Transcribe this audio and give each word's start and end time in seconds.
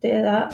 te 0.00 0.22
da 0.22 0.48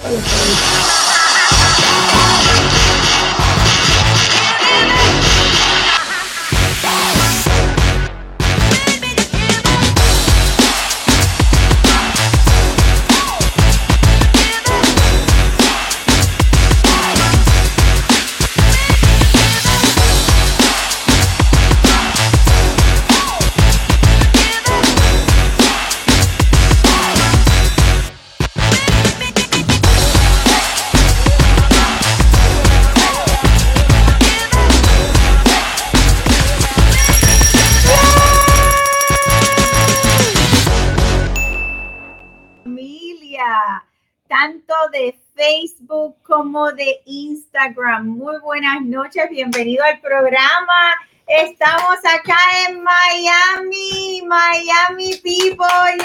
De 46.56 47.02
Instagram. 47.04 48.06
Muy 48.06 48.38
buenas 48.40 48.80
noches, 48.80 49.28
bienvenido 49.28 49.84
al 49.84 50.00
programa. 50.00 50.94
Estamos 51.26 51.98
acá 51.98 52.38
en 52.66 52.82
Miami, 52.82 54.22
Miami 54.26 55.16
People, 55.16 56.02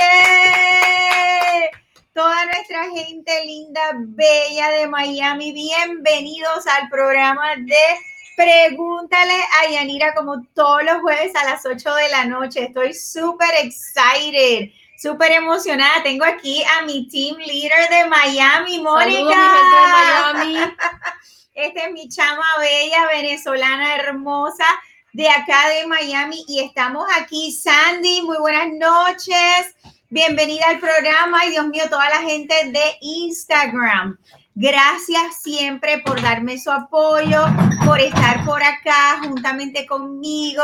Toda 2.14 2.46
nuestra 2.48 2.84
gente 2.90 3.46
linda, 3.46 3.82
bella 3.96 4.72
de 4.72 4.88
Miami, 4.90 5.54
bienvenidos 5.54 6.68
al 6.68 6.90
programa 6.90 7.56
de 7.56 7.76
Pregúntale 8.36 9.34
a 9.64 9.72
Yanira 9.72 10.14
como 10.14 10.44
todos 10.54 10.84
los 10.84 11.00
jueves 11.00 11.32
a 11.34 11.46
las 11.46 11.66
8 11.66 11.96
de 11.96 12.10
la 12.10 12.26
noche. 12.26 12.66
Estoy 12.66 12.94
súper 12.94 13.52
excited 13.64 14.70
súper 15.02 15.32
emocionada. 15.32 16.04
Tengo 16.04 16.26
aquí 16.26 16.64
a 16.78 16.86
mi 16.86 17.08
team 17.08 17.38
leader 17.38 17.90
de 17.90 18.08
Miami, 18.08 18.80
Mónica. 18.80 19.52
Miami. 20.34 20.58
Esta 21.54 21.86
es 21.86 21.92
mi 21.92 22.08
chama 22.08 22.46
bella, 22.60 23.08
venezolana 23.08 23.96
hermosa 23.96 24.66
de 25.14 25.28
acá 25.30 25.70
de 25.70 25.88
Miami 25.88 26.46
y 26.48 26.60
estamos 26.60 27.06
aquí. 27.20 27.52
Sandy, 27.52 28.22
muy 28.22 28.38
buenas 28.38 28.68
noches. 28.74 29.76
Bienvenida 30.10 30.66
al 30.70 30.80
programa 30.80 31.46
y 31.46 31.52
Dios 31.52 31.68
mío, 31.68 31.84
toda 31.90 32.10
la 32.10 32.22
gente 32.22 32.54
de 32.72 32.98
Instagram. 33.02 34.18
Gracias 34.54 35.42
siempre 35.42 36.00
por 36.00 36.22
darme 36.22 36.60
su 36.60 36.70
apoyo, 36.70 37.46
por 37.86 38.00
estar 38.00 38.46
por 38.46 38.62
acá 38.62 39.20
juntamente 39.24 39.86
conmigo. 39.86 40.62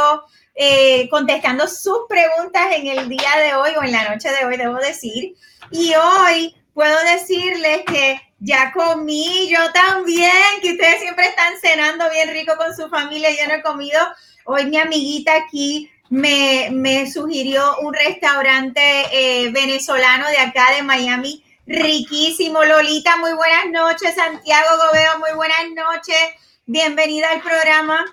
Eh, 0.59 1.07
contestando 1.09 1.67
sus 1.67 1.99
preguntas 2.09 2.65
en 2.73 2.87
el 2.87 3.07
día 3.07 3.29
de 3.43 3.53
hoy 3.53 3.69
o 3.77 3.83
en 3.83 3.91
la 3.91 4.09
noche 4.09 4.31
de 4.31 4.43
hoy, 4.43 4.57
debo 4.57 4.77
decir. 4.77 5.35
Y 5.69 5.93
hoy 5.93 6.55
puedo 6.73 6.97
decirles 7.03 7.83
que 7.85 8.19
ya 8.39 8.71
comí, 8.71 9.47
yo 9.49 9.71
también, 9.71 10.31
que 10.63 10.71
ustedes 10.71 10.99
siempre 10.99 11.27
están 11.27 11.53
cenando 11.61 12.09
bien 12.09 12.31
rico 12.31 12.55
con 12.57 12.75
su 12.75 12.89
familia, 12.89 13.29
yo 13.29 13.47
no 13.47 13.53
he 13.53 13.61
comido. 13.61 13.99
Hoy 14.45 14.65
mi 14.65 14.77
amiguita 14.77 15.35
aquí 15.35 15.91
me, 16.09 16.69
me 16.71 17.11
sugirió 17.11 17.77
un 17.81 17.93
restaurante 17.93 18.81
eh, 19.11 19.51
venezolano 19.51 20.27
de 20.27 20.39
acá 20.39 20.71
de 20.75 20.81
Miami, 20.81 21.43
riquísimo. 21.67 22.63
Lolita, 22.63 23.15
muy 23.17 23.33
buenas 23.33 23.69
noches. 23.71 24.15
Santiago 24.15 24.69
Gobeo, 24.87 25.19
muy 25.19 25.33
buenas 25.35 25.67
noches. 25.75 26.17
Bienvenida 26.65 27.29
al 27.29 27.41
programa. 27.41 28.05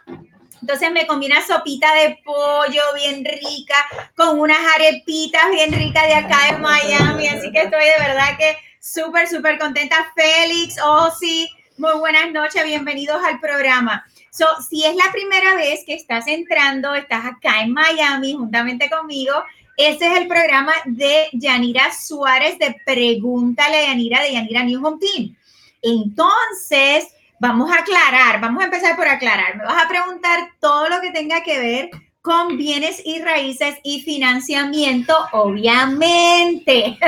Entonces 0.64 0.92
me 0.92 1.06
comí 1.06 1.26
una 1.26 1.46
sopita 1.46 1.94
de 1.94 2.20
pollo 2.24 2.80
bien 2.94 3.22
rica 3.22 3.76
con 4.16 4.40
unas 4.40 4.56
arepitas 4.74 5.50
bien 5.50 5.70
ricas 5.70 6.06
de 6.06 6.14
acá 6.14 6.48
en 6.48 6.62
Miami. 6.62 7.28
Así 7.28 7.52
que 7.52 7.64
estoy 7.64 7.84
de 7.84 7.98
verdad 7.98 8.38
que 8.38 8.56
súper, 8.80 9.28
súper 9.28 9.58
contenta. 9.58 10.10
Félix, 10.16 10.76
oh 10.82 11.10
sí, 11.20 11.50
muy 11.76 11.92
buenas 11.98 12.32
noches, 12.32 12.64
bienvenidos 12.64 13.22
al 13.22 13.40
programa. 13.40 14.06
So, 14.30 14.46
si 14.66 14.86
es 14.86 14.96
la 14.96 15.12
primera 15.12 15.54
vez 15.54 15.80
que 15.84 15.92
estás 15.92 16.26
entrando, 16.28 16.94
estás 16.94 17.26
acá 17.26 17.60
en 17.60 17.74
Miami 17.74 18.32
juntamente 18.32 18.88
conmigo, 18.88 19.34
este 19.76 20.06
es 20.06 20.18
el 20.18 20.28
programa 20.28 20.72
de 20.86 21.28
Yanira 21.34 21.92
Suárez 21.92 22.58
de 22.58 22.74
Pregúntale 22.86 23.76
a 23.76 23.86
Yanira 23.88 24.22
de 24.22 24.32
Yanira 24.32 24.62
New 24.62 24.82
Home 24.86 24.98
Team. 24.98 25.36
Entonces, 25.82 27.13
vamos 27.44 27.70
a 27.70 27.80
aclarar, 27.80 28.40
vamos 28.40 28.62
a 28.62 28.66
empezar 28.66 28.96
por 28.96 29.06
aclarar. 29.06 29.58
Me 29.58 29.64
vas 29.64 29.84
a 29.84 29.86
preguntar 29.86 30.48
todo 30.60 30.88
lo 30.88 31.02
que 31.02 31.10
tenga 31.10 31.42
que 31.42 31.58
ver 31.58 31.90
con 32.22 32.56
bienes 32.56 33.02
y 33.04 33.20
raíces 33.20 33.76
y 33.82 34.00
financiamiento, 34.00 35.14
obviamente. 35.32 36.98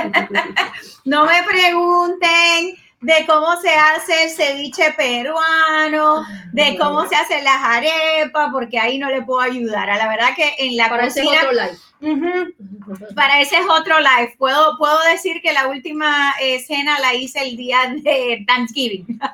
no 1.06 1.24
me 1.24 1.42
pregunten 1.42 2.76
de 3.00 3.24
cómo 3.26 3.58
se 3.62 3.70
hace 3.70 4.24
el 4.24 4.30
ceviche 4.30 4.92
peruano, 4.92 6.26
de 6.52 6.76
cómo 6.76 7.08
se 7.08 7.16
hacen 7.16 7.42
las 7.42 7.62
arepas, 7.62 8.50
porque 8.52 8.78
ahí 8.78 8.98
no 8.98 9.08
le 9.08 9.22
puedo 9.22 9.40
ayudar. 9.40 9.88
A 9.88 9.96
la 9.96 10.06
verdad 10.06 10.36
que 10.36 10.52
en 10.58 10.76
la 10.76 10.90
para 10.90 11.04
cocina... 11.04 11.30
Ese 11.34 11.46
otro 11.46 11.52
live. 11.52 13.14
para 13.14 13.40
ese 13.40 13.56
es 13.56 13.66
otro 13.70 14.00
live. 14.00 14.34
Puedo, 14.36 14.76
puedo 14.76 14.98
decir 15.10 15.40
que 15.40 15.54
la 15.54 15.68
última 15.68 16.34
escena 16.42 17.00
la 17.00 17.14
hice 17.14 17.40
el 17.40 17.56
día 17.56 17.78
de 18.02 18.44
Thanksgiving. 18.46 19.18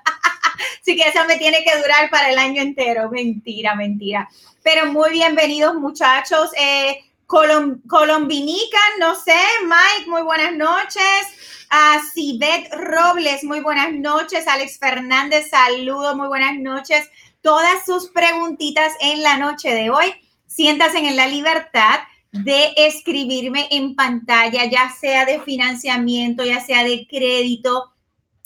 Así 0.81 0.97
que 0.97 1.09
eso 1.09 1.25
me 1.27 1.37
tiene 1.37 1.65
que 1.65 1.77
durar 1.77 2.11
para 2.11 2.31
el 2.31 2.39
año 2.39 2.63
entero. 2.63 3.11
Mentira, 3.11 3.75
mentira. 3.75 4.29
Pero 4.63 4.93
muy 4.93 5.11
bienvenidos, 5.11 5.75
muchachos. 5.75 6.51
Eh, 6.57 6.99
Colombinica, 7.27 8.79
no 8.99 9.15
sé, 9.15 9.41
Mike, 9.65 10.11
muy 10.11 10.23
buenas 10.23 10.55
noches. 10.55 11.65
A 11.71 12.03
Cibet 12.13 12.71
Robles, 12.75 13.43
muy 13.43 13.61
buenas 13.61 13.93
noches. 13.93 14.47
Alex 14.47 14.79
Fernández, 14.79 15.49
saludos, 15.49 16.15
muy 16.15 16.29
buenas 16.29 16.59
noches. 16.59 17.09
Todas 17.41 17.87
sus 17.87 18.11
preguntitas 18.11 18.93
en 19.01 19.23
la 19.23 19.39
noche 19.39 19.73
de 19.73 19.89
hoy, 19.89 20.13
siéntasen 20.47 21.07
en 21.07 21.17
la 21.17 21.27
libertad 21.27 22.01
de 22.33 22.73
escribirme 22.77 23.69
en 23.71 23.95
pantalla, 23.95 24.67
ya 24.67 24.91
sea 24.91 25.25
de 25.25 25.41
financiamiento, 25.41 26.45
ya 26.45 26.61
sea 26.61 26.85
de 26.85 27.07
crédito, 27.09 27.92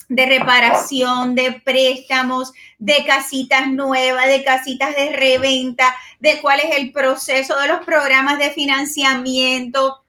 de 0.09 0.25
reparación, 0.25 1.35
de 1.35 1.61
préstamos, 1.63 2.53
de 2.77 3.05
casitas 3.05 3.67
nuevas, 3.67 4.27
de 4.27 4.43
casitas 4.43 4.95
de 4.95 5.11
reventa, 5.11 5.95
de 6.19 6.39
cuál 6.41 6.59
es 6.61 6.77
el 6.77 6.91
proceso 6.91 7.59
de 7.59 7.67
los 7.67 7.85
programas 7.85 8.37
de 8.37 8.51
financiamiento, 8.51 10.03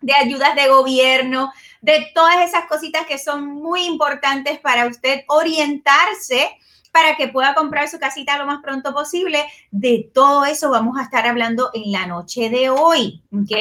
de 0.00 0.14
ayudas 0.14 0.54
de 0.54 0.68
gobierno, 0.68 1.52
de 1.80 2.08
todas 2.14 2.48
esas 2.48 2.66
cositas 2.66 3.06
que 3.06 3.18
son 3.18 3.46
muy 3.46 3.84
importantes 3.84 4.58
para 4.58 4.86
usted 4.86 5.22
orientarse 5.28 6.50
para 6.90 7.14
que 7.14 7.28
pueda 7.28 7.54
comprar 7.54 7.88
su 7.88 7.98
casita 7.98 8.38
lo 8.38 8.46
más 8.46 8.62
pronto 8.62 8.94
posible. 8.94 9.44
De 9.70 10.10
todo 10.14 10.46
eso 10.46 10.70
vamos 10.70 10.96
a 10.98 11.02
estar 11.02 11.26
hablando 11.26 11.70
en 11.74 11.92
la 11.92 12.06
noche 12.06 12.48
de 12.48 12.70
hoy, 12.70 13.22
¿ok? 13.32 13.52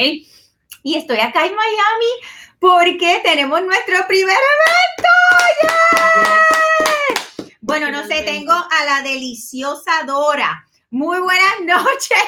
Y 0.88 0.96
estoy 0.98 1.18
acá 1.18 1.44
en 1.48 1.56
Miami 1.56 2.12
porque 2.60 3.20
tenemos 3.24 3.60
nuestro 3.64 4.06
primer 4.08 4.38
evento. 4.38 5.10
Bueno, 7.60 7.90
no 7.90 8.06
sé, 8.06 8.22
tengo 8.22 8.54
a 8.54 8.86
la 8.86 9.02
deliciosa 9.02 10.04
Dora. 10.06 10.64
Muy 10.92 11.18
buenas 11.22 11.56
noches. 11.62 12.20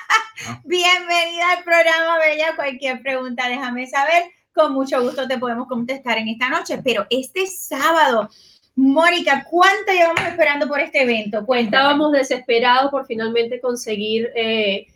Bienvenida 0.64 1.52
al 1.52 1.62
programa 1.64 2.16
Bella. 2.16 2.56
Cualquier 2.56 3.02
pregunta, 3.02 3.46
déjame 3.46 3.86
saber. 3.86 4.22
Con 4.54 4.72
mucho 4.72 5.02
gusto 5.02 5.28
te 5.28 5.36
podemos 5.36 5.68
contestar 5.68 6.16
en 6.16 6.28
esta 6.28 6.48
noche. 6.48 6.80
Pero 6.82 7.06
este 7.10 7.46
sábado, 7.46 8.30
Mónica, 8.74 9.44
¿cuánto 9.50 9.92
llevamos 9.92 10.22
esperando 10.22 10.66
por 10.66 10.80
este 10.80 11.02
evento? 11.02 11.44
Estábamos 11.54 12.12
desesperados 12.12 12.90
por 12.90 13.04
finalmente 13.06 13.60
conseguir 13.60 14.30
eh, 14.34 14.86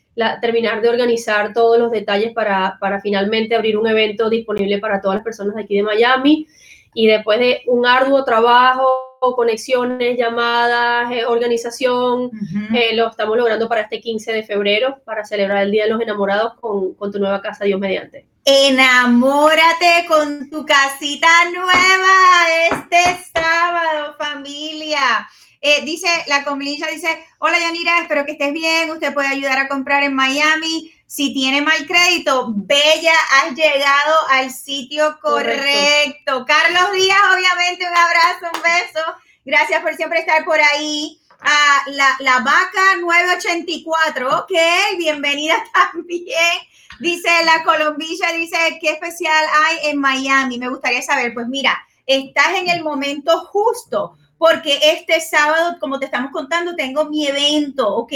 terminar 0.40 0.82
de 0.82 0.88
organizar 0.88 1.52
todos 1.52 1.78
los 1.78 1.90
detalles 1.90 2.32
para, 2.32 2.76
para 2.80 3.00
finalmente 3.00 3.54
abrir 3.54 3.76
un 3.76 3.86
evento 3.86 4.28
disponible 4.28 4.78
para 4.78 5.00
todas 5.00 5.16
las 5.16 5.24
personas 5.24 5.54
de 5.54 5.62
aquí 5.62 5.76
de 5.76 5.82
Miami. 5.82 6.46
Y 6.94 7.06
después 7.06 7.38
de 7.38 7.62
un 7.66 7.86
arduo 7.86 8.24
trabajo, 8.24 9.12
conexiones, 9.36 10.18
llamadas, 10.18 11.10
eh, 11.12 11.24
organización, 11.24 12.30
eh, 12.74 12.94
lo 12.96 13.08
estamos 13.08 13.36
logrando 13.36 13.68
para 13.68 13.82
este 13.82 14.00
15 14.00 14.32
de 14.32 14.42
febrero, 14.42 14.98
para 15.04 15.24
celebrar 15.24 15.62
el 15.62 15.70
Día 15.70 15.84
de 15.84 15.90
los 15.90 16.00
Enamorados 16.00 16.54
con, 16.60 16.94
con 16.94 17.12
tu 17.12 17.18
nueva 17.18 17.40
casa, 17.40 17.64
Dios 17.64 17.78
mediante. 17.78 18.26
Enamórate 18.44 20.04
con 20.08 20.50
tu 20.50 20.66
casita 20.66 21.28
nueva 21.52 22.72
este 22.72 23.22
sábado, 23.32 24.16
familia. 24.18 25.28
Eh, 25.64 25.82
dice, 25.84 26.08
la 26.26 26.42
comunidad 26.42 26.88
dice, 26.90 27.24
hola 27.38 27.56
Yanira, 27.56 28.00
espero 28.00 28.26
que 28.26 28.32
estés 28.32 28.52
bien, 28.52 28.90
usted 28.90 29.14
puede 29.14 29.28
ayudar 29.28 29.58
a 29.60 29.68
comprar 29.68 30.02
en 30.02 30.12
Miami. 30.12 30.92
Si 31.06 31.32
tiene 31.32 31.62
mal 31.62 31.86
crédito, 31.86 32.46
Bella, 32.48 33.14
has 33.30 33.54
llegado 33.54 34.16
al 34.30 34.50
sitio 34.50 35.16
correcto. 35.22 36.44
Carlos 36.46 36.92
Díaz, 36.92 37.20
obviamente, 37.32 37.86
un 37.86 37.96
abrazo, 37.96 38.56
un 38.56 38.62
beso. 38.62 39.06
Gracias 39.44 39.80
por 39.82 39.94
siempre 39.94 40.18
estar 40.18 40.44
por 40.44 40.58
ahí. 40.60 41.20
a 41.40 41.82
la, 41.90 42.16
la 42.20 42.38
vaca 42.38 42.96
984, 43.00 44.38
ok, 44.40 44.52
bienvenida 44.98 45.54
también. 45.92 46.58
Dice 46.98 47.28
la 47.44 47.62
Colombilla, 47.62 48.32
dice, 48.32 48.56
¿qué 48.80 48.90
especial 48.90 49.44
hay 49.64 49.90
en 49.90 49.98
Miami? 49.98 50.58
Me 50.58 50.68
gustaría 50.68 51.02
saber, 51.02 51.34
pues 51.34 51.46
mira, 51.46 51.80
estás 52.06 52.54
en 52.54 52.68
el 52.68 52.82
momento 52.82 53.44
justo, 53.46 54.16
porque 54.42 54.76
este 54.82 55.20
sábado, 55.20 55.76
como 55.78 56.00
te 56.00 56.06
estamos 56.06 56.32
contando, 56.32 56.74
tengo 56.74 57.04
mi 57.04 57.28
evento, 57.28 57.94
¿ok? 57.94 58.12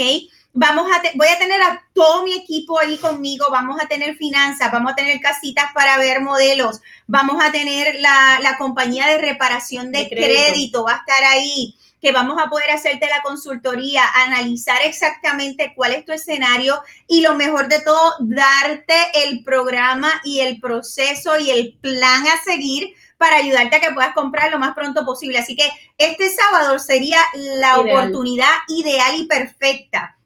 Vamos 0.51 0.85
a 0.91 1.01
voy 1.15 1.27
a 1.29 1.39
tener 1.39 1.61
a 1.61 1.81
todo 1.93 2.23
mi 2.23 2.33
equipo 2.33 2.77
ahí 2.77 2.97
conmigo, 2.97 3.45
vamos 3.49 3.79
a 3.81 3.87
tener 3.87 4.17
finanzas, 4.17 4.69
vamos 4.69 4.91
a 4.91 4.95
tener 4.95 5.21
casitas 5.21 5.71
para 5.73 5.97
ver 5.97 6.19
modelos, 6.19 6.81
vamos 7.07 7.41
a 7.41 7.49
tener 7.53 7.95
la, 8.01 8.41
la 8.41 8.57
compañía 8.57 9.07
de 9.07 9.19
reparación 9.19 9.93
de, 9.93 10.09
crédito. 10.09 10.25
crédito, 10.25 10.83
va 10.83 10.95
a 10.95 10.97
estar 10.97 11.23
ahí 11.23 11.77
que 12.01 12.11
vamos 12.11 12.37
a 12.43 12.49
poder 12.49 12.71
hacerte 12.71 13.07
la 13.07 13.21
consultoría, 13.21 14.03
analizar 14.25 14.81
exactamente 14.83 15.71
cuál 15.77 15.93
es 15.93 16.03
tu 16.03 16.11
escenario 16.11 16.83
y 17.07 17.21
lo 17.21 17.35
mejor 17.35 17.69
de 17.69 17.79
todo, 17.79 18.15
darte 18.19 18.95
el 19.23 19.45
programa 19.45 20.11
y 20.25 20.41
el 20.41 20.59
proceso 20.59 21.39
y 21.39 21.51
el 21.51 21.77
plan 21.79 22.27
a 22.27 22.43
seguir 22.43 22.93
para 23.17 23.37
ayudarte 23.37 23.75
a 23.75 23.79
que 23.79 23.91
puedas 23.91 24.13
comprar 24.13 24.51
lo 24.51 24.59
más 24.59 24.73
pronto 24.75 25.05
posible. 25.05 25.39
Así 25.39 25.55
que 25.55 25.69
este 25.97 26.29
sábado 26.29 26.79
sería 26.79 27.19
la 27.33 27.79
oportunidad 27.79 28.51
ideal 28.67 29.15
y 29.19 29.25
perfecta. 29.25 30.17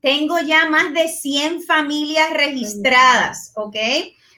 Tengo 0.00 0.40
ya 0.40 0.68
más 0.68 0.92
de 0.92 1.08
100 1.08 1.62
familias 1.62 2.30
registradas, 2.30 3.52
¿ok? 3.54 3.76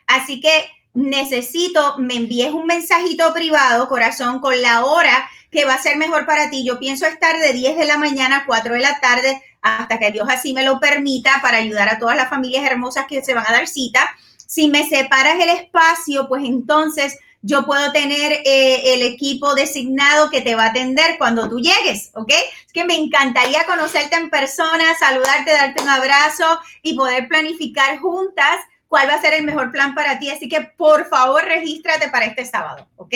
Así 0.06 0.41
que 0.41 0.69
necesito, 0.93 1.96
me 1.99 2.17
envíes 2.17 2.52
un 2.52 2.67
mensajito 2.67 3.32
privado, 3.32 3.88
corazón, 3.88 4.40
con 4.40 4.61
la 4.61 4.85
hora 4.85 5.29
que 5.50 5.64
va 5.64 5.75
a 5.75 5.82
ser 5.82 5.97
mejor 5.97 6.26
para 6.26 6.50
ti. 6.50 6.64
Yo 6.64 6.79
pienso 6.79 7.06
estar 7.06 7.38
de 7.38 7.52
10 7.52 7.76
de 7.76 7.87
la 7.87 7.97
mañana 7.97 8.38
a 8.38 8.47
4 8.47 8.75
de 8.75 8.81
la 8.81 9.00
tarde 9.00 9.43
hasta 9.62 9.99
que 9.99 10.11
Dios 10.11 10.29
así 10.29 10.52
me 10.52 10.64
lo 10.64 10.79
permita 10.79 11.38
para 11.40 11.56
ayudar 11.56 11.88
a 11.88 11.99
todas 11.99 12.17
las 12.17 12.29
familias 12.29 12.64
hermosas 12.70 13.06
que 13.08 13.23
se 13.23 13.35
van 13.35 13.47
a 13.49 13.52
dar 13.52 13.67
cita. 13.67 14.14
Si 14.47 14.69
me 14.69 14.87
separas 14.87 15.40
el 15.40 15.49
espacio, 15.49 16.29
pues 16.29 16.44
entonces 16.44 17.19
yo 17.46 17.67
puedo 17.67 17.93
tener 17.93 18.41
eh, 18.46 18.94
el 18.94 19.02
equipo 19.02 19.55
designado 19.55 20.31
que 20.31 20.41
te 20.41 20.55
va 20.55 20.64
a 20.64 20.69
atender 20.69 21.19
cuando 21.19 21.46
tú 21.46 21.58
llegues, 21.58 22.11
¿ok? 22.14 22.31
Es 22.67 22.73
que 22.73 22.87
me 22.87 22.96
encantaría 22.96 23.64
conocerte 23.67 24.17
en 24.17 24.31
persona, 24.31 24.96
saludarte, 24.99 25.52
darte 25.52 25.82
un 25.82 25.91
abrazo 25.91 26.58
y 26.82 26.94
poder 26.94 27.29
planificar 27.29 27.99
juntas 27.99 28.61
cuál 28.88 29.11
va 29.11 29.14
a 29.14 29.20
ser 29.20 29.35
el 29.35 29.44
mejor 29.44 29.70
plan 29.73 29.94
para 29.94 30.19
ti. 30.19 30.31
Así 30.31 30.49
que 30.49 30.62
por 30.62 31.06
favor 31.11 31.44
regístrate 31.44 32.08
para 32.08 32.25
este 32.25 32.46
sábado, 32.46 32.88
¿ok? 32.96 33.14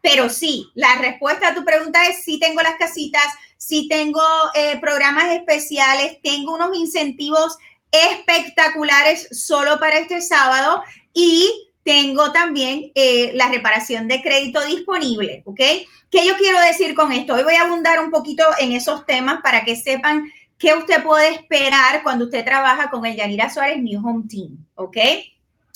Pero 0.00 0.28
sí, 0.28 0.70
la 0.76 0.94
respuesta 1.00 1.48
a 1.48 1.54
tu 1.54 1.64
pregunta 1.64 2.06
es 2.06 2.22
sí 2.22 2.38
tengo 2.38 2.62
las 2.62 2.76
casitas, 2.76 3.26
sí 3.56 3.88
tengo 3.88 4.22
eh, 4.54 4.78
programas 4.80 5.34
especiales, 5.34 6.18
tengo 6.22 6.54
unos 6.54 6.76
incentivos 6.76 7.56
espectaculares 7.90 9.26
solo 9.32 9.80
para 9.80 9.98
este 9.98 10.20
sábado 10.20 10.84
y 11.12 11.65
tengo 11.86 12.32
también 12.32 12.90
eh, 12.96 13.30
la 13.34 13.48
reparación 13.48 14.08
de 14.08 14.20
crédito 14.20 14.60
disponible, 14.66 15.42
¿ok? 15.46 15.60
¿Qué 16.10 16.26
yo 16.26 16.36
quiero 16.36 16.60
decir 16.60 16.96
con 16.96 17.12
esto? 17.12 17.34
Hoy 17.34 17.44
voy 17.44 17.54
a 17.54 17.62
abundar 17.62 18.00
un 18.00 18.10
poquito 18.10 18.42
en 18.58 18.72
esos 18.72 19.06
temas 19.06 19.40
para 19.40 19.64
que 19.64 19.76
sepan 19.76 20.28
qué 20.58 20.74
usted 20.74 21.04
puede 21.04 21.28
esperar 21.28 22.02
cuando 22.02 22.24
usted 22.24 22.44
trabaja 22.44 22.90
con 22.90 23.06
el 23.06 23.14
Yanira 23.14 23.48
Suárez 23.48 23.80
New 23.80 24.04
Home 24.04 24.24
Team, 24.28 24.66
¿ok? 24.74 24.96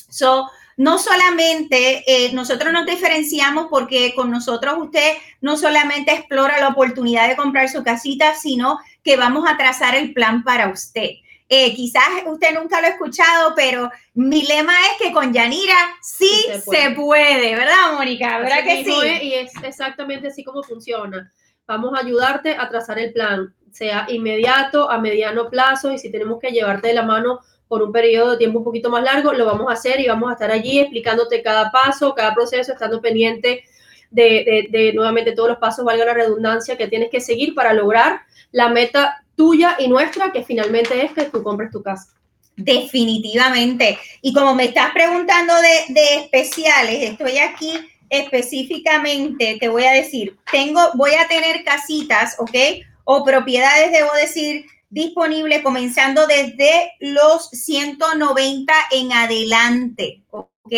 So, 0.08 0.50
no 0.76 0.98
solamente 0.98 2.02
eh, 2.04 2.32
nosotros 2.32 2.72
nos 2.72 2.86
diferenciamos 2.86 3.68
porque 3.70 4.12
con 4.16 4.32
nosotros 4.32 4.78
usted 4.78 5.12
no 5.40 5.56
solamente 5.56 6.10
explora 6.10 6.58
la 6.58 6.70
oportunidad 6.70 7.28
de 7.28 7.36
comprar 7.36 7.68
su 7.68 7.84
casita, 7.84 8.34
sino 8.34 8.80
que 9.04 9.16
vamos 9.16 9.48
a 9.48 9.56
trazar 9.56 9.94
el 9.94 10.12
plan 10.12 10.42
para 10.42 10.70
usted. 10.70 11.10
Eh, 11.52 11.75
quizás 11.75 12.05
usted 12.26 12.55
nunca 12.55 12.81
lo 12.81 12.87
ha 12.87 12.91
escuchado, 12.91 13.55
pero 13.56 13.91
mi 14.14 14.47
lema 14.47 14.73
es 14.73 15.02
que 15.02 15.12
con 15.12 15.32
Yanira 15.32 15.75
sí, 16.00 16.47
se, 16.64 16.93
puede. 16.93 17.56
¿verdad, 17.56 17.94
Mónica? 17.94 18.38
¿Verdad 18.38 18.62
que 18.62 18.85
sí? 18.85 18.94
y 19.23 19.35
es 19.35 19.50
exactamente 19.64 20.29
así 20.29 20.44
como 20.44 20.62
funciona. 20.62 21.32
Vamos 21.67 21.93
a 21.94 22.06
ayudarte 22.06 22.55
a 22.55 22.69
trazar 22.69 23.00
el 23.00 23.12
plan, 23.12 23.52
sea 23.73 24.06
inmediato, 24.08 24.88
a 24.88 25.00
mediano 25.00 25.50
plazo, 25.50 25.91
y 25.91 25.99
si 25.99 26.12
tenemos 26.12 26.38
que 26.38 26.52
llevarte 26.52 26.87
de 26.87 26.94
la 26.94 27.02
mano 27.02 27.41
por 27.67 27.82
un 27.82 27.91
periodo 27.91 28.32
de 28.32 28.37
tiempo 28.37 28.61
un 28.61 28.64
poquito 28.64 28.88
más 28.88 29.03
largo, 29.03 29.32
lo 29.32 29.44
vamos 29.44 29.69
a 29.70 29.73
hacer 29.73 29.99
y 29.99 30.06
vamos 30.06 30.31
a 30.31 30.35
estar 30.35 30.53
allí 30.53 30.79
explicándote 30.79 31.43
cada 31.43 31.73
paso, 31.73 32.14
cada 32.14 32.32
proceso, 32.32 32.73
estando 32.73 33.00
pendiente 33.00 33.64
de, 34.12 34.69
de 34.70 34.93
nuevamente 34.93 35.32
todos 35.32 35.49
los 35.49 35.58
pasos, 35.58 35.85
valga 35.85 36.05
la 36.05 36.14
redundancia, 36.14 36.76
que 36.76 36.87
tienes 36.87 37.11
que 37.11 37.20
seguir 37.20 37.56
para 37.56 37.73
lograr 37.73 38.20
la 38.53 38.69
meta 38.69 39.25
tuya 39.40 39.75
y 39.78 39.88
nuestra, 39.88 40.31
que 40.32 40.44
finalmente 40.44 41.02
es 41.02 41.12
que 41.12 41.22
tú 41.22 41.42
compres 41.42 41.70
tu 41.70 41.82
casa. 41.82 42.12
Definitivamente. 42.56 43.98
Y 44.20 44.34
como 44.34 44.54
me 44.54 44.66
estás 44.66 44.92
preguntando 44.92 45.54
de, 45.54 45.94
de 45.94 46.14
especiales, 46.16 47.10
estoy 47.10 47.38
aquí 47.38 47.72
específicamente, 48.10 49.56
te 49.58 49.69
voy 49.70 49.84
a 49.84 49.92
decir, 49.92 50.37
tengo, 50.52 50.82
voy 50.92 51.12
a 51.14 51.26
tener 51.26 51.64
casitas, 51.64 52.37
¿ok? 52.38 52.84
O 53.04 53.25
propiedades, 53.25 53.92
debo 53.92 54.10
decir, 54.12 54.66
disponibles 54.90 55.62
comenzando 55.62 56.26
desde 56.26 56.93
los 57.00 57.48
190 57.48 58.75
en 58.90 59.12
adelante, 59.14 60.20
¿ok? 60.28 60.75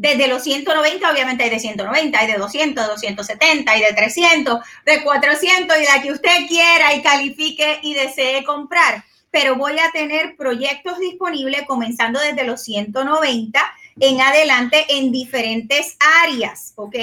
Desde 0.00 0.28
los 0.28 0.42
190, 0.44 1.12
obviamente 1.12 1.44
hay 1.44 1.50
de 1.50 1.60
190, 1.60 2.18
hay 2.18 2.32
de 2.32 2.38
200, 2.38 2.84
de 2.84 2.90
270, 2.90 3.70
hay 3.70 3.82
de 3.82 3.92
300, 3.92 4.60
de 4.86 5.02
400 5.02 5.76
y 5.78 5.84
la 5.84 6.00
que 6.00 6.12
usted 6.12 6.46
quiera 6.48 6.94
y 6.94 7.02
califique 7.02 7.80
y 7.82 7.92
desee 7.92 8.42
comprar. 8.44 9.04
Pero 9.30 9.56
voy 9.56 9.78
a 9.78 9.90
tener 9.92 10.36
proyectos 10.36 10.98
disponibles 11.00 11.66
comenzando 11.66 12.18
desde 12.18 12.44
los 12.44 12.62
190 12.62 13.60
en 14.00 14.22
adelante 14.22 14.86
en 14.88 15.12
diferentes 15.12 15.98
áreas, 16.24 16.72
¿ok? 16.76 16.96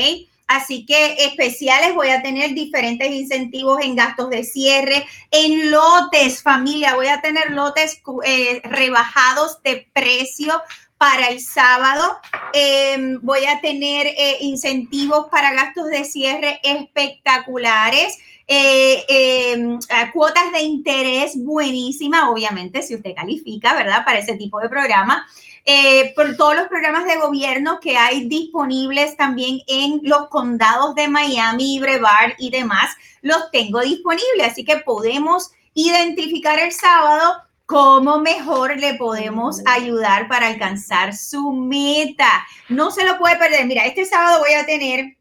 Así 0.47 0.83
que 0.87 1.25
especiales 1.25 1.93
voy 1.93 2.07
a 2.07 2.23
tener 2.23 2.55
diferentes 2.55 3.11
incentivos 3.11 3.79
en 3.83 3.95
gastos 3.95 4.31
de 4.31 4.43
cierre, 4.43 5.05
en 5.29 5.69
lotes, 5.69 6.41
familia, 6.41 6.95
voy 6.95 7.09
a 7.09 7.21
tener 7.21 7.51
lotes 7.51 8.01
eh, 8.25 8.61
rebajados 8.63 9.61
de 9.61 9.87
precio 9.93 10.59
para 10.97 11.27
el 11.27 11.39
sábado. 11.39 12.17
Em, 12.53 13.19
voy 13.21 13.45
a 13.45 13.61
tener 13.61 14.07
eh, 14.07 14.37
incentivos 14.41 15.27
para 15.29 15.53
gastos 15.53 15.87
de 15.87 16.03
cierre 16.05 16.59
espectaculares. 16.63 18.17
Eh, 18.47 19.05
em, 19.09 19.77
cuotas 20.13 20.51
de 20.53 20.61
interés 20.61 21.33
buenísima, 21.35 22.29
obviamente, 22.29 22.81
si 22.81 22.95
usted 22.95 23.13
califica, 23.13 23.73
¿verdad? 23.73 24.05
Para 24.05 24.19
ese 24.19 24.35
tipo 24.35 24.59
de 24.59 24.69
programa. 24.69 25.27
Eh, 25.69 26.13
por 26.15 26.37
todos 26.37 26.55
los 26.55 26.67
programas 26.69 27.03
de 27.05 27.17
gobierno 27.17 27.81
que 27.81 27.97
hay 27.97 28.29
disponibles 28.29 29.17
también 29.17 29.59
en 29.67 29.99
los 30.01 30.29
condados 30.29 30.95
de 30.95 31.09
Miami, 31.09 31.81
Brevard 31.81 32.35
y 32.37 32.51
demás, 32.51 32.95
los 33.21 33.51
tengo 33.51 33.81
disponibles. 33.81 34.51
Así 34.51 34.63
que 34.63 34.77
podemos 34.77 35.51
identificar 35.73 36.57
el 36.57 36.71
sábado 36.71 37.43
cómo 37.67 38.19
mejor 38.19 38.79
le 38.79 38.95
podemos 38.95 39.61
ayudar 39.65 40.29
para 40.29 40.47
alcanzar 40.47 41.13
su 41.13 41.51
meta. 41.51 42.47
No 42.69 42.91
se 42.91 43.05
lo 43.05 43.19
puede 43.19 43.35
perder. 43.35 43.67
Mira, 43.67 43.85
este 43.85 44.05
sábado 44.05 44.39
voy 44.39 44.53
a 44.53 44.65
tener, 44.65 45.17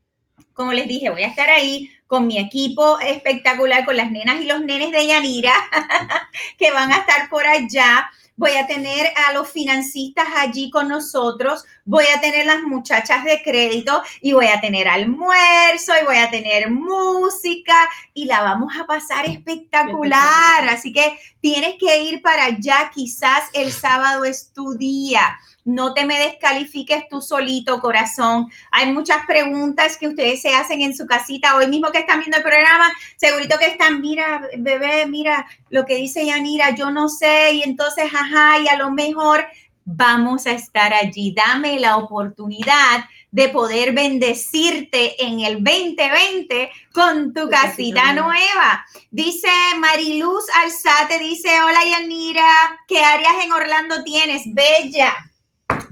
como 0.54 0.72
les 0.72 0.86
dije, 0.86 1.10
voy 1.10 1.24
a 1.24 1.26
estar 1.26 1.50
ahí 1.50 1.90
con 2.06 2.28
mi 2.28 2.38
equipo 2.38 3.00
espectacular, 3.00 3.84
con 3.84 3.96
las 3.96 4.12
nenas 4.12 4.40
y 4.40 4.44
los 4.44 4.62
nenes 4.62 4.92
de 4.92 5.08
Yanira, 5.08 5.54
que 6.58 6.70
van 6.70 6.92
a 6.92 6.98
estar 6.98 7.28
por 7.28 7.44
allá 7.44 8.08
voy 8.36 8.52
a 8.52 8.66
tener 8.66 9.06
a 9.28 9.32
los 9.32 9.50
financistas 9.50 10.26
allí 10.36 10.70
con 10.70 10.88
nosotros, 10.88 11.64
voy 11.84 12.04
a 12.14 12.20
tener 12.20 12.46
las 12.46 12.62
muchachas 12.62 13.24
de 13.24 13.42
crédito 13.42 14.02
y 14.20 14.32
voy 14.32 14.46
a 14.46 14.60
tener 14.60 14.88
almuerzo 14.88 15.92
y 16.00 16.04
voy 16.04 16.18
a 16.18 16.30
tener 16.30 16.70
música 16.70 17.74
y 18.14 18.26
la 18.26 18.42
vamos 18.42 18.74
a 18.78 18.86
pasar 18.86 19.26
espectacular. 19.26 20.68
Así 20.68 20.92
que 20.92 21.18
tienes 21.40 21.76
que 21.78 22.02
ir 22.02 22.22
para 22.22 22.44
allá, 22.44 22.90
quizás 22.94 23.44
el 23.52 23.72
sábado 23.72 24.24
es 24.24 24.52
tu 24.52 24.74
día 24.74 25.38
no 25.66 25.94
te 25.94 26.06
me 26.06 26.18
descalifiques 26.18 27.08
tú 27.10 27.20
solito, 27.20 27.80
corazón. 27.80 28.48
Hay 28.70 28.92
muchas 28.92 29.26
preguntas 29.26 29.98
que 29.98 30.06
ustedes 30.06 30.40
se 30.40 30.54
hacen 30.54 30.80
en 30.80 30.96
su 30.96 31.06
casita. 31.06 31.56
Hoy 31.56 31.66
mismo 31.66 31.90
que 31.90 31.98
están 31.98 32.20
viendo 32.20 32.36
el 32.36 32.44
programa, 32.44 32.90
segurito 33.16 33.58
que 33.58 33.66
están, 33.66 34.00
mira, 34.00 34.48
bebé, 34.56 35.06
mira 35.06 35.44
lo 35.68 35.84
que 35.84 35.96
dice 35.96 36.24
Yanira, 36.24 36.74
yo 36.76 36.92
no 36.92 37.08
sé, 37.08 37.52
y 37.54 37.62
entonces, 37.64 38.04
ajá, 38.14 38.60
y 38.60 38.68
a 38.68 38.76
lo 38.76 38.92
mejor 38.92 39.44
vamos 39.84 40.46
a 40.46 40.52
estar 40.52 40.94
allí. 40.94 41.34
Dame 41.34 41.80
la 41.80 41.96
oportunidad 41.96 43.04
de 43.32 43.48
poder 43.48 43.92
bendecirte 43.92 45.20
en 45.24 45.40
el 45.40 45.64
2020 45.64 46.70
con 46.92 47.34
tu 47.34 47.50
casita 47.50 48.12
nueva. 48.12 48.86
Dice 49.10 49.48
Mariluz 49.78 50.44
Alzate, 50.62 51.18
dice, 51.18 51.48
hola 51.60 51.80
Yanira, 51.84 52.48
¿qué 52.86 53.00
áreas 53.00 53.34
en 53.42 53.50
Orlando 53.50 54.04
tienes? 54.04 54.42
Bella. 54.46 55.12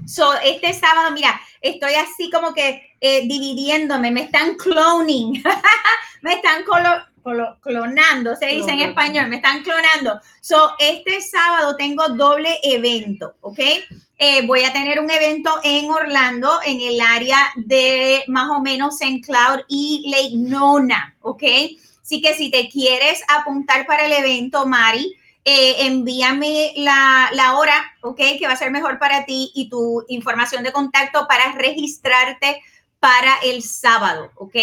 So, 0.05 0.33
este 0.43 0.73
sábado, 0.73 1.11
mira, 1.11 1.39
estoy 1.61 1.95
así 1.95 2.29
como 2.29 2.53
que 2.53 2.95
eh, 3.01 3.27
dividiéndome, 3.27 4.11
me 4.11 4.21
están 4.21 4.55
cloning, 4.55 5.43
me 6.21 6.33
están 6.33 6.63
clonando, 7.61 8.35
se 8.35 8.47
dice 8.47 8.71
en 8.71 8.81
español, 8.81 9.27
me 9.27 9.37
están 9.37 9.63
clonando. 9.63 10.19
So, 10.41 10.73
este 10.79 11.21
sábado 11.21 11.75
tengo 11.75 12.07
doble 12.09 12.59
evento, 12.63 13.35
¿ok? 13.41 13.59
Eh, 14.17 14.45
voy 14.45 14.63
a 14.63 14.71
tener 14.71 14.99
un 14.99 15.09
evento 15.09 15.51
en 15.63 15.91
Orlando, 15.91 16.59
en 16.65 16.79
el 16.79 17.01
área 17.01 17.51
de 17.55 18.23
más 18.27 18.49
o 18.49 18.61
menos 18.61 19.01
en 19.01 19.19
Cloud 19.21 19.61
y 19.67 20.09
Lake 20.09 20.35
Nona, 20.35 21.15
¿ok? 21.21 21.43
Así 22.01 22.21
que 22.21 22.33
si 22.35 22.51
te 22.51 22.69
quieres 22.69 23.23
apuntar 23.27 23.85
para 23.87 24.05
el 24.05 24.13
evento, 24.13 24.65
Mari, 24.67 25.15
eh, 25.47 25.85
envíame 25.85 26.73
la, 26.75 27.53
hora, 27.55 27.93
¿ok? 28.01 28.17
Que 28.17 28.47
va 28.47 28.53
a 28.53 28.57
ser 28.57 28.71
mejor 28.71 28.97
para 28.97 29.25
ti 29.25 29.51
y 29.53 29.69
tu 29.69 30.03
información 30.07 30.63
de 30.63 30.71
contacto 30.71 31.27
para 31.27 31.51
registrarte 31.51 32.63
para 32.99 33.35
el 33.43 33.61
sábado, 33.61 34.31
¿ok? 34.35 34.55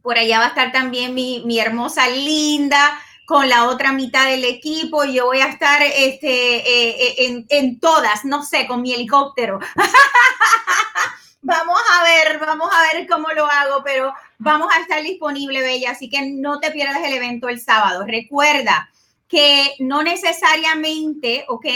Por 0.00 0.16
allá 0.16 0.38
va 0.38 0.44
a 0.46 0.48
estar 0.48 0.70
también 0.70 1.14
mi, 1.14 1.42
mi 1.44 1.58
hermosa 1.58 2.08
Linda 2.08 3.00
con 3.26 3.48
la 3.48 3.66
otra 3.66 3.90
mitad 3.90 4.26
del 4.28 4.44
equipo. 4.44 5.04
Yo 5.04 5.26
voy 5.26 5.40
a 5.40 5.48
estar 5.48 5.82
este, 5.82 6.56
eh, 6.58 6.90
eh, 6.90 7.14
en, 7.26 7.46
en 7.48 7.80
todas, 7.80 8.24
no 8.24 8.44
sé, 8.44 8.68
con 8.68 8.80
mi 8.80 8.94
helicóptero. 8.94 9.58
vamos 11.42 11.78
a 11.92 12.04
ver, 12.04 12.38
vamos 12.38 12.70
a 12.72 12.82
ver 12.94 13.08
cómo 13.08 13.28
lo 13.30 13.46
hago, 13.46 13.82
pero 13.84 14.14
vamos 14.38 14.68
a 14.72 14.80
estar 14.80 15.02
disponible, 15.02 15.60
Bella, 15.60 15.90
así 15.90 16.08
que 16.08 16.30
no 16.30 16.60
te 16.60 16.70
pierdas 16.70 17.02
el 17.04 17.14
evento 17.14 17.48
el 17.48 17.60
sábado. 17.60 18.04
Recuerda, 18.06 18.88
que 19.28 19.74
no 19.78 20.02
necesariamente, 20.02 21.44
¿ok? 21.48 21.66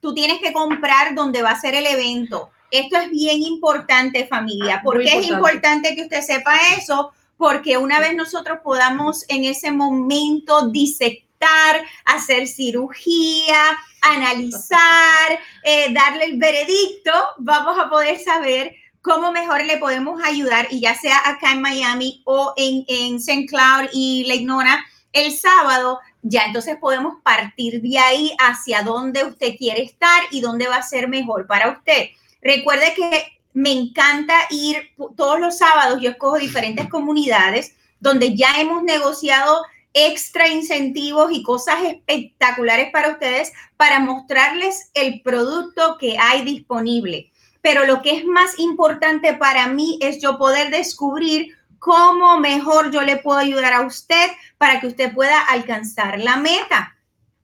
Tú 0.00 0.14
tienes 0.14 0.40
que 0.40 0.52
comprar 0.52 1.14
donde 1.14 1.42
va 1.42 1.50
a 1.50 1.60
ser 1.60 1.74
el 1.74 1.86
evento. 1.86 2.50
Esto 2.70 2.98
es 2.98 3.10
bien 3.10 3.42
importante, 3.42 4.26
familia. 4.26 4.80
¿Por 4.82 5.00
qué 5.02 5.18
es 5.18 5.28
importante 5.28 5.94
que 5.94 6.02
usted 6.02 6.22
sepa 6.22 6.56
eso? 6.76 7.12
Porque 7.36 7.76
una 7.76 8.00
vez 8.00 8.14
nosotros 8.14 8.58
podamos 8.64 9.24
en 9.28 9.44
ese 9.44 9.70
momento 9.70 10.68
disectar, 10.68 11.84
hacer 12.04 12.48
cirugía, 12.48 13.60
analizar, 14.00 15.38
eh, 15.62 15.92
darle 15.92 16.24
el 16.24 16.38
veredicto, 16.38 17.12
vamos 17.38 17.78
a 17.78 17.88
poder 17.88 18.18
saber 18.18 18.74
cómo 19.02 19.32
mejor 19.32 19.64
le 19.64 19.76
podemos 19.76 20.22
ayudar, 20.24 20.66
y 20.70 20.80
ya 20.80 20.94
sea 20.94 21.18
acá 21.28 21.52
en 21.52 21.60
Miami 21.60 22.22
o 22.24 22.54
en, 22.56 22.84
en 22.88 23.16
St. 23.16 23.46
Cloud 23.46 23.90
y 23.92 24.44
Nona, 24.44 24.84
el 25.12 25.36
sábado, 25.36 26.00
ya 26.24 26.46
entonces 26.46 26.76
podemos 26.80 27.16
partir 27.22 27.82
de 27.82 27.98
ahí 27.98 28.34
hacia 28.38 28.82
dónde 28.82 29.24
usted 29.24 29.56
quiere 29.56 29.82
estar 29.82 30.22
y 30.30 30.40
dónde 30.40 30.66
va 30.66 30.76
a 30.76 30.82
ser 30.82 31.06
mejor 31.06 31.46
para 31.46 31.70
usted. 31.70 32.08
Recuerde 32.40 32.94
que 32.96 33.38
me 33.52 33.70
encanta 33.70 34.34
ir 34.50 34.90
todos 35.16 35.38
los 35.38 35.58
sábados, 35.58 36.00
yo 36.00 36.10
escojo 36.10 36.38
diferentes 36.38 36.88
comunidades 36.88 37.76
donde 38.00 38.34
ya 38.34 38.58
hemos 38.58 38.82
negociado 38.82 39.62
extra 39.92 40.48
incentivos 40.48 41.30
y 41.30 41.42
cosas 41.42 41.76
espectaculares 41.84 42.90
para 42.90 43.10
ustedes 43.10 43.52
para 43.76 44.00
mostrarles 44.00 44.90
el 44.94 45.20
producto 45.22 45.98
que 45.98 46.16
hay 46.18 46.42
disponible. 46.42 47.30
Pero 47.60 47.86
lo 47.86 48.02
que 48.02 48.16
es 48.16 48.24
más 48.24 48.58
importante 48.58 49.34
para 49.34 49.68
mí 49.68 49.98
es 50.00 50.20
yo 50.20 50.36
poder 50.38 50.70
descubrir 50.70 51.54
cómo 51.84 52.38
mejor 52.40 52.90
yo 52.90 53.02
le 53.02 53.18
puedo 53.18 53.38
ayudar 53.38 53.74
a 53.74 53.82
usted 53.82 54.30
para 54.56 54.80
que 54.80 54.86
usted 54.86 55.12
pueda 55.12 55.38
alcanzar 55.38 56.18
la 56.18 56.38
meta. 56.38 56.96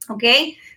¿Ok? 0.09 0.25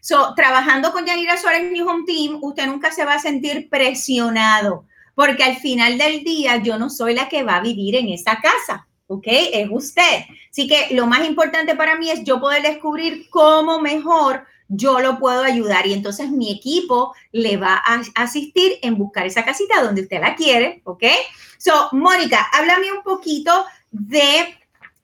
So, 0.02 0.34
trabajando 0.36 0.92
con 0.92 1.06
Yanira 1.06 1.38
Suárez 1.38 1.72
New 1.72 1.88
Home 1.88 2.04
Team, 2.06 2.40
usted 2.42 2.68
nunca 2.68 2.92
se 2.92 3.06
va 3.06 3.14
a 3.14 3.20
sentir 3.20 3.70
presionado, 3.70 4.86
porque 5.16 5.46
al 5.46 5.56
final 5.56 5.98
del 5.98 6.26
día 6.26 6.58
yo 6.58 6.78
no 6.78 6.90
soy 6.90 7.16
la 7.16 7.30
que 7.30 7.44
va 7.44 7.56
a 7.56 7.62
vivir 7.62 7.96
en 7.96 8.10
esa 8.10 8.42
casa. 8.42 8.86
¿ok? 9.08 9.28
Es 9.28 9.70
usted. 9.72 10.26
Así 10.52 10.68
que 10.68 10.94
lo 10.94 11.08
más 11.08 11.26
importante 11.26 11.74
para 11.76 11.96
mí 11.96 12.12
es 12.12 12.22
yo 12.26 12.42
poder 12.42 12.64
descubrir 12.64 13.30
cómo 13.30 13.80
mejor 13.80 14.46
yo 14.68 15.00
lo 15.00 15.20
puedo 15.20 15.44
ayudar 15.44 15.86
y 15.88 15.94
entonces 15.94 16.30
mi 16.30 16.52
equipo 16.52 17.14
le 17.32 17.58
va 17.58 17.82
a 17.86 18.02
asistir 18.16 18.80
en 18.82 18.98
buscar 18.98 19.26
esa 19.26 19.46
casita 19.46 19.82
donde 19.82 20.02
usted 20.02 20.22
la 20.22 20.36
quiere, 20.36 20.82
¿ok? 20.84 21.04
So, 21.58 21.90
Mónica, 21.92 22.48
háblame 22.52 22.92
un 22.92 23.04
poquito 23.04 23.66
de, 23.92 24.58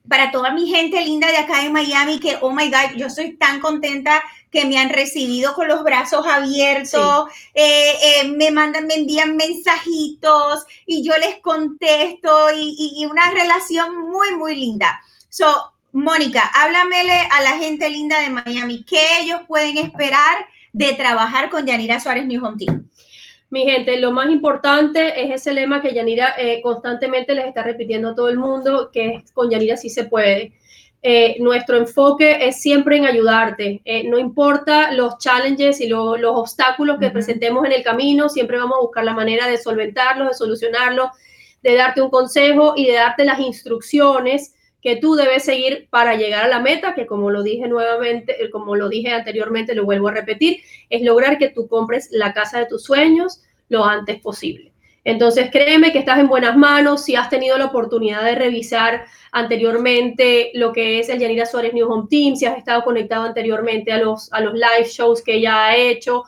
para 0.08 0.30
toda 0.30 0.52
mi 0.52 0.68
gente 0.68 1.02
linda 1.04 1.28
de 1.28 1.38
acá 1.38 1.64
en 1.64 1.72
Miami, 1.72 2.18
que, 2.20 2.38
oh 2.40 2.52
my 2.52 2.68
God, 2.70 2.96
yo 2.96 3.08
soy 3.08 3.36
tan 3.36 3.60
contenta 3.60 4.22
que 4.50 4.64
me 4.64 4.78
han 4.78 4.90
recibido 4.90 5.54
con 5.54 5.68
los 5.68 5.84
brazos 5.84 6.26
abiertos, 6.26 7.28
eh, 7.54 7.92
eh, 8.02 8.28
me 8.28 8.50
mandan, 8.50 8.86
me 8.86 8.94
envían 8.94 9.36
mensajitos 9.36 10.64
y 10.86 11.04
yo 11.04 11.16
les 11.18 11.38
contesto 11.38 12.50
y, 12.56 12.96
y 12.96 13.06
una 13.06 13.30
relación 13.30 13.96
muy, 14.10 14.34
muy 14.36 14.56
linda. 14.56 15.00
So, 15.28 15.72
Mónica, 15.92 16.42
háblamele 16.54 17.12
a 17.32 17.42
la 17.42 17.58
gente 17.58 17.88
linda 17.90 18.20
de 18.20 18.30
Miami, 18.30 18.84
¿qué 18.84 19.20
ellos 19.22 19.40
pueden 19.48 19.76
esperar 19.76 20.46
de 20.72 20.92
trabajar 20.92 21.50
con 21.50 21.66
Yanira 21.66 21.98
Suárez 21.98 22.26
New 22.26 22.44
Home 22.44 22.58
Team? 22.58 22.88
Mi 23.50 23.64
gente, 23.64 23.98
lo 23.98 24.12
más 24.12 24.30
importante 24.30 25.20
es 25.20 25.32
ese 25.32 25.52
lema 25.52 25.82
que 25.82 25.92
Yanira 25.92 26.34
eh, 26.38 26.60
constantemente 26.62 27.34
les 27.34 27.46
está 27.46 27.64
repitiendo 27.64 28.10
a 28.10 28.14
todo 28.14 28.28
el 28.28 28.38
mundo, 28.38 28.90
que 28.92 29.14
es 29.14 29.32
con 29.32 29.50
Yanira 29.50 29.76
sí 29.76 29.90
se 29.90 30.04
puede. 30.04 30.52
Eh, 31.02 31.36
nuestro 31.40 31.76
enfoque 31.76 32.46
es 32.46 32.60
siempre 32.60 32.98
en 32.98 33.06
ayudarte. 33.06 33.80
Eh, 33.84 34.08
no 34.08 34.16
importa 34.16 34.92
los 34.92 35.18
challenges 35.18 35.80
y 35.80 35.88
los 35.88 36.20
obstáculos 36.22 37.00
que 37.00 37.10
presentemos 37.10 37.64
en 37.66 37.72
el 37.72 37.82
camino, 37.82 38.28
siempre 38.28 38.58
vamos 38.58 38.76
a 38.78 38.82
buscar 38.82 39.02
la 39.02 39.14
manera 39.14 39.48
de 39.48 39.58
solventarlos, 39.58 40.28
de 40.28 40.34
solucionarlos, 40.34 41.10
de 41.60 41.74
darte 41.74 42.00
un 42.00 42.10
consejo 42.10 42.74
y 42.76 42.86
de 42.86 42.92
darte 42.92 43.24
las 43.24 43.40
instrucciones 43.40 44.54
que 44.82 44.96
tú 44.96 45.14
debes 45.14 45.44
seguir 45.44 45.88
para 45.90 46.16
llegar 46.16 46.44
a 46.44 46.48
la 46.48 46.60
meta, 46.60 46.94
que 46.94 47.06
como 47.06 47.30
lo 47.30 47.42
dije 47.42 47.68
nuevamente, 47.68 48.42
eh, 48.42 48.50
como 48.50 48.76
lo 48.76 48.88
dije 48.88 49.12
anteriormente, 49.12 49.74
lo 49.74 49.84
vuelvo 49.84 50.08
a 50.08 50.12
repetir, 50.12 50.60
es 50.88 51.02
lograr 51.02 51.38
que 51.38 51.50
tú 51.50 51.68
compres 51.68 52.08
la 52.10 52.32
casa 52.32 52.60
de 52.60 52.66
tus 52.66 52.84
sueños 52.84 53.42
lo 53.68 53.84
antes 53.84 54.20
posible. 54.20 54.70
Entonces, 55.04 55.50
créeme 55.50 55.92
que 55.92 55.98
estás 55.98 56.18
en 56.18 56.28
buenas 56.28 56.56
manos. 56.56 57.04
Si 57.04 57.16
has 57.16 57.30
tenido 57.30 57.56
la 57.56 57.66
oportunidad 57.66 58.22
de 58.22 58.34
revisar 58.34 59.06
anteriormente 59.32 60.50
lo 60.54 60.72
que 60.72 60.98
es 60.98 61.08
el 61.08 61.18
Yanira 61.18 61.46
Suárez 61.46 61.72
New 61.72 61.90
Home 61.90 62.08
Team, 62.10 62.36
si 62.36 62.44
has 62.44 62.58
estado 62.58 62.82
conectado 62.84 63.24
anteriormente 63.24 63.92
a 63.92 63.98
los, 63.98 64.30
a 64.32 64.40
los 64.40 64.52
live 64.54 64.84
shows 64.84 65.22
que 65.22 65.36
ella 65.36 65.66
ha 65.66 65.76
hecho, 65.76 66.24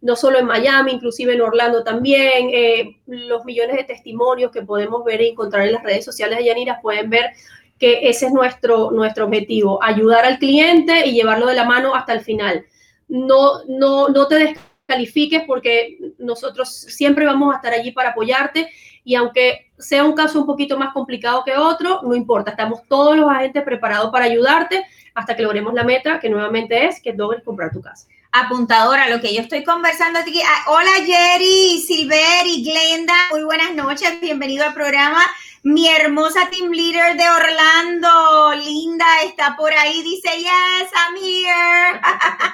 no 0.00 0.16
solo 0.16 0.38
en 0.38 0.46
Miami, 0.46 0.92
inclusive 0.92 1.34
en 1.34 1.42
Orlando 1.42 1.84
también, 1.84 2.50
eh, 2.52 2.96
los 3.06 3.44
millones 3.44 3.76
de 3.76 3.84
testimonios 3.84 4.50
que 4.50 4.62
podemos 4.62 5.04
ver 5.04 5.20
y 5.20 5.28
encontrar 5.28 5.66
en 5.66 5.72
las 5.72 5.82
redes 5.82 6.04
sociales 6.04 6.38
de 6.38 6.44
Yanira, 6.46 6.80
pueden 6.80 7.10
ver 7.10 7.32
que 7.78 8.08
ese 8.08 8.26
es 8.26 8.32
nuestro, 8.32 8.90
nuestro 8.90 9.26
objetivo, 9.26 9.82
ayudar 9.82 10.24
al 10.24 10.38
cliente 10.38 11.06
y 11.06 11.12
llevarlo 11.12 11.46
de 11.46 11.54
la 11.54 11.64
mano 11.64 11.94
hasta 11.94 12.12
el 12.12 12.20
final. 12.20 12.64
No, 13.08 13.64
no, 13.68 14.08
no 14.08 14.26
te 14.26 14.56
descalifiques 14.86 15.42
porque 15.46 15.98
nosotros 16.18 16.72
siempre 16.72 17.26
vamos 17.26 17.52
a 17.52 17.56
estar 17.56 17.72
allí 17.72 17.92
para 17.92 18.10
apoyarte 18.10 18.70
y 19.02 19.14
aunque 19.16 19.72
sea 19.78 20.04
un 20.04 20.14
caso 20.14 20.40
un 20.40 20.46
poquito 20.46 20.78
más 20.78 20.92
complicado 20.94 21.42
que 21.44 21.56
otro, 21.56 22.00
no 22.02 22.14
importa, 22.14 22.52
estamos 22.52 22.80
todos 22.88 23.16
los 23.16 23.30
agentes 23.30 23.62
preparados 23.62 24.10
para 24.10 24.24
ayudarte 24.24 24.84
hasta 25.14 25.36
que 25.36 25.42
logremos 25.42 25.74
la 25.74 25.84
meta, 25.84 26.18
que 26.20 26.30
nuevamente 26.30 26.86
es 26.86 27.02
que 27.02 27.12
logres 27.12 27.42
comprar 27.42 27.70
tu 27.70 27.80
casa 27.80 28.06
apuntadora, 28.34 29.08
lo 29.08 29.20
que 29.20 29.32
yo 29.32 29.42
estoy 29.42 29.62
conversando. 29.62 30.18
Ah, 30.18 30.64
hola 30.66 30.90
Jerry, 31.06 31.80
Silver 31.86 32.44
y 32.44 32.64
Glenda, 32.64 33.14
muy 33.30 33.44
buenas 33.44 33.72
noches, 33.76 34.20
bienvenido 34.20 34.64
al 34.64 34.74
programa. 34.74 35.22
Mi 35.66 35.88
hermosa 35.88 36.50
team 36.50 36.72
leader 36.72 37.16
de 37.16 37.26
Orlando, 37.26 38.52
Linda, 38.52 39.06
está 39.24 39.56
por 39.56 39.72
ahí, 39.72 40.02
dice, 40.02 40.28
yes, 40.36 40.90
I'm 40.92 41.16
here. 41.16 42.00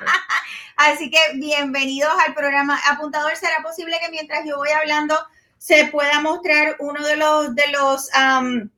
Así 0.76 1.10
que 1.10 1.18
bienvenidos 1.34 2.12
al 2.24 2.34
programa. 2.34 2.78
Apuntador, 2.88 3.34
¿será 3.34 3.64
posible 3.64 3.96
que 4.00 4.12
mientras 4.12 4.46
yo 4.46 4.58
voy 4.58 4.68
hablando 4.70 5.18
se 5.58 5.86
pueda 5.86 6.20
mostrar 6.20 6.76
uno 6.78 7.04
de 7.04 7.16
los, 7.16 7.52
de 7.56 7.66
los 7.72 8.08
um, 8.16 8.70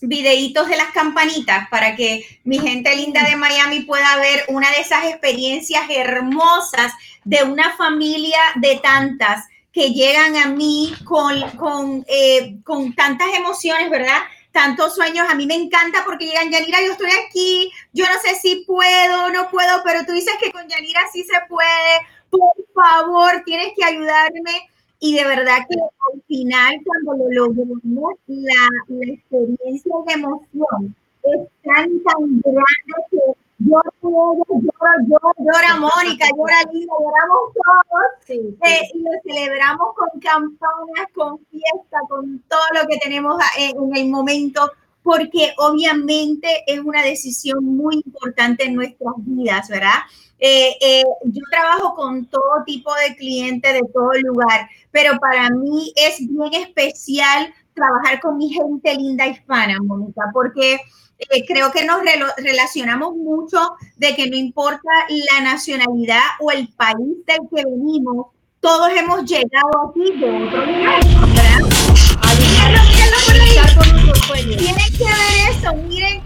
videitos 0.00 0.68
de 0.68 0.78
las 0.78 0.90
campanitas 0.90 1.68
para 1.68 1.94
que 1.94 2.26
mi 2.42 2.58
gente 2.58 2.92
linda 2.96 3.22
de 3.22 3.36
Miami 3.36 3.82
pueda 3.82 4.16
ver 4.16 4.46
una 4.48 4.68
de 4.72 4.80
esas 4.80 5.04
experiencias 5.04 5.84
hermosas 5.90 6.92
de 7.22 7.44
una 7.44 7.76
familia 7.76 8.40
de 8.56 8.80
tantas 8.82 9.44
que 9.76 9.90
llegan 9.90 10.34
a 10.36 10.46
mí 10.46 10.90
con, 11.04 11.38
con, 11.58 12.02
eh, 12.08 12.56
con 12.64 12.94
tantas 12.94 13.28
emociones, 13.36 13.90
¿verdad? 13.90 14.22
Tantos 14.50 14.94
sueños. 14.94 15.26
A 15.28 15.34
mí 15.34 15.46
me 15.46 15.54
encanta 15.54 16.02
porque 16.06 16.24
llegan, 16.24 16.50
Yanira, 16.50 16.78
yo 16.80 16.92
estoy 16.92 17.10
aquí, 17.26 17.70
yo 17.92 18.06
no 18.06 18.18
sé 18.22 18.36
si 18.36 18.64
puedo 18.66 19.30
no 19.30 19.50
puedo, 19.50 19.82
pero 19.84 20.06
tú 20.06 20.12
dices 20.12 20.32
que 20.42 20.50
con 20.50 20.66
Yanira 20.66 21.02
sí 21.12 21.24
se 21.24 21.38
puede. 21.46 22.06
Por 22.30 22.40
favor, 22.74 23.42
tienes 23.44 23.74
que 23.76 23.84
ayudarme 23.84 24.66
y 24.98 25.14
de 25.14 25.24
verdad 25.24 25.58
que 25.68 25.78
al 25.78 26.22
final 26.26 26.80
cuando 26.82 27.26
lo 27.28 27.48
logramos, 27.50 28.14
la, 28.28 28.68
la 28.88 29.12
experiencia 29.12 29.94
de 30.06 30.12
emoción 30.14 30.96
es 31.22 31.48
tan, 31.62 32.02
tan 32.02 32.40
grande 32.42 32.94
que 33.10 33.18
yo 33.58 33.80
lloro, 34.02 34.44
lloro, 35.08 35.32
llora 35.38 35.76
Mónica, 35.80 36.26
llora 36.36 36.56
Lina, 36.72 36.92
lloramos 37.00 37.52
todos 37.54 38.28
eh, 38.28 38.80
y 38.94 39.02
lo 39.02 39.10
celebramos 39.24 39.88
con 39.96 40.20
campanas, 40.20 41.06
con 41.14 41.38
fiesta, 41.50 41.98
con 42.08 42.38
todo 42.48 42.60
lo 42.74 42.86
que 42.86 42.98
tenemos 42.98 43.42
eh, 43.58 43.72
en 43.74 43.96
el 43.96 44.08
momento, 44.10 44.70
porque 45.02 45.54
obviamente 45.58 46.64
es 46.66 46.80
una 46.80 47.02
decisión 47.02 47.64
muy 47.64 48.02
importante 48.04 48.64
en 48.64 48.74
nuestras 48.74 49.14
vidas, 49.18 49.68
¿verdad? 49.68 50.00
Eh, 50.38 51.02
yo 51.24 51.42
trabajo 51.50 51.94
con 51.94 52.26
todo 52.26 52.62
tipo 52.66 52.92
de 52.94 53.16
clientes 53.16 53.72
de 53.72 53.82
todo 53.94 54.12
lugar, 54.22 54.68
pero 54.90 55.18
para 55.18 55.48
mí 55.48 55.94
es 55.96 56.18
bien 56.18 56.52
especial 56.52 57.54
trabajar 57.72 58.20
con 58.20 58.36
mi 58.36 58.50
gente 58.50 58.94
linda 58.94 59.26
hispana, 59.26 59.78
Mónica, 59.82 60.22
porque 60.34 60.78
eh, 61.18 61.44
creo 61.46 61.72
que 61.72 61.84
nos 61.84 62.00
relacionamos 62.36 63.14
mucho 63.16 63.58
de 63.96 64.14
que 64.14 64.28
no 64.28 64.36
importa 64.36 64.90
la 65.08 65.40
nacionalidad 65.40 66.20
o 66.40 66.50
el 66.50 66.68
país 66.68 67.24
del 67.26 67.38
que 67.54 67.64
venimos, 67.64 68.26
todos 68.60 68.90
hemos 68.90 69.24
llegado 69.24 69.90
aquí 69.90 70.12
de 70.18 70.26
otro 70.26 70.66
lugar, 70.66 71.00
que 74.96 75.04
ver 75.04 75.50
eso, 75.50 75.74
miren, 75.88 76.22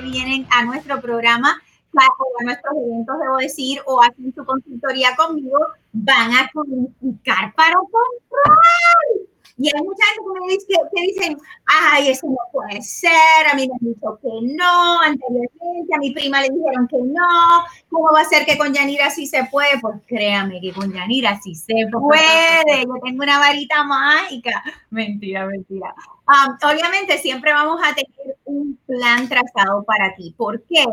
vienen 0.00 0.46
a 0.50 0.64
nuestro 0.64 1.00
programa 1.00 1.60
o 1.92 2.40
a 2.40 2.44
nuestros 2.44 2.74
eventos, 2.76 3.18
debo 3.18 3.36
decir, 3.38 3.80
o 3.86 4.02
hacen 4.02 4.32
su 4.34 4.44
consultoría 4.44 5.14
conmigo, 5.16 5.58
van 5.92 6.32
a 6.32 6.50
calificar 6.52 7.52
para 7.54 7.74
comprar. 7.74 9.30
Y 9.62 9.66
hay 9.66 9.82
mucha 9.82 10.02
gente 10.06 10.22
que 10.24 10.40
me 10.40 10.52
dice, 10.54 10.66
que 10.94 11.02
dicen, 11.02 11.38
ay, 11.66 12.08
eso 12.08 12.26
no 12.28 12.38
puede 12.50 12.80
ser, 12.80 13.10
a 13.52 13.54
mí 13.54 13.68
me 13.68 13.74
han 13.74 13.94
dicho 13.94 14.18
que 14.22 14.56
no, 14.56 15.00
anteriormente, 15.02 15.94
a 15.94 15.98
mi 15.98 16.12
prima 16.12 16.40
le 16.40 16.48
dijeron 16.48 16.88
que 16.88 16.96
no, 16.96 17.64
¿cómo 17.90 18.10
va 18.10 18.22
a 18.22 18.24
ser 18.24 18.46
que 18.46 18.56
con 18.56 18.72
Yanira 18.72 19.10
sí 19.10 19.26
se 19.26 19.44
puede? 19.50 19.78
Pues 19.82 19.96
créame 20.06 20.62
que 20.62 20.72
con 20.72 20.90
Yanira 20.90 21.38
sí 21.42 21.54
se 21.54 21.74
puede, 21.92 22.86
yo 22.86 22.94
tengo 23.04 23.22
una 23.22 23.38
varita 23.38 23.84
mágica. 23.84 24.62
Mentira, 24.88 25.44
mentira. 25.44 25.94
Um, 26.30 26.56
obviamente 26.62 27.18
siempre 27.18 27.52
vamos 27.52 27.80
a 27.82 27.92
tener 27.92 28.36
un 28.44 28.78
plan 28.86 29.28
trazado 29.28 29.82
para 29.82 30.14
ti. 30.14 30.32
¿Por 30.36 30.62
qué? 30.62 30.84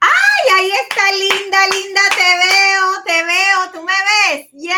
¡Ay, 0.00 0.54
ahí 0.56 0.70
está 0.70 1.12
linda, 1.12 1.58
linda! 1.68 2.00
Te 2.16 2.30
veo, 2.46 3.02
te 3.04 3.24
veo, 3.24 3.72
tú 3.74 3.82
me 3.82 3.92
ves. 3.92 4.48
¡Yeah! 4.52 4.72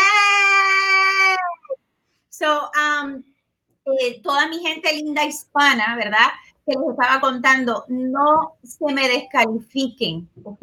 So, 2.29 2.69
um, 2.75 3.23
eh, 4.01 4.21
toda 4.21 4.47
mi 4.47 4.59
gente 4.59 4.91
linda 4.93 5.23
hispana, 5.23 5.95
¿verdad? 5.95 6.27
Que 6.65 6.77
les 6.77 6.89
estaba 6.89 7.21
contando, 7.21 7.85
no 7.87 8.57
se 8.61 8.93
me 8.93 9.07
descalifiquen, 9.07 10.29
¿ok? 10.43 10.61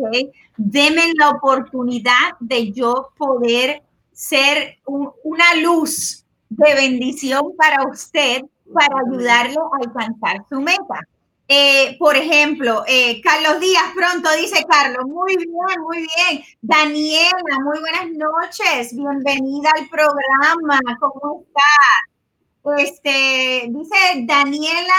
Denme 0.59 1.15
la 1.15 1.31
oportunidad 1.31 2.37
de 2.41 2.73
yo 2.73 3.11
poder 3.17 3.83
ser 4.13 4.79
una 4.85 5.55
luz 5.63 6.25
de 6.51 6.75
bendición 6.75 7.55
para 7.57 7.89
usted, 7.89 8.43
para 8.73 9.01
ayudarle 9.07 9.57
a 9.57 9.85
alcanzar 9.85 10.45
su 10.49 10.61
meta. 10.61 11.01
Eh, 11.49 11.97
por 12.01 12.17
ejemplo, 12.17 12.83
eh, 12.89 13.21
Carlos 13.23 13.61
Díaz, 13.61 13.93
pronto 13.95 14.29
dice 14.35 14.65
Carlos, 14.69 15.05
muy 15.07 15.37
bien, 15.37 15.81
muy 15.81 15.99
bien. 15.99 16.43
Daniela, 16.61 17.61
muy 17.63 17.79
buenas 17.79 18.09
noches, 18.11 18.97
bienvenida 18.97 19.71
al 19.77 19.89
programa, 19.89 20.81
¿cómo 20.99 21.45
estás? 21.47 22.83
Este, 22.85 23.67
dice 23.69 23.97
Daniela 24.25 24.95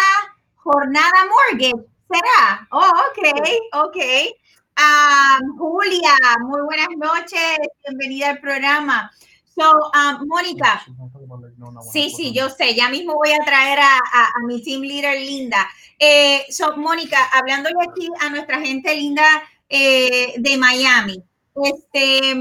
Jornada 0.56 1.26
Morgan, 1.52 1.86
¿será? 2.10 2.68
Oh, 2.72 2.94
ok, 3.10 3.86
ok. 3.86 3.98
Um, 4.78 5.58
Julia, 5.58 6.16
muy 6.46 6.62
buenas 6.62 6.88
noches, 6.98 7.58
bienvenida 7.86 8.30
al 8.30 8.40
programa. 8.40 9.12
So, 9.58 9.72
um, 9.74 10.28
Mónica, 10.28 10.86
sí, 11.92 12.12
sí, 12.12 12.32
yo 12.32 12.48
sé, 12.48 12.76
ya 12.76 12.90
mismo 12.90 13.16
voy 13.16 13.32
a 13.32 13.44
traer 13.44 13.80
a, 13.80 13.98
a, 14.36 14.46
mi 14.46 14.62
team 14.62 14.82
leader 14.82 15.20
Linda. 15.20 15.68
Eh, 15.98 16.46
so, 16.52 16.78
Mónica, 16.78 17.18
hablándole 17.34 17.76
aquí 17.90 18.08
a 18.20 18.30
nuestra 18.30 18.60
gente 18.60 18.96
linda 18.96 19.24
eh, 19.68 20.36
de 20.38 20.58
Miami, 20.58 21.24
este, 21.56 22.36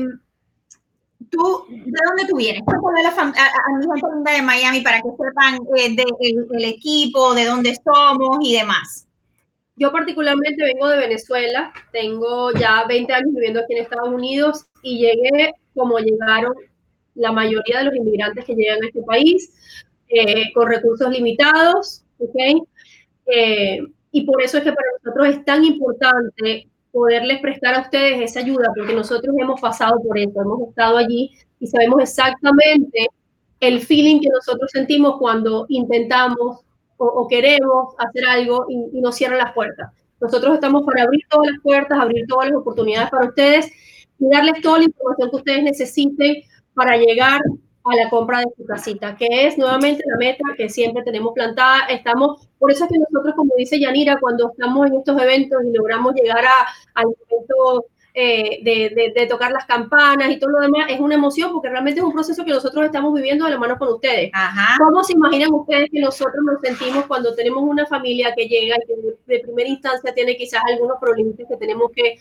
tú, 1.30 1.64
¿de 1.70 2.00
dónde 2.06 2.26
tú 2.28 2.36
vienes? 2.36 2.62
A, 2.68 2.72
a, 2.74 3.78
mi 3.78 3.98
gente 3.98 4.32
de 4.32 4.42
Miami 4.42 4.82
para 4.82 5.00
que 5.00 5.08
sepan 5.08 5.58
eh, 5.74 5.96
del 5.96 6.64
equipo, 6.66 7.32
de 7.32 7.46
dónde 7.46 7.78
somos 7.82 8.36
y 8.42 8.58
demás. 8.58 9.06
Yo 9.76 9.90
particularmente 9.90 10.62
vengo 10.62 10.86
de 10.88 10.98
Venezuela, 10.98 11.72
tengo 11.92 12.52
ya 12.52 12.84
20 12.86 13.10
años 13.10 13.32
viviendo 13.32 13.60
aquí 13.60 13.72
en 13.72 13.84
Estados 13.84 14.10
Unidos 14.10 14.66
y 14.82 14.98
llegué 14.98 15.54
como 15.74 15.98
llegaron 15.98 16.52
la 17.16 17.32
mayoría 17.32 17.78
de 17.78 17.84
los 17.84 17.96
inmigrantes 17.96 18.44
que 18.44 18.54
llegan 18.54 18.82
a 18.82 18.86
este 18.86 19.02
país, 19.02 19.52
eh, 20.08 20.52
con 20.54 20.68
recursos 20.68 21.10
limitados, 21.10 22.04
¿ok? 22.18 22.66
Eh, 23.26 23.80
y 24.12 24.24
por 24.24 24.42
eso 24.42 24.58
es 24.58 24.64
que 24.64 24.72
para 24.72 24.88
nosotros 25.02 25.28
es 25.28 25.44
tan 25.44 25.64
importante 25.64 26.68
poderles 26.92 27.40
prestar 27.40 27.74
a 27.74 27.80
ustedes 27.82 28.22
esa 28.22 28.40
ayuda, 28.40 28.72
porque 28.74 28.94
nosotros 28.94 29.34
hemos 29.38 29.60
pasado 29.60 30.00
por 30.02 30.16
eso, 30.16 30.40
hemos 30.40 30.68
estado 30.68 30.96
allí 30.96 31.32
y 31.60 31.66
sabemos 31.66 32.00
exactamente 32.02 33.08
el 33.60 33.80
feeling 33.80 34.20
que 34.20 34.28
nosotros 34.28 34.70
sentimos 34.72 35.18
cuando 35.18 35.66
intentamos 35.68 36.60
o, 36.98 37.28
queremos 37.28 37.94
hacer 37.98 38.24
algo 38.26 38.64
y, 38.68 39.00
nos 39.00 39.16
cierran 39.16 39.38
las 39.38 39.52
puertas. 39.52 39.92
Nosotros 40.20 40.54
estamos 40.54 40.84
para 40.84 41.02
abrir 41.02 41.20
todas 41.28 41.50
las 41.52 41.60
puertas, 41.62 41.98
abrir 41.98 42.24
todas 42.26 42.48
las 42.48 42.58
oportunidades 42.58 43.10
para 43.10 43.26
ustedes 43.26 43.70
y 44.18 44.30
darles 44.30 44.62
toda 44.62 44.78
la 44.78 44.84
información 44.84 45.30
que 45.30 45.36
ustedes 45.36 45.62
necesiten 45.62 46.36
para 46.76 46.96
llegar 46.98 47.40
a 47.84 47.96
la 47.96 48.10
compra 48.10 48.40
de 48.40 48.46
su 48.56 48.66
casita, 48.66 49.16
que 49.16 49.46
es 49.46 49.56
nuevamente 49.56 50.02
la 50.06 50.16
meta 50.18 50.44
que 50.56 50.68
siempre 50.68 51.02
tenemos 51.02 51.32
plantada. 51.34 51.86
Estamos, 51.88 52.48
por 52.58 52.70
eso 52.70 52.84
es 52.84 52.90
que 52.90 52.98
nosotros, 52.98 53.34
como 53.34 53.54
dice 53.56 53.80
Yanira, 53.80 54.18
cuando 54.20 54.50
estamos 54.50 54.86
en 54.86 54.96
estos 54.96 55.20
eventos 55.20 55.64
y 55.64 55.72
logramos 55.72 56.14
llegar 56.14 56.44
a, 56.44 56.66
al 56.94 57.06
momento 57.06 57.86
eh, 58.12 58.60
de, 58.62 59.12
de, 59.14 59.26
tocar 59.26 59.52
las 59.52 59.66
campanas 59.66 60.30
y 60.30 60.38
todo 60.38 60.50
lo 60.50 60.60
demás, 60.60 60.86
es 60.90 60.98
una 61.00 61.14
emoción 61.14 61.52
porque 61.52 61.68
realmente 61.68 62.00
es 62.00 62.06
un 62.06 62.12
proceso 62.12 62.44
que 62.44 62.50
nosotros 62.50 62.84
estamos 62.84 63.14
viviendo 63.14 63.44
de 63.44 63.52
la 63.52 63.58
mano 63.58 63.78
con 63.78 63.88
ustedes. 63.88 64.30
¿Cómo 64.78 65.04
se 65.04 65.12
imaginan 65.12 65.52
ustedes 65.52 65.88
que 65.90 66.00
nosotros 66.00 66.42
nos 66.44 66.60
sentimos 66.60 67.06
cuando 67.06 67.34
tenemos 67.34 67.62
una 67.62 67.86
familia 67.86 68.34
que 68.36 68.48
llega 68.48 68.76
y 68.76 68.86
que 68.86 69.16
de 69.26 69.40
primera 69.40 69.68
instancia 69.68 70.12
tiene 70.12 70.36
quizás 70.36 70.62
algunos 70.66 70.98
problemas 71.00 71.34
que 71.36 71.56
tenemos 71.56 71.90
que 71.94 72.18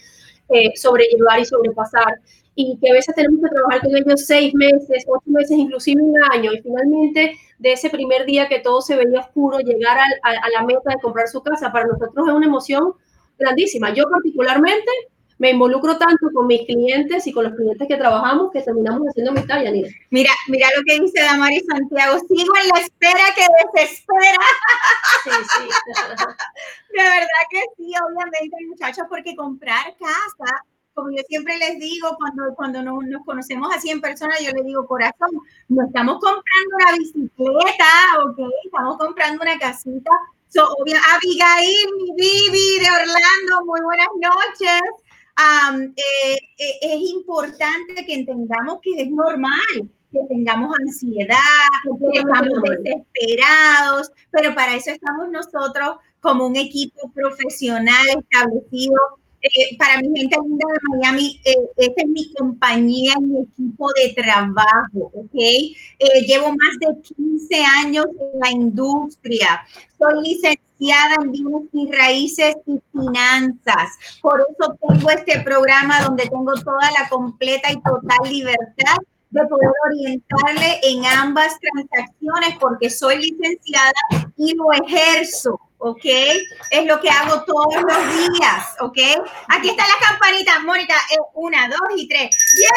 eh, 0.49 0.71
sobrellevar 0.75 1.39
y 1.39 1.45
sobrepasar? 1.45 2.19
Y 2.55 2.77
que 2.79 2.89
a 2.89 2.93
veces 2.93 3.13
tenemos 3.15 3.41
que 3.41 3.53
trabajar 3.53 3.81
con 3.81 3.95
ellos 3.95 4.25
seis 4.25 4.53
meses, 4.53 5.05
ocho 5.07 5.23
meses, 5.25 5.57
inclusive 5.57 6.01
un 6.01 6.15
año, 6.31 6.53
y 6.53 6.61
finalmente 6.61 7.37
de 7.59 7.71
ese 7.71 7.89
primer 7.89 8.25
día 8.25 8.47
que 8.47 8.59
todo 8.59 8.81
se 8.81 8.95
veía 8.95 9.19
oscuro, 9.19 9.59
llegar 9.59 9.97
a, 9.97 10.29
a, 10.29 10.49
la 10.49 10.63
meta 10.63 10.91
de 10.91 11.01
comprar 11.01 11.27
su 11.27 11.43
casa, 11.43 11.71
para 11.71 11.85
nosotros 11.85 12.27
es 12.27 12.33
una 12.33 12.45
emoción 12.45 12.93
grandísima. 13.37 13.93
Yo 13.93 14.09
particularmente 14.09 14.89
me 15.37 15.49
involucro 15.49 15.97
tanto 15.97 16.27
con 16.33 16.47
mis 16.47 16.65
clientes 16.65 17.27
y 17.27 17.33
con 17.33 17.43
los 17.43 17.55
clientes 17.55 17.87
que 17.87 17.97
trabajamos 17.97 18.51
que 18.51 18.61
terminamos 18.61 19.07
haciendo 19.09 19.33
mi 19.33 19.45
talla, 19.45 19.69
Mira, 20.09 20.31
mira 20.47 20.67
lo 20.77 20.83
que 20.85 21.01
dice 21.01 21.21
Damari 21.21 21.59
Santiago, 21.59 22.19
sigo 22.19 22.53
en 22.61 22.67
la 22.73 22.79
espera 22.79 23.23
que 23.35 23.45
desespera. 23.73 24.37
Sí, 25.23 25.29
sí. 25.29 25.67
De 26.95 27.03
verdad 27.03 27.43
que 27.49 27.61
sí, 27.75 27.91
obviamente, 28.07 28.55
muchachos, 28.69 29.05
porque 29.09 29.35
comprar 29.35 29.93
casa 29.97 30.63
como 30.95 31.12
yo 31.12 31.21
siempre 31.27 31.58
les 31.58 31.77
digo, 31.77 32.15
cuando, 32.17 32.55
cuando 32.55 32.81
nos, 32.81 33.23
conocemos 33.25 33.69
así 33.75 33.89
en 33.89 34.01
persona, 34.01 34.34
yo 34.39 34.51
les 34.51 34.65
digo, 34.65 34.88
corazón, 34.88 35.29
no 35.67 35.86
estamos 35.86 36.15
comprando 36.15 36.75
una 36.75 36.97
bicicleta, 36.97 37.86
¿ok? 38.25 38.39
Estamos 38.65 38.97
comprando 38.97 39.43
una 39.43 39.60
casita 39.60 40.12
Abigail, 40.58 41.88
mi 41.97 42.12
Bibi 42.15 42.79
de 42.79 42.89
Orlando, 42.89 43.65
muy 43.65 43.81
buenas 43.81 44.08
noches. 44.21 44.81
Eh, 45.97 46.38
eh, 46.58 46.79
es 46.81 47.01
importante 47.12 48.05
que 48.05 48.13
entendamos 48.13 48.79
que 48.81 49.01
es 49.01 49.10
normal 49.10 49.89
que 50.12 50.19
tengamos 50.29 50.73
ansiedad, 50.79 51.36
que 51.84 52.19
estamos 52.19 52.62
desesperados, 52.81 54.12
pero 54.31 54.55
para 54.55 54.75
eso 54.75 54.91
estamos 54.91 55.27
nosotros 55.29 55.97
como 56.21 56.47
un 56.47 56.55
equipo 56.55 57.12
profesional 57.12 58.05
establecido 58.08 58.95
eh, 59.45 59.77
para 59.77 60.01
mi 60.01 60.08
gente 60.19 60.38
linda 60.41 60.65
de 60.67 60.97
Miami, 60.97 61.39
eh, 61.45 61.55
esta 61.77 62.01
es 62.01 62.08
mi 62.08 62.34
compañía 62.34 63.13
y 63.19 63.21
mi 63.21 63.41
equipo 63.43 63.88
de 63.93 64.13
trabajo, 64.13 65.12
¿ok? 65.13 65.36
Eh, 65.36 65.75
llevo 66.25 66.47
más 66.47 66.79
de 66.79 67.01
15 67.15 67.63
años 67.84 68.05
en 68.08 68.39
la 68.39 68.49
industria. 68.49 69.62
Soy 69.99 70.23
licenciada 70.23 71.15
en 71.21 71.31
bienes 71.31 71.63
y 71.73 71.91
raíces 71.91 72.55
y 72.65 72.79
finanzas. 72.91 73.91
Por 74.21 74.41
eso 74.41 74.75
tengo 74.88 75.10
este 75.12 75.39
programa 75.41 76.01
donde 76.01 76.23
tengo 76.23 76.53
toda 76.53 76.89
la 76.99 77.08
completa 77.08 77.71
y 77.71 77.75
total 77.75 78.17
libertad 78.27 78.97
de 79.29 79.45
poder 79.47 79.71
orientarle 79.91 80.79
en 80.84 81.05
ambas 81.05 81.55
transacciones 81.60 82.58
porque 82.60 82.89
soy 82.89 83.17
licenciada 83.17 83.93
y 84.38 84.55
lo 84.55 84.71
ejerzo. 84.73 85.60
¿Ok? 85.86 86.06
Es 86.71 86.86
lo 86.88 87.00
que 87.00 87.10
hago 87.10 87.43
todos 87.43 87.76
los 87.76 88.17
días, 88.17 88.76
¿ok? 88.80 88.98
Aquí 89.50 89.69
está 89.69 89.84
la 89.88 90.08
campanita, 90.10 90.60
Mónica, 90.62 90.95
eh, 91.12 91.17
una, 91.36 91.67
dos 91.67 91.80
y 91.95 92.08
tres. 92.08 92.36
¡Yeah! 92.58 92.69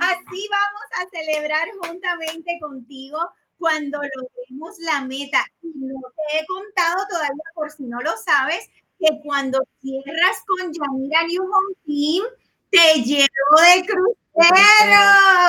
Así 0.00 0.48
vamos 0.50 0.82
a 0.98 1.08
celebrar 1.10 1.66
juntamente 1.82 2.58
contigo 2.60 3.18
cuando 3.58 3.98
logremos 3.98 4.78
la 4.80 5.00
meta. 5.00 5.46
Y 5.62 5.72
no 5.76 6.00
te 6.14 6.38
he 6.38 6.46
contado 6.46 7.06
todavía, 7.08 7.44
por 7.54 7.70
si 7.70 7.84
no 7.84 8.00
lo 8.02 8.14
sabes, 8.18 8.68
que 8.98 9.18
cuando 9.24 9.60
cierras 9.80 10.44
con 10.46 10.72
Yanira 10.74 11.22
New 11.22 11.42
Home 11.42 11.74
Team, 11.86 12.24
te 12.70 13.02
llevo 13.02 13.26
de 13.74 13.86
crucero. 13.86 14.16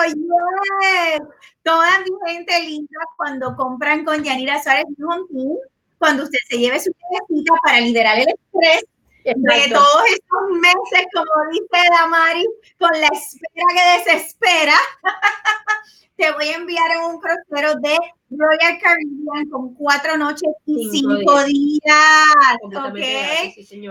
Yes. 0.07 1.21
Toda 1.63 1.99
mi 1.99 2.09
gente 2.25 2.59
linda, 2.63 2.99
cuando 3.17 3.55
compran 3.55 4.03
con 4.03 4.23
Yanira 4.23 4.61
Suárez 4.61 4.85
Team, 4.97 5.57
cuando 5.99 6.23
usted 6.23 6.39
se 6.49 6.57
lleve 6.57 6.79
su 6.79 6.91
viejita 7.09 7.53
para 7.63 7.79
liderar 7.79 8.17
el 8.17 8.29
estrés 8.29 8.83
de 9.23 9.69
todos 9.71 10.03
estos 10.09 10.59
meses, 10.59 11.07
como 11.13 11.51
dice 11.51 11.89
Damari, 11.91 12.45
con 12.79 12.89
la 12.99 13.07
espera 13.07 13.65
que 13.75 14.11
desespera, 14.11 14.75
te 16.17 16.31
voy 16.31 16.47
a 16.47 16.55
enviar 16.55 16.97
un 17.05 17.19
crucero 17.19 17.75
de 17.75 17.97
Royal 18.31 18.79
Caribbean 18.81 19.49
con 19.49 19.73
cuatro 19.75 20.17
noches 20.17 20.49
y 20.65 20.89
cinco, 20.89 21.43
días. 21.43 21.81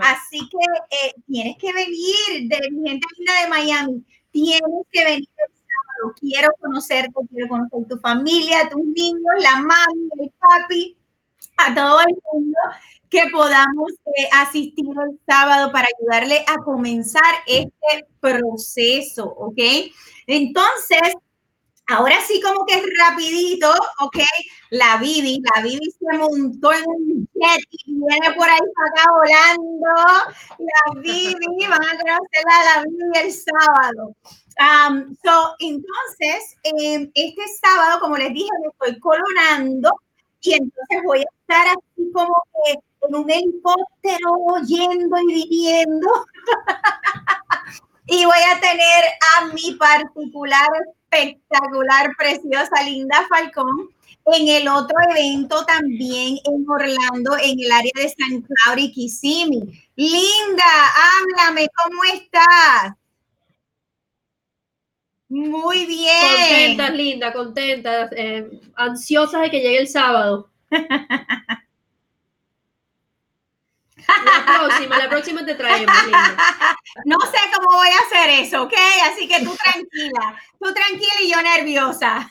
Así 0.01 0.39
que 0.49 0.57
eh, 0.89 1.13
tienes 1.27 1.57
que 1.57 1.71
venir 1.71 2.49
de 2.49 2.71
mi 2.71 2.89
gente 2.89 3.07
linda 3.17 3.41
de 3.43 3.49
Miami. 3.49 4.05
Tienes 4.31 4.85
que 4.91 5.03
venir 5.03 5.29
el 5.37 5.53
sábado. 5.53 6.15
Quiero 6.19 6.49
conocerte, 6.59 7.11
quiero 7.29 7.47
conocer 7.49 7.87
tu 7.87 7.97
familia, 7.99 8.69
tus 8.69 8.83
niños, 8.83 9.35
la 9.39 9.57
mami, 9.57 10.09
el 10.19 10.31
papi, 10.39 10.97
a 11.57 11.75
todo 11.75 11.99
el 12.01 12.15
mundo 12.33 12.57
que 13.11 13.23
podamos 13.31 13.91
eh, 14.17 14.29
asistir 14.33 14.85
el 14.87 15.19
sábado 15.27 15.71
para 15.71 15.87
ayudarle 15.99 16.43
a 16.47 16.57
comenzar 16.63 17.21
este 17.45 18.07
proceso, 18.21 19.25
¿ok? 19.25 19.59
Entonces, 20.27 21.13
Ahora 21.91 22.15
sí, 22.25 22.39
como 22.39 22.65
que 22.65 22.81
rapidito, 22.97 23.69
¿ok? 23.99 24.19
La 24.69 24.95
Bibi, 24.95 25.41
la 25.53 25.61
Bibi 25.61 25.91
se 25.91 26.17
montó 26.17 26.71
en 26.71 26.87
un 26.87 27.29
jet 27.33 27.67
y 27.69 27.83
viene 27.85 28.33
por 28.33 28.47
ahí 28.49 28.59
para 28.75 28.89
acá 28.89 29.11
volando. 29.11 29.91
La 30.57 31.01
Bibi, 31.01 31.35
van 31.69 31.83
a 31.83 31.97
conocerla 31.97 32.59
a 32.59 32.77
la 32.77 32.83
Bibi 32.83 33.19
el 33.19 33.33
sábado. 33.33 34.15
Um, 34.57 35.17
so, 35.21 35.53
entonces, 35.59 36.55
em, 36.63 37.11
este 37.13 37.41
sábado, 37.61 37.99
como 37.99 38.15
les 38.15 38.33
dije, 38.33 38.49
me 38.61 38.69
estoy 38.69 38.97
colonando 39.01 39.91
y 40.39 40.53
entonces 40.53 41.03
voy 41.03 41.19
a 41.19 41.41
estar 41.41 41.67
así 41.67 42.09
como 42.13 42.33
que 42.53 42.79
en 43.01 43.15
un 43.15 43.29
helicóptero 43.29 44.61
yendo 44.65 45.17
y 45.17 45.33
viniendo. 45.33 46.07
y 48.05 48.23
voy 48.23 48.39
a 48.49 48.59
tener 48.61 49.03
a 49.35 49.45
mi 49.47 49.73
particular 49.73 50.69
espectacular, 51.11 52.15
preciosa, 52.17 52.83
linda 52.83 53.25
Falcón. 53.29 53.89
En 54.25 54.47
el 54.47 54.67
otro 54.67 54.95
evento 55.09 55.65
también 55.65 56.37
en 56.45 56.69
Orlando, 56.69 57.37
en 57.41 57.59
el 57.59 57.71
área 57.71 57.91
de 57.95 58.09
San 58.09 58.41
Cloud 58.41 58.77
y 58.77 58.91
Kissimmee. 58.91 59.89
Linda, 59.95 60.63
háblame, 60.95 61.67
¿cómo 61.83 62.03
estás? 62.13 62.93
Muy 65.27 65.85
bien. 65.85 66.75
Contenta, 66.77 66.89
linda, 66.91 67.33
contenta, 67.33 68.09
eh, 68.11 68.61
ansiosa 68.75 69.41
de 69.41 69.49
que 69.49 69.59
llegue 69.59 69.79
el 69.79 69.87
sábado. 69.87 70.51
La 74.07 74.59
próxima, 74.59 74.97
la 74.97 75.09
próxima 75.09 75.45
te 75.45 75.55
traemos. 75.55 75.95
No 77.05 77.19
sé 77.21 77.37
cómo 77.55 77.77
voy 77.77 77.89
a 77.89 77.99
hacer 78.05 78.29
eso, 78.45 78.63
¿ok? 78.63 78.73
Así 79.11 79.27
que 79.27 79.43
tú 79.43 79.55
tranquila, 79.55 80.35
tú 80.59 80.73
tranquila 80.73 81.13
y 81.21 81.31
yo 81.31 81.41
nerviosa. 81.41 82.29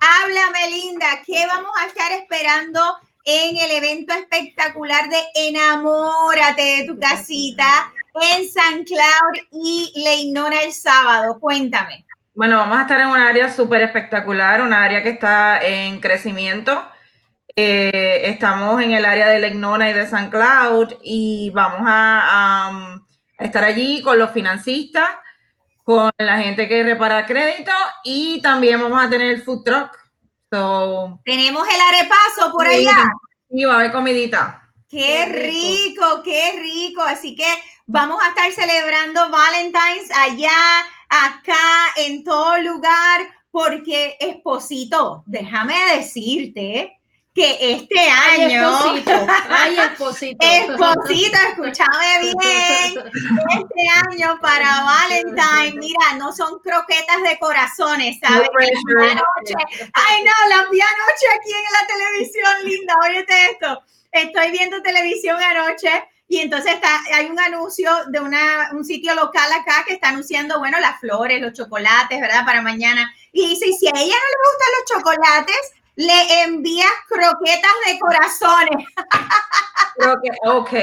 Háblame, 0.00 0.70
Linda, 0.70 1.22
¿qué 1.26 1.46
vamos 1.46 1.72
a 1.78 1.86
estar 1.86 2.10
esperando 2.12 2.80
en 3.24 3.56
el 3.56 3.70
evento 3.70 4.14
espectacular 4.14 5.08
de 5.08 5.22
Enamórate 5.34 6.62
de 6.62 6.84
tu 6.86 6.98
casita 6.98 7.92
en 8.14 8.48
San 8.48 8.84
Cloud 8.84 9.46
y 9.52 9.92
Leinona 9.96 10.62
el 10.62 10.72
sábado? 10.72 11.38
Cuéntame. 11.38 12.06
Bueno, 12.34 12.56
vamos 12.56 12.78
a 12.78 12.82
estar 12.82 13.00
en 13.00 13.08
un 13.08 13.18
área 13.18 13.52
súper 13.52 13.82
espectacular, 13.82 14.62
un 14.62 14.72
área 14.72 15.02
que 15.02 15.10
está 15.10 15.58
en 15.60 16.00
crecimiento 16.00 16.82
eh, 17.62 18.30
estamos 18.30 18.80
en 18.80 18.92
el 18.92 19.04
área 19.04 19.28
de 19.28 19.38
Legnona 19.38 19.90
y 19.90 19.92
de 19.92 20.06
San 20.08 20.30
Cloud 20.30 20.94
y 21.02 21.50
vamos 21.50 21.82
a, 21.84 22.98
estar 23.38 23.64
allí 23.64 24.02
con 24.02 24.18
los 24.18 24.30
financistas, 24.30 25.08
con 25.84 26.10
la 26.16 26.38
gente 26.38 26.66
que 26.68 26.82
repara 26.82 27.26
crédito 27.26 27.72
y 28.02 28.40
también 28.40 28.80
vamos 28.80 29.04
a 29.04 29.10
tener 29.10 29.34
el 29.34 29.42
food 29.42 29.62
truck. 29.64 29.90
Tenemos 31.24 31.68
el 31.68 31.80
arepaso 31.80 32.50
por 32.52 32.66
allá. 32.66 33.04
Y 33.50 33.64
va 33.64 33.74
a 33.74 33.78
haber 33.80 33.92
comidita. 33.92 34.62
Qué 34.88 35.26
rico, 35.26 36.22
qué 36.24 36.58
rico. 36.60 37.02
Así 37.02 37.36
que 37.36 37.46
vamos 37.86 38.22
a 38.22 38.28
estar 38.28 38.50
celebrando 38.52 39.28
Valentine's 39.30 40.10
allá, 40.16 40.80
acá, 41.08 41.92
en 41.96 42.24
todo 42.24 42.58
lugar, 42.58 43.20
porque 43.50 44.16
Esposito, 44.18 45.24
déjame 45.26 45.74
decirte 45.96 46.99
que 47.34 47.74
este 47.74 48.00
año. 48.08 48.78
Ay, 49.48 49.78
Esposito. 49.78 50.38
Esposito, 50.46 51.38
escúchame 51.48 52.18
bien. 52.20 53.12
Este 53.50 53.88
año 54.08 54.38
para 54.40 54.82
Valentine, 54.82 55.78
mira, 55.78 56.14
no 56.18 56.32
son 56.32 56.58
croquetas 56.58 57.22
de 57.22 57.38
corazones, 57.38 58.18
¿sabes? 58.20 58.48
ay, 59.92 60.24
no, 60.24 60.48
las 60.48 60.70
vi 60.70 60.80
anoche 60.80 61.26
aquí 61.34 61.52
en 61.52 61.72
la 61.72 61.86
televisión, 61.86 62.52
linda. 62.64 62.94
Óyete 63.06 63.50
esto. 63.52 63.82
Estoy 64.12 64.50
viendo 64.50 64.82
televisión 64.82 65.40
anoche 65.40 65.90
y 66.26 66.38
entonces 66.38 66.74
está, 66.74 67.00
hay 67.14 67.26
un 67.26 67.38
anuncio 67.40 67.90
de 68.08 68.20
una, 68.20 68.70
un 68.72 68.84
sitio 68.84 69.14
local 69.14 69.50
acá 69.52 69.84
que 69.84 69.94
está 69.94 70.10
anunciando, 70.10 70.58
bueno, 70.58 70.78
las 70.78 71.00
flores, 71.00 71.40
los 71.40 71.52
chocolates, 71.52 72.20
¿verdad? 72.20 72.44
Para 72.44 72.62
mañana. 72.62 73.12
Y 73.32 73.48
dice, 73.48 73.66
si 73.72 73.86
a 73.88 73.90
ella 73.90 74.14
no 74.14 74.28
le 74.30 74.38
gustan 74.46 74.68
los 74.76 74.84
chocolates, 74.88 75.72
le 75.96 76.42
envías 76.42 76.90
croquetas 77.08 77.72
de 77.86 77.98
corazones. 77.98 78.86
ok. 80.46 80.72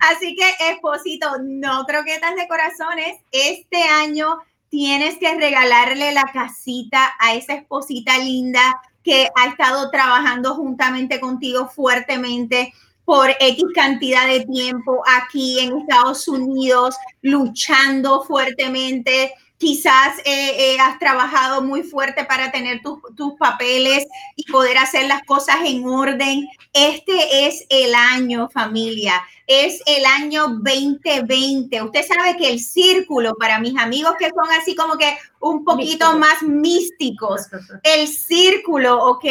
Así 0.00 0.36
que, 0.36 0.54
esposito, 0.70 1.38
no 1.42 1.84
croquetas 1.86 2.36
de 2.36 2.46
corazones. 2.46 3.16
Este 3.32 3.82
año 3.82 4.38
tienes 4.68 5.16
que 5.18 5.34
regalarle 5.34 6.12
la 6.12 6.24
casita 6.32 7.14
a 7.18 7.34
esa 7.34 7.54
esposita 7.54 8.18
linda 8.18 8.80
que 9.02 9.28
ha 9.36 9.46
estado 9.46 9.90
trabajando 9.90 10.54
juntamente 10.54 11.18
contigo 11.20 11.68
fuertemente 11.68 12.72
por 13.04 13.30
X 13.38 13.64
cantidad 13.74 14.26
de 14.26 14.46
tiempo 14.46 15.02
aquí 15.06 15.60
en 15.60 15.78
Estados 15.78 16.26
Unidos, 16.26 16.96
luchando 17.22 18.24
fuertemente 18.24 19.34
quizás 19.58 20.18
eh, 20.24 20.74
eh, 20.74 20.76
has 20.80 20.98
trabajado 20.98 21.62
muy 21.62 21.82
fuerte 21.82 22.24
para 22.24 22.50
tener 22.50 22.82
tus, 22.82 22.98
papeles 23.38 24.06
y 24.36 24.50
poder 24.50 24.78
hacer 24.78 25.06
las 25.06 25.22
cosas 25.22 25.56
en 25.64 25.86
orden. 25.86 26.48
Este 26.72 27.46
es 27.46 27.64
el 27.68 27.94
año, 27.94 28.48
familia. 28.50 29.22
Es 29.46 29.82
el 29.86 30.04
año 30.06 30.48
2020. 30.48 31.82
Usted 31.82 32.06
sabe 32.06 32.36
que 32.36 32.50
el 32.50 32.60
círculo, 32.60 33.34
para 33.34 33.58
mis 33.58 33.76
amigos 33.78 34.14
que 34.18 34.28
son 34.28 34.50
así 34.60 34.74
como 34.74 34.96
que, 34.96 35.16
un 35.44 35.64
poquito 35.64 36.18
más 36.18 36.42
místicos. 36.42 37.42
El 37.82 38.08
círculo, 38.08 39.04
¿ok? 39.04 39.24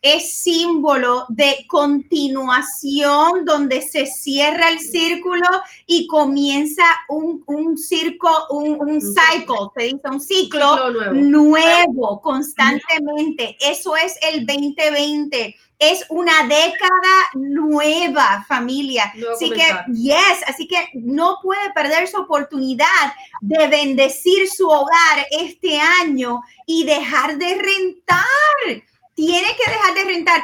Es 0.00 0.34
símbolo 0.34 1.26
de 1.28 1.66
continuación 1.66 3.44
donde 3.44 3.82
se 3.82 4.06
cierra 4.06 4.68
el 4.70 4.78
círculo 4.78 5.48
y 5.84 6.06
comienza 6.06 6.84
un, 7.08 7.42
un 7.46 7.76
circo, 7.76 8.30
un, 8.50 8.80
un 8.80 9.00
cycle, 9.00 9.56
se 9.74 9.82
dice 9.82 10.08
un 10.08 10.20
ciclo, 10.20 10.90
nuevo. 10.92 11.12
nuevo 11.14 12.20
constantemente. 12.20 13.56
Eso 13.58 13.96
es 13.96 14.16
el 14.22 14.46
2020 14.46 15.56
es 15.78 16.04
una 16.08 16.44
década 16.44 17.30
nueva, 17.34 18.44
familia. 18.48 19.12
Nuevo 19.14 19.34
así 19.34 19.50
comenzar. 19.50 19.84
que, 19.86 19.92
yes, 19.92 20.42
así 20.46 20.66
que 20.66 20.88
no 20.94 21.38
puede 21.42 21.72
perder 21.74 22.08
su 22.08 22.18
oportunidad 22.18 23.14
de 23.40 23.68
bendecir 23.68 24.48
su 24.48 24.68
hogar 24.68 25.26
este 25.30 25.78
año 25.78 26.40
y 26.66 26.84
dejar 26.84 27.36
de 27.36 27.54
rentar. 27.54 28.84
Tiene 29.14 29.48
que 29.56 29.70
dejar 29.70 29.94
de 29.94 30.04
rentar. 30.04 30.42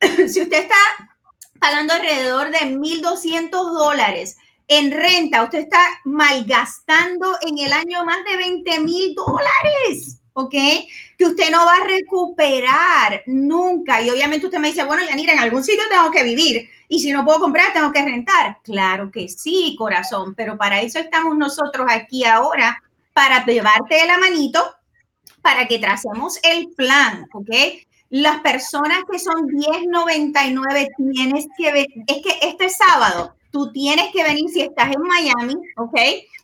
si 0.28 0.42
usted 0.42 0.62
está 0.62 0.76
pagando 1.58 1.94
alrededor 1.94 2.50
de 2.50 2.58
1.200 2.58 3.50
dólares 3.50 4.36
en 4.68 4.92
renta, 4.92 5.44
usted 5.44 5.60
está 5.60 5.80
malgastando 6.04 7.38
en 7.40 7.58
el 7.58 7.72
año 7.72 8.04
más 8.04 8.18
de 8.24 8.36
20 8.36 8.80
mil 8.80 9.14
dólares, 9.14 10.17
¿ok? 10.38 10.54
Que 11.16 11.24
usted 11.24 11.50
no 11.50 11.64
va 11.66 11.74
a 11.74 11.84
recuperar 11.84 13.22
nunca. 13.26 14.00
Y 14.00 14.10
obviamente 14.10 14.46
usted 14.46 14.58
me 14.58 14.68
dice, 14.68 14.84
bueno, 14.84 15.02
Yanira, 15.04 15.32
en 15.32 15.40
algún 15.40 15.64
sitio 15.64 15.82
tengo 15.90 16.10
que 16.10 16.22
vivir. 16.22 16.68
Y 16.88 17.00
si 17.00 17.12
no 17.12 17.24
puedo 17.24 17.40
comprar, 17.40 17.72
tengo 17.72 17.90
que 17.92 18.02
rentar. 18.02 18.58
Claro 18.62 19.10
que 19.10 19.28
sí, 19.28 19.74
corazón, 19.76 20.34
pero 20.34 20.56
para 20.56 20.80
eso 20.80 20.98
estamos 21.00 21.36
nosotros 21.36 21.86
aquí 21.90 22.24
ahora, 22.24 22.82
para 23.12 23.44
llevarte 23.44 23.96
de 23.96 24.06
la 24.06 24.18
manito, 24.18 24.62
para 25.42 25.66
que 25.66 25.78
tracemos 25.78 26.38
el 26.44 26.68
plan, 26.70 27.26
¿ok? 27.32 27.50
Las 28.10 28.40
personas 28.40 29.00
que 29.10 29.18
son 29.18 29.48
10.99 29.48 30.88
tienes 31.12 31.46
que 31.58 31.72
ver, 31.72 31.86
es 32.06 32.22
que 32.22 32.38
este 32.42 32.70
sábado 32.70 33.34
tú 33.50 33.72
tienes 33.72 34.12
que 34.12 34.22
venir 34.22 34.48
si 34.50 34.60
estás 34.62 34.94
en 34.94 35.02
Miami, 35.02 35.56
¿ok? 35.76 35.98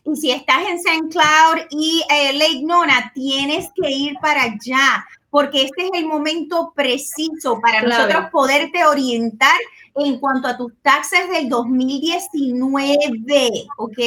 Y 0.05 0.15
si 0.15 0.31
estás 0.31 0.67
en 0.67 0.77
St. 0.77 1.09
Cloud 1.09 1.67
y 1.71 2.03
eh, 2.09 2.33
Lake 2.33 2.61
Nona, 2.63 3.11
tienes 3.13 3.69
que 3.75 3.89
ir 3.89 4.15
para 4.21 4.43
allá, 4.43 5.05
porque 5.29 5.63
este 5.63 5.85
es 5.85 5.91
el 5.93 6.05
momento 6.05 6.71
preciso 6.75 7.59
para 7.61 7.81
nosotros 7.81 8.25
poderte 8.31 8.85
orientar 8.85 9.57
en 9.95 10.19
cuanto 10.19 10.47
a 10.47 10.57
tus 10.57 10.73
taxes 10.81 11.29
del 11.29 11.49
2019, 11.49 13.67
¿ok? 13.77 13.99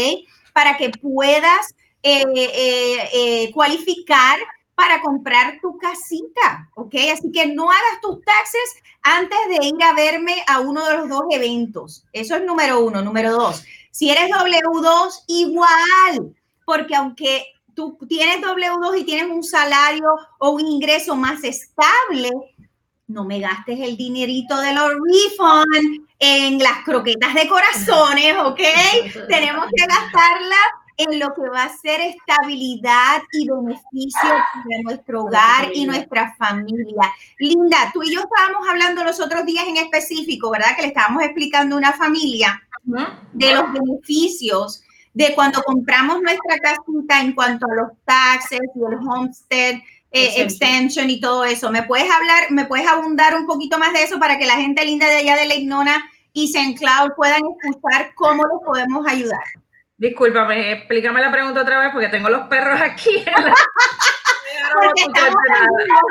Para 0.52 0.76
que 0.76 0.90
puedas 0.90 1.74
eh, 2.02 2.24
eh, 2.34 3.08
eh, 3.12 3.50
cualificar 3.52 4.38
para 4.78 5.02
comprar 5.02 5.58
tu 5.60 5.76
casita, 5.76 6.70
¿ok? 6.76 6.94
Así 7.12 7.32
que 7.32 7.48
no 7.48 7.68
hagas 7.68 8.00
tus 8.00 8.22
taxes 8.22 8.76
antes 9.02 9.36
de 9.48 9.66
ir 9.66 9.82
a 9.82 9.92
verme 9.92 10.36
a 10.46 10.60
uno 10.60 10.86
de 10.86 10.98
los 10.98 11.08
dos 11.08 11.24
eventos. 11.32 12.04
Eso 12.12 12.36
es 12.36 12.44
número 12.44 12.78
uno. 12.84 13.02
Número 13.02 13.32
dos, 13.32 13.64
si 13.90 14.08
eres 14.08 14.30
W2, 14.30 15.24
igual, 15.26 16.32
porque 16.64 16.94
aunque 16.94 17.44
tú 17.74 17.98
tienes 18.08 18.40
W2 18.40 19.00
y 19.00 19.04
tienes 19.04 19.26
un 19.26 19.42
salario 19.42 20.06
o 20.38 20.50
un 20.50 20.64
ingreso 20.64 21.16
más 21.16 21.42
estable, 21.42 22.30
no 23.08 23.24
me 23.24 23.40
gastes 23.40 23.80
el 23.80 23.96
dinerito 23.96 24.60
de 24.60 24.74
los 24.74 24.90
refunds 24.90 26.06
en 26.20 26.58
las 26.60 26.84
croquetas 26.84 27.34
de 27.34 27.48
corazones, 27.48 28.36
¿ok? 28.44 28.60
Tenemos 29.28 29.66
que 29.74 29.86
gastarla 29.86 30.56
en 30.98 31.20
lo 31.20 31.32
que 31.32 31.48
va 31.48 31.64
a 31.64 31.78
ser 31.78 32.00
estabilidad 32.00 33.22
y 33.32 33.48
beneficio 33.48 34.20
para 34.20 34.82
nuestro 34.82 35.22
hogar 35.22 35.70
y 35.72 35.86
nuestra 35.86 36.34
familia. 36.36 37.12
Linda, 37.38 37.90
tú 37.94 38.02
y 38.02 38.12
yo 38.12 38.20
estábamos 38.20 38.68
hablando 38.68 39.04
los 39.04 39.20
otros 39.20 39.46
días 39.46 39.64
en 39.68 39.76
específico, 39.76 40.50
¿verdad? 40.50 40.74
Que 40.74 40.82
le 40.82 40.88
estábamos 40.88 41.22
explicando 41.22 41.76
a 41.76 41.78
una 41.78 41.92
familia 41.92 42.60
de 43.32 43.54
los 43.54 43.72
beneficios 43.72 44.82
de 45.14 45.34
cuando 45.34 45.62
compramos 45.62 46.20
nuestra 46.20 46.58
casita 46.58 47.20
en 47.20 47.32
cuanto 47.32 47.66
a 47.66 47.74
los 47.74 47.92
taxes 48.04 48.60
y 48.74 48.78
el 48.78 48.98
homestead 49.08 49.76
eh, 50.10 50.42
extension 50.42 51.08
y 51.10 51.20
todo 51.20 51.44
eso. 51.44 51.70
¿Me 51.70 51.84
puedes 51.84 52.10
hablar, 52.10 52.50
me 52.50 52.64
puedes 52.64 52.88
abundar 52.88 53.36
un 53.36 53.46
poquito 53.46 53.78
más 53.78 53.92
de 53.92 54.02
eso 54.02 54.18
para 54.18 54.36
que 54.36 54.46
la 54.46 54.56
gente 54.56 54.84
linda 54.84 55.06
de 55.06 55.18
allá 55.18 55.36
de 55.36 55.46
la 55.46 55.54
Ignona 55.54 56.10
y 56.32 56.46
St. 56.46 56.74
Cloud 56.76 57.12
puedan 57.16 57.42
escuchar 57.62 58.12
cómo 58.14 58.42
los 58.44 58.62
podemos 58.64 59.06
ayudar? 59.06 59.44
Discúlpame, 59.98 60.72
explícame 60.72 61.20
la 61.20 61.30
pregunta 61.32 61.62
otra 61.62 61.80
vez 61.80 61.90
porque 61.92 62.08
tengo 62.08 62.28
los 62.28 62.46
perros 62.46 62.80
aquí. 62.80 63.24
en 63.26 63.44
la- 63.44 63.54
Porque 64.72 65.02
estamos 65.02 65.34
en 65.48 65.76
vivo, 65.84 66.08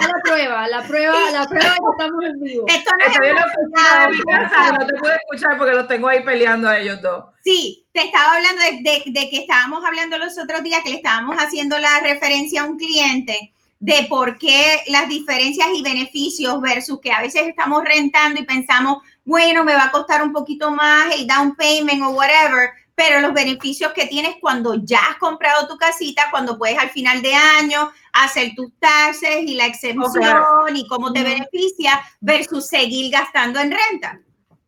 la 0.00 0.22
prueba, 0.24 0.68
la 0.68 0.82
prueba, 0.82 1.30
la 1.30 1.46
prueba 1.46 1.74
que 1.74 1.90
estamos 1.92 2.24
en 2.24 2.40
vivo. 2.40 2.64
Esto 2.68 2.90
no 2.98 3.04
es 3.06 3.12
Estoy 3.12 3.28
en 3.28 3.34
la 3.36 3.44
oficina 3.44 4.00
de 4.00 4.08
mi 4.08 4.22
casa 4.22 4.72
no 4.72 4.86
te 4.86 4.94
puedo 4.94 5.14
escuchar 5.14 5.58
porque 5.58 5.74
los 5.74 5.88
tengo 5.88 6.08
ahí 6.08 6.22
peleando 6.24 6.68
a 6.68 6.78
ellos 6.78 7.00
dos. 7.02 7.24
Sí, 7.44 7.86
te 7.92 8.02
estaba 8.06 8.34
hablando 8.36 8.60
de, 8.62 8.70
de- 8.82 9.02
de 9.06 9.30
que 9.30 9.38
estábamos 9.38 9.84
hablando 9.84 10.18
los 10.18 10.36
otros 10.38 10.62
días, 10.62 10.82
que 10.82 10.90
le 10.90 10.96
estábamos 10.96 11.36
haciendo 11.36 11.78
la 11.78 12.00
referencia 12.00 12.62
a 12.62 12.64
un 12.64 12.76
cliente 12.78 13.52
de 13.82 14.06
por 14.08 14.38
qué 14.38 14.80
las 14.86 15.08
diferencias 15.08 15.66
y 15.74 15.82
beneficios 15.82 16.60
versus 16.60 17.00
que 17.00 17.10
a 17.10 17.20
veces 17.20 17.48
estamos 17.48 17.82
rentando 17.82 18.40
y 18.40 18.44
pensamos, 18.44 18.98
bueno, 19.24 19.64
me 19.64 19.74
va 19.74 19.86
a 19.86 19.90
costar 19.90 20.22
un 20.22 20.32
poquito 20.32 20.70
más 20.70 21.12
el 21.16 21.26
down 21.26 21.56
payment 21.56 22.00
o 22.04 22.10
whatever, 22.10 22.70
pero 22.94 23.18
los 23.18 23.34
beneficios 23.34 23.92
que 23.92 24.06
tienes 24.06 24.36
cuando 24.40 24.76
ya 24.76 25.00
has 25.10 25.16
comprado 25.16 25.66
tu 25.66 25.76
casita, 25.76 26.28
cuando 26.30 26.56
puedes 26.56 26.78
al 26.78 26.90
final 26.90 27.22
de 27.22 27.34
año 27.34 27.90
hacer 28.12 28.52
tus 28.54 28.70
taxes 28.78 29.42
y 29.44 29.54
la 29.54 29.66
exención 29.66 30.44
y 30.76 30.86
cómo 30.86 31.12
te 31.12 31.24
beneficia 31.24 32.00
versus 32.20 32.68
seguir 32.68 33.10
gastando 33.10 33.58
en 33.58 33.72
renta. 33.72 34.20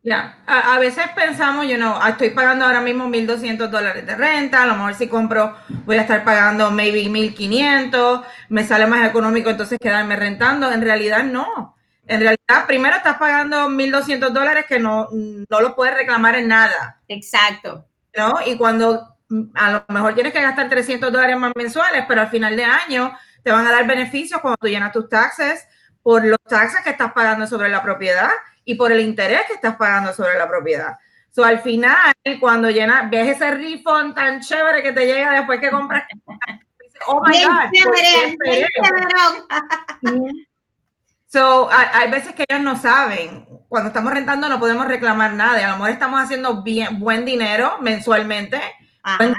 Ya, 0.05 0.37
a, 0.45 0.75
a 0.75 0.79
veces 0.79 1.03
pensamos, 1.15 1.67
yo 1.67 1.79
no, 1.79 1.99
estoy 2.07 2.29
pagando 2.29 2.63
ahora 2.63 2.79
mismo 2.79 3.09
1.200 3.09 3.69
dólares 3.71 4.05
de 4.05 4.15
renta, 4.15 4.61
a 4.61 4.67
lo 4.67 4.75
mejor 4.75 4.93
si 4.93 5.07
compro 5.07 5.55
voy 5.83 5.97
a 5.97 6.01
estar 6.01 6.23
pagando 6.23 6.69
maybe 6.69 7.05
1.500, 7.05 8.23
me 8.49 8.63
sale 8.63 8.85
más 8.85 9.09
económico 9.09 9.49
entonces 9.49 9.79
quedarme 9.81 10.15
rentando. 10.15 10.71
En 10.71 10.83
realidad 10.83 11.23
no. 11.23 11.75
En 12.05 12.19
realidad, 12.19 12.67
primero 12.67 12.97
estás 12.97 13.17
pagando 13.17 13.67
1.200 13.67 14.29
dólares 14.29 14.65
que 14.69 14.77
no, 14.77 15.07
no 15.11 15.59
lo 15.59 15.75
puedes 15.75 15.95
reclamar 15.95 16.35
en 16.35 16.49
nada, 16.49 17.01
Exacto. 17.07 17.87
¿no? 18.15 18.35
Y 18.45 18.57
cuando 18.57 19.17
mm, 19.29 19.43
a 19.55 19.71
lo 19.71 19.85
mejor 19.89 20.13
tienes 20.13 20.33
que 20.33 20.41
gastar 20.41 20.69
300 20.69 21.11
dólares 21.11 21.35
más 21.39 21.51
mensuales, 21.55 22.05
pero 22.07 22.21
al 22.21 22.29
final 22.29 22.55
de 22.55 22.63
año 22.63 23.11
te 23.41 23.51
van 23.51 23.65
a 23.65 23.71
dar 23.71 23.87
beneficios 23.87 24.39
cuando 24.39 24.57
tú 24.57 24.67
llenas 24.67 24.91
tus 24.91 25.09
taxes 25.09 25.67
por 26.03 26.23
los 26.23 26.37
taxes 26.47 26.81
que 26.83 26.91
estás 26.91 27.11
pagando 27.11 27.47
sobre 27.47 27.69
la 27.69 27.81
propiedad 27.81 28.29
y 28.65 28.75
por 28.75 28.91
el 28.91 28.99
interés 28.99 29.43
que 29.47 29.53
estás 29.53 29.75
pagando 29.77 30.11
sobre 30.13 30.37
la 30.37 30.49
propiedad. 30.49 30.97
So, 31.31 31.43
al 31.43 31.59
final, 31.59 32.13
cuando 32.39 32.69
llenas, 32.69 33.09
ves 33.09 33.35
ese 33.35 33.51
refund 33.51 34.15
tan 34.15 34.41
chévere 34.41 34.81
que 34.81 34.91
te 34.91 35.05
llega 35.05 35.33
después 35.33 35.59
que 35.59 35.69
compras, 35.69 36.03
dices, 36.81 37.01
oh 37.07 37.21
my 37.21 37.31
Bien 37.31 38.35
God. 40.01 40.35
So, 41.27 41.69
hay, 41.69 42.09
veces 42.09 42.33
que 42.33 42.45
ellos 42.47 42.63
no 42.63 42.77
saben. 42.77 43.45
Cuando 43.67 43.89
estamos 43.89 44.13
rentando 44.13 44.47
no 44.47 44.57
podemos 44.57 44.87
reclamar 44.87 45.33
nada. 45.33 45.67
A 45.67 45.71
lo 45.71 45.77
mejor 45.77 45.89
estamos 45.89 46.21
haciendo 46.21 46.63
bien, 46.63 46.97
buen 46.97 47.25
dinero 47.25 47.77
mensualmente 47.81 48.61
Ajá, 49.03 49.35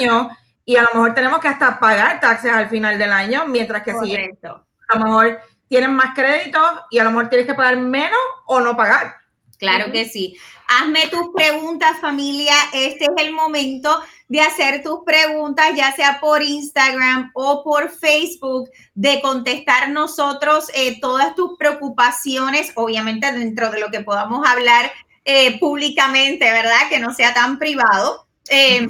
año, 0.00 0.30
y 0.64 0.74
a 0.74 0.82
lo 0.82 0.88
mejor 0.94 1.14
tenemos 1.14 1.38
que 1.38 1.46
hasta 1.46 1.78
pagar 1.78 2.18
taxes 2.18 2.52
al 2.52 2.68
final 2.68 2.98
del 2.98 3.12
año, 3.12 3.46
mientras 3.46 3.84
que 3.84 3.94
si 3.94 4.16
a 4.16 4.98
lo 4.98 5.04
mejor 5.04 5.40
tienen 5.68 5.94
más 5.94 6.14
créditos 6.14 6.62
y 6.90 6.98
a 6.98 7.04
lo 7.04 7.10
mejor 7.10 7.28
tienes 7.28 7.46
que 7.46 7.54
pagar 7.54 7.76
menos 7.76 8.18
o 8.46 8.60
no 8.60 8.76
pagar. 8.76 9.16
Claro 9.58 9.90
que 9.90 10.04
sí. 10.08 10.36
Hazme 10.68 11.08
tus 11.08 11.30
preguntas, 11.34 11.98
familia. 12.00 12.54
Este 12.72 13.04
es 13.04 13.24
el 13.24 13.32
momento 13.32 14.02
de 14.28 14.40
hacer 14.40 14.82
tus 14.82 15.00
preguntas, 15.04 15.72
ya 15.74 15.92
sea 15.92 16.20
por 16.20 16.42
Instagram 16.42 17.30
o 17.34 17.64
por 17.64 17.90
Facebook, 17.90 18.70
de 18.94 19.20
contestar 19.20 19.90
nosotros 19.90 20.70
eh, 20.74 21.00
todas 21.00 21.34
tus 21.34 21.58
preocupaciones, 21.58 22.72
obviamente 22.76 23.32
dentro 23.32 23.70
de 23.70 23.80
lo 23.80 23.90
que 23.90 24.00
podamos 24.00 24.46
hablar 24.46 24.92
eh, 25.24 25.58
públicamente, 25.58 26.50
¿verdad? 26.52 26.88
Que 26.88 27.00
no 27.00 27.12
sea 27.12 27.34
tan 27.34 27.58
privado, 27.58 28.26
eh, 28.50 28.88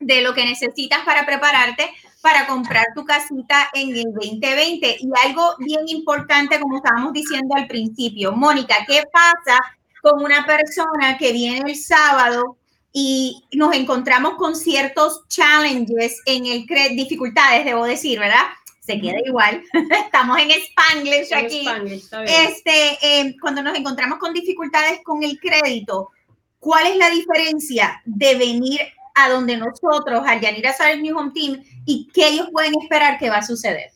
de 0.00 0.22
lo 0.22 0.34
que 0.34 0.44
necesitas 0.44 1.00
para 1.04 1.26
prepararte 1.26 1.90
para 2.30 2.46
comprar 2.46 2.84
tu 2.94 3.04
casita 3.06 3.70
en 3.72 3.96
el 3.96 4.12
2020. 4.12 4.96
Y 5.00 5.08
algo 5.24 5.54
bien 5.60 5.80
importante, 5.88 6.60
como 6.60 6.76
estábamos 6.76 7.12
diciendo 7.14 7.54
al 7.56 7.66
principio, 7.66 8.32
Mónica, 8.32 8.76
¿qué 8.86 9.02
pasa 9.10 9.58
con 10.02 10.22
una 10.22 10.44
persona 10.44 11.16
que 11.18 11.32
viene 11.32 11.70
el 11.70 11.76
sábado 11.76 12.56
y 12.92 13.44
nos 13.52 13.74
encontramos 13.74 14.34
con 14.34 14.54
ciertos 14.54 15.26
challenges 15.28 16.20
en 16.26 16.46
el 16.46 16.66
cre- 16.66 16.94
dificultades, 16.94 17.64
debo 17.64 17.84
decir, 17.86 18.18
¿verdad? 18.18 18.44
Se 18.80 19.00
queda 19.00 19.18
igual. 19.24 19.62
Estamos 20.04 20.38
en 20.38 20.50
Spanglish 20.50 21.32
En 21.32 21.44
aquí. 21.46 21.60
Spanglish, 21.60 22.02
está 22.04 22.20
bien. 22.22 22.34
Este, 22.46 22.98
eh, 23.02 23.36
cuando 23.40 23.62
nos 23.62 23.76
encontramos 23.76 24.18
con 24.18 24.32
dificultades 24.34 25.00
con 25.02 25.22
el 25.22 25.38
crédito, 25.40 26.10
¿cuál 26.58 26.86
es 26.88 26.96
la 26.96 27.08
diferencia 27.10 28.02
de 28.04 28.34
venir 28.36 28.80
a 29.18 29.30
donde 29.30 29.56
nosotros, 29.56 30.22
al 30.26 30.40
Yanira 30.40 30.72
Suárez 30.74 31.00
New 31.00 31.18
Home 31.18 31.32
Team, 31.34 31.62
y 31.84 32.08
qué 32.12 32.28
ellos 32.28 32.48
pueden 32.52 32.72
esperar 32.80 33.18
que 33.18 33.30
va 33.30 33.38
a 33.38 33.46
suceder? 33.46 33.90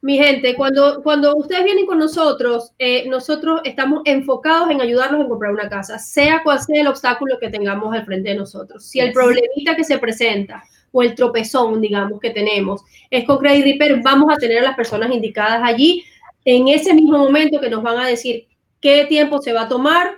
Mi 0.00 0.18
gente, 0.18 0.54
cuando, 0.54 1.02
cuando 1.02 1.34
ustedes 1.34 1.64
vienen 1.64 1.86
con 1.86 1.98
nosotros, 1.98 2.72
eh, 2.78 3.08
nosotros 3.08 3.62
estamos 3.64 4.02
enfocados 4.04 4.70
en 4.70 4.82
ayudarlos 4.82 5.24
a 5.24 5.28
comprar 5.28 5.52
una 5.52 5.68
casa, 5.68 5.98
sea 5.98 6.42
cual 6.42 6.60
sea 6.60 6.82
el 6.82 6.88
obstáculo 6.88 7.38
que 7.40 7.48
tengamos 7.48 7.94
al 7.94 8.04
frente 8.04 8.28
de 8.28 8.34
nosotros. 8.34 8.84
Si 8.84 9.00
el 9.00 9.12
problemita 9.12 9.74
que 9.74 9.82
se 9.82 9.98
presenta 9.98 10.62
o 10.92 11.02
el 11.02 11.14
tropezón, 11.14 11.80
digamos, 11.80 12.20
que 12.20 12.30
tenemos 12.30 12.84
es 13.08 13.24
con 13.24 13.38
Credit 13.38 13.64
Repair, 13.64 14.02
vamos 14.02 14.30
a 14.30 14.36
tener 14.36 14.58
a 14.58 14.62
las 14.62 14.76
personas 14.76 15.10
indicadas 15.10 15.62
allí 15.64 16.04
en 16.44 16.68
ese 16.68 16.92
mismo 16.92 17.16
momento 17.16 17.58
que 17.58 17.70
nos 17.70 17.82
van 17.82 17.98
a 17.98 18.06
decir 18.06 18.46
qué 18.80 19.06
tiempo 19.06 19.40
se 19.40 19.54
va 19.54 19.62
a 19.62 19.68
tomar 19.68 20.14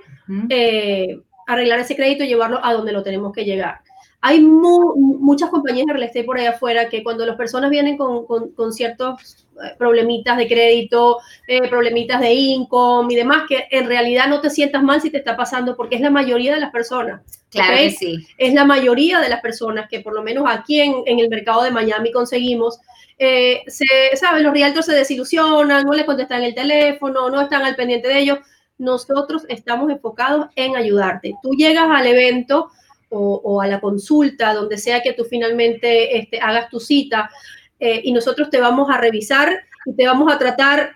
eh, 0.49 1.21
arreglar 1.47 1.79
ese 1.79 1.95
crédito 1.95 2.25
y 2.25 2.29
llevarlo 2.29 2.59
a 2.65 2.73
donde 2.73 2.93
lo 2.93 3.03
tenemos 3.03 3.33
que 3.33 3.45
llegar. 3.45 3.81
Hay 4.27 4.41
muchas 4.41 5.51
compañías 5.51 5.87
de 5.87 5.93
real 5.93 6.03
estate 6.03 6.25
por 6.25 6.37
ahí 6.37 6.47
afuera 6.47 6.89
que 6.89 7.05
cuando 7.05 7.25
las 7.25 7.37
personas 7.37 7.71
vienen 7.71 7.97
con, 7.97 8.27
con, 8.27 8.73
ciertos 8.73 9.47
eh, 9.63 9.77
problemitas 9.79 10.37
de 10.37 10.49
crédito, 10.49 11.19
eh, 11.47 11.69
problemitas 11.69 12.21
de 12.21 12.35
income 12.35 13.15
y 13.15 13.17
demás, 13.17 13.45
que 13.49 13.69
en 13.71 13.87
realidad 13.87 14.27
no 14.27 14.41
te 14.41 14.51
sientas 14.51 14.83
mal 14.83 15.01
si 15.01 15.11
te 15.11 15.19
está 15.19 15.37
pasando, 15.37 15.77
porque 15.77 15.95
es 15.95 16.01
la 16.01 16.11
mayoría 16.11 16.55
de 16.55 16.61
las 16.61 16.73
personas. 16.73 17.23
Claro 17.51 17.77
que 17.77 17.93
sí. 17.93 18.27
Es 18.37 18.53
la 18.53 18.65
mayoría 18.65 19.21
de 19.21 19.29
las 19.29 19.41
personas 19.41 19.89
que 19.89 20.01
por 20.01 20.13
lo 20.13 20.25
menos 20.25 20.45
aquí 20.49 20.81
en, 20.81 21.05
en 21.07 21.21
el 21.21 21.29
mercado 21.29 21.63
de 21.63 21.71
Miami 21.71 22.11
conseguimos 22.11 22.81
eh, 23.19 23.63
se, 23.69 23.87
¿sabes? 24.17 24.43
Los 24.43 24.53
realtors 24.53 24.87
se 24.87 24.93
desilusionan, 24.93 25.85
no 25.85 25.93
le 25.93 26.05
contestan 26.05 26.43
el 26.43 26.55
teléfono, 26.55 27.31
no 27.31 27.41
están 27.41 27.63
al 27.63 27.77
pendiente 27.77 28.09
de 28.09 28.19
ellos. 28.19 28.39
Nosotros 28.77 29.47
estamos 29.49 29.89
enfocados 29.91 30.49
en 30.57 30.77
ayudarte. 30.77 31.35
Tú 31.43 31.53
llegas 31.53 31.89
al 31.89 32.07
evento 32.07 32.71
o, 33.09 33.61
a 33.61 33.67
la 33.67 33.81
consulta, 33.81 34.53
donde 34.53 34.79
sea 34.79 35.03
que 35.03 35.13
tú 35.13 35.25
finalmente 35.25 36.19
este, 36.19 36.41
hagas 36.41 36.69
tu 36.69 36.81
cita, 36.81 37.31
eh, 37.79 38.01
y 38.05 38.13
nosotros 38.13 38.51
te 38.51 38.61
vamos 38.61 38.89
a 38.91 38.99
revisar 38.99 39.53
y 39.85 39.95
te 39.95 40.07
vamos 40.07 40.33
a 40.33 40.39
tratar 40.39 40.93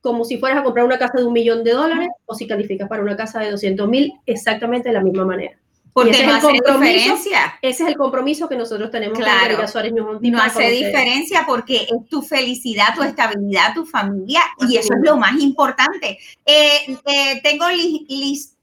como 0.00 0.24
si 0.24 0.38
fueras 0.38 0.60
a 0.60 0.62
comprar 0.62 0.86
una 0.86 0.98
casa 0.98 1.18
de 1.18 1.24
un 1.24 1.32
millón 1.32 1.64
de 1.64 1.72
dólares 1.72 2.08
o 2.26 2.34
si 2.34 2.46
calificas 2.46 2.88
para 2.88 3.02
una 3.02 3.16
casa 3.16 3.40
de 3.40 3.50
200 3.50 3.88
mil, 3.88 4.12
exactamente 4.24 4.88
de 4.88 4.94
la 4.94 5.02
misma 5.02 5.24
manera. 5.24 5.58
Porque 5.92 6.10
ese, 6.10 6.24
es 6.26 6.30
el 6.30 6.40
compromiso, 6.62 7.14
ese 7.62 7.82
es 7.82 7.88
el 7.88 7.96
compromiso 7.96 8.48
que 8.48 8.56
nosotros 8.56 8.90
tenemos 8.90 9.18
claro, 9.18 9.56
con 9.56 9.66
Suárez 9.66 9.94
No 9.94 10.42
hace 10.42 10.70
diferencia 10.70 11.44
porque 11.46 11.88
es 11.90 12.08
tu 12.10 12.20
felicidad, 12.20 12.94
tu 12.94 13.02
estabilidad, 13.02 13.72
tu 13.74 13.86
familia 13.86 14.42
y 14.68 14.76
eso 14.76 14.92
es 14.92 15.00
lo 15.02 15.16
más 15.16 15.40
importante. 15.40 16.18
Eh, 16.44 16.98
eh, 17.06 17.40
tengo 17.42 17.64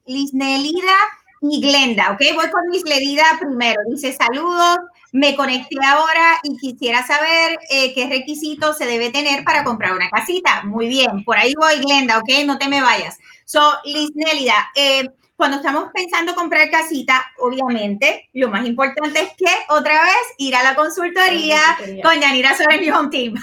Lisnelida 0.05 0.95
y 1.51 1.61
Glenda, 1.61 2.11
¿ok? 2.11 2.21
Voy 2.35 2.49
con 2.49 2.69
Lisnelida 2.71 3.23
primero. 3.39 3.81
Dice, 3.89 4.13
saludos, 4.13 4.79
me 5.11 5.35
conecté 5.35 5.75
ahora 5.85 6.39
y 6.43 6.57
quisiera 6.57 7.05
saber 7.05 7.59
eh, 7.69 7.93
qué 7.93 8.07
requisitos 8.07 8.77
se 8.77 8.85
debe 8.85 9.09
tener 9.11 9.43
para 9.43 9.63
comprar 9.63 9.93
una 9.93 10.09
casita. 10.09 10.63
Muy 10.63 10.87
bien, 10.87 11.23
por 11.25 11.37
ahí 11.37 11.53
voy, 11.59 11.79
Glenda, 11.81 12.19
¿ok? 12.19 12.45
No 12.45 12.57
te 12.57 12.69
me 12.69 12.81
vayas. 12.81 13.17
So, 13.45 13.61
Lisnelida, 13.83 14.71
eh, 14.75 15.09
cuando 15.35 15.57
estamos 15.57 15.89
pensando 15.93 16.33
comprar 16.33 16.69
casita, 16.69 17.25
obviamente, 17.39 18.29
lo 18.33 18.49
más 18.49 18.65
importante 18.65 19.21
es 19.21 19.29
que 19.35 19.51
otra 19.69 20.01
vez 20.01 20.23
ir 20.37 20.55
a 20.55 20.63
la 20.63 20.75
consultoría, 20.75 21.59
con 22.01 22.21
Yanira 22.21 22.55
sobre 22.55 22.79
mi 22.79 22.89
home 22.89 23.09
team. 23.09 23.33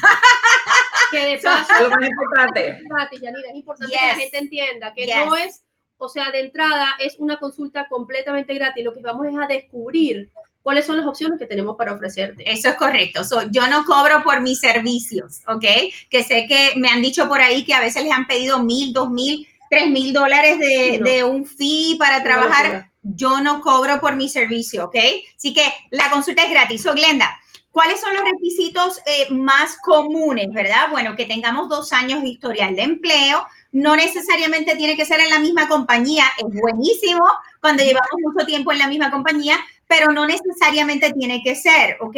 que 1.10 1.18
de 1.18 1.38
paso, 1.42 1.82
lo 1.82 1.90
más 1.90 2.08
importante. 2.08 2.78
Yanira, 3.20 3.50
es 3.50 3.56
importante 3.56 3.94
que 3.94 4.06
la 4.06 4.14
gente 4.14 4.38
entienda 4.38 4.94
que 4.94 5.14
no 5.14 5.36
es, 5.36 5.62
o 6.00 6.08
sea, 6.08 6.30
de 6.30 6.40
entrada 6.40 6.96
es 6.98 7.16
una 7.18 7.38
consulta 7.38 7.86
completamente 7.88 8.54
gratis. 8.54 8.84
Lo 8.84 8.92
que 8.92 9.00
vamos 9.00 9.26
es 9.26 9.34
a 9.36 9.46
descubrir 9.46 10.30
cuáles 10.62 10.86
son 10.86 10.96
las 10.96 11.06
opciones 11.06 11.38
que 11.38 11.46
tenemos 11.46 11.76
para 11.76 11.92
ofrecerte. 11.92 12.50
Eso 12.50 12.70
es 12.70 12.74
correcto. 12.74 13.22
yo 13.50 13.66
no 13.68 13.84
cobro 13.84 14.22
por 14.22 14.40
mis 14.40 14.60
servicios, 14.60 15.40
¿ok? 15.46 15.64
Que 16.08 16.24
sé 16.24 16.46
que 16.48 16.72
me 16.76 16.88
han 16.88 17.02
dicho 17.02 17.28
por 17.28 17.40
ahí 17.40 17.64
que 17.64 17.74
a 17.74 17.80
veces 17.80 18.02
les 18.02 18.12
han 18.12 18.26
pedido 18.26 18.62
mil, 18.62 18.92
dos 18.92 19.10
mil 19.10 19.46
3 19.70 19.88
mil 19.88 20.12
dólares 20.12 20.58
de, 20.58 21.24
un 21.24 21.46
fee 21.46 21.96
para 21.96 22.22
trabajar, 22.24 22.90
yo 23.02 23.40
no 23.40 23.60
cobro 23.60 24.00
por 24.00 24.16
mi 24.16 24.28
servicio, 24.28 24.86
¿ok? 24.86 24.96
Así 25.36 25.54
que 25.54 25.62
la 25.90 26.10
consulta 26.10 26.42
es 26.42 26.50
gratis. 26.50 26.82
So, 26.82 26.92
Glenda, 26.92 27.38
¿cuáles 27.70 28.00
son 28.00 28.12
los 28.14 28.24
requisitos 28.24 28.98
eh, 29.06 29.32
más 29.32 29.78
comunes, 29.80 30.48
verdad? 30.52 30.90
Bueno, 30.90 31.14
que 31.14 31.24
tengamos 31.24 31.68
dos 31.68 31.92
años 31.92 32.20
de 32.20 32.28
historial 32.30 32.74
de 32.74 32.82
empleo. 32.82 33.46
No 33.72 33.94
necesariamente 33.96 34.76
tiene 34.76 34.96
que 34.96 35.04
ser 35.04 35.20
en 35.20 35.30
la 35.30 35.38
misma 35.38 35.68
compañía. 35.68 36.24
Es 36.38 36.52
buenísimo 36.60 37.24
cuando 37.60 37.82
llevamos 37.82 38.10
mucho 38.22 38.46
tiempo 38.46 38.72
en 38.72 38.78
la 38.78 38.88
misma 38.88 39.10
compañía, 39.10 39.56
pero 39.86 40.12
no 40.12 40.26
necesariamente 40.26 41.12
tiene 41.12 41.42
que 41.42 41.54
ser, 41.54 41.96
¿ok? 42.00 42.16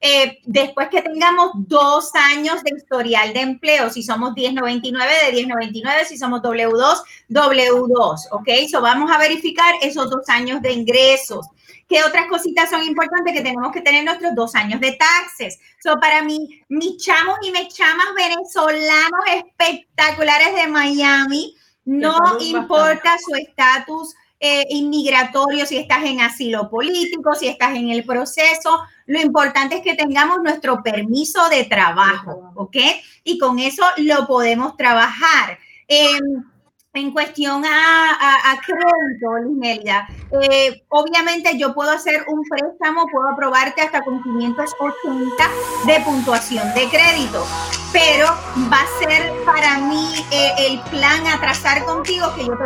Eh, 0.00 0.38
después 0.44 0.88
que 0.88 1.02
tengamos 1.02 1.50
dos 1.54 2.10
años 2.14 2.62
de 2.62 2.76
historial 2.76 3.32
de 3.32 3.40
empleo, 3.40 3.90
si 3.90 4.04
somos 4.04 4.32
1099 4.34 5.12
de 5.26 5.32
1099, 5.32 6.04
si 6.04 6.16
somos 6.16 6.40
W2, 6.40 7.02
W2, 7.30 8.28
¿ok? 8.30 8.48
So 8.70 8.80
vamos 8.80 9.10
a 9.10 9.18
verificar 9.18 9.74
esos 9.82 10.08
dos 10.08 10.28
años 10.28 10.62
de 10.62 10.72
ingresos. 10.72 11.46
¿Qué 11.88 12.04
otras 12.04 12.26
cositas 12.26 12.68
son 12.68 12.82
importantes? 12.82 13.32
Que 13.32 13.40
tenemos 13.40 13.72
que 13.72 13.80
tener 13.80 14.04
nuestros 14.04 14.34
dos 14.34 14.54
años 14.54 14.80
de 14.80 14.92
taxes. 14.92 15.58
So, 15.82 15.98
para 15.98 16.22
mí, 16.22 16.62
mis 16.68 16.98
chamos 16.98 17.38
y 17.42 17.50
mis 17.50 17.74
chamas 17.74 18.08
venezolanos 18.14 19.20
espectaculares 19.34 20.54
de 20.54 20.66
Miami, 20.66 21.56
no 21.84 22.18
importa 22.40 23.16
su 23.18 23.34
estatus 23.34 24.14
eh, 24.40 24.66
inmigratorio, 24.68 25.66
si 25.66 25.78
estás 25.78 26.04
en 26.04 26.20
asilo 26.20 26.68
político, 26.68 27.34
si 27.34 27.48
estás 27.48 27.74
en 27.74 27.88
el 27.88 28.04
proceso. 28.04 28.80
Lo 29.06 29.20
importante 29.20 29.76
es 29.76 29.82
que 29.82 29.94
tengamos 29.94 30.42
nuestro 30.42 30.82
permiso 30.82 31.48
de 31.48 31.64
trabajo, 31.64 32.52
¿ok? 32.54 32.76
Y 33.24 33.38
con 33.38 33.58
eso 33.58 33.82
lo 33.96 34.26
podemos 34.26 34.76
trabajar. 34.76 35.58
Em, 35.88 36.44
en 36.94 37.12
cuestión 37.12 37.62
a, 37.64 38.60
crédito, 38.64 39.86
eh, 40.40 40.82
obviamente 40.88 41.58
yo 41.58 41.74
puedo 41.74 41.90
hacer 41.90 42.24
un 42.28 42.42
préstamo, 42.48 43.06
puedo 43.12 43.28
aprobarte 43.28 43.82
hasta 43.82 44.02
con 44.02 44.22
580 44.22 45.50
de 45.86 46.00
puntuación 46.00 46.74
de 46.74 46.88
crédito, 46.88 47.46
pero 47.92 48.26
va 48.72 48.80
a 48.80 48.98
ser 48.98 49.32
para 49.44 49.78
mí 49.78 50.08
eh, 50.32 50.52
el 50.58 50.80
plan 50.90 51.26
a 51.26 51.38
trazar 51.38 51.84
contigo 51.84 52.34
que 52.34 52.46
yo 52.46 52.56
te 52.56 52.64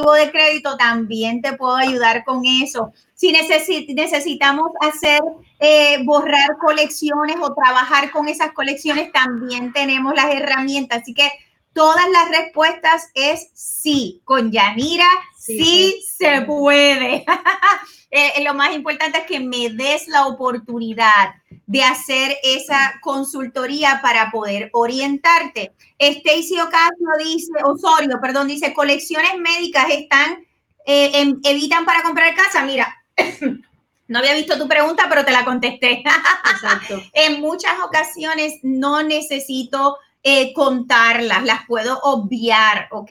de 0.00 0.30
crédito, 0.30 0.76
también 0.76 1.42
te 1.42 1.52
puedo 1.52 1.76
ayudar 1.76 2.24
con 2.24 2.42
eso. 2.44 2.92
Si 3.14 3.32
necesitamos 3.32 4.70
hacer, 4.80 5.20
eh, 5.58 6.02
borrar 6.04 6.56
colecciones 6.58 7.36
o 7.40 7.54
trabajar 7.54 8.10
con 8.10 8.28
esas 8.28 8.52
colecciones, 8.52 9.12
también 9.12 9.72
tenemos 9.72 10.14
las 10.14 10.34
herramientas. 10.34 11.02
Así 11.02 11.14
que 11.14 11.30
todas 11.72 12.08
las 12.10 12.28
respuestas 12.30 13.10
es 13.14 13.50
sí. 13.54 14.20
Con 14.24 14.50
Yanira, 14.52 15.08
sí, 15.36 16.04
se 16.16 16.42
puede. 16.42 17.24
eh, 18.10 18.44
lo 18.44 18.54
más 18.54 18.74
importante 18.74 19.18
es 19.18 19.26
que 19.26 19.40
me 19.40 19.70
des 19.70 20.08
la 20.08 20.26
oportunidad 20.26 21.34
de 21.66 21.82
hacer 21.82 22.36
esa 22.42 23.00
consultoría 23.00 24.00
para 24.02 24.30
poder 24.30 24.70
orientarte. 24.72 25.72
Stacy 25.98 26.60
Ocasio 26.60 27.08
dice, 27.18 27.52
Osorio, 27.64 28.20
perdón, 28.20 28.48
dice, 28.48 28.74
colecciones 28.74 29.38
médicas 29.38 29.86
están, 29.90 30.44
eh, 30.84 31.32
evitan 31.44 31.84
para 31.84 32.02
comprar 32.02 32.34
casa. 32.34 32.64
Mira, 32.64 32.94
no 34.08 34.18
había 34.18 34.34
visto 34.34 34.58
tu 34.58 34.68
pregunta, 34.68 35.06
pero 35.08 35.24
te 35.24 35.32
la 35.32 35.44
contesté. 35.44 36.02
Exacto. 36.52 37.02
en 37.14 37.40
muchas 37.40 37.80
ocasiones 37.80 38.58
no 38.62 39.02
necesito 39.02 39.96
eh, 40.24 40.52
contarlas, 40.52 41.42
las 41.42 41.66
puedo 41.66 41.98
obviar, 42.02 42.86
¿ok? 42.92 43.10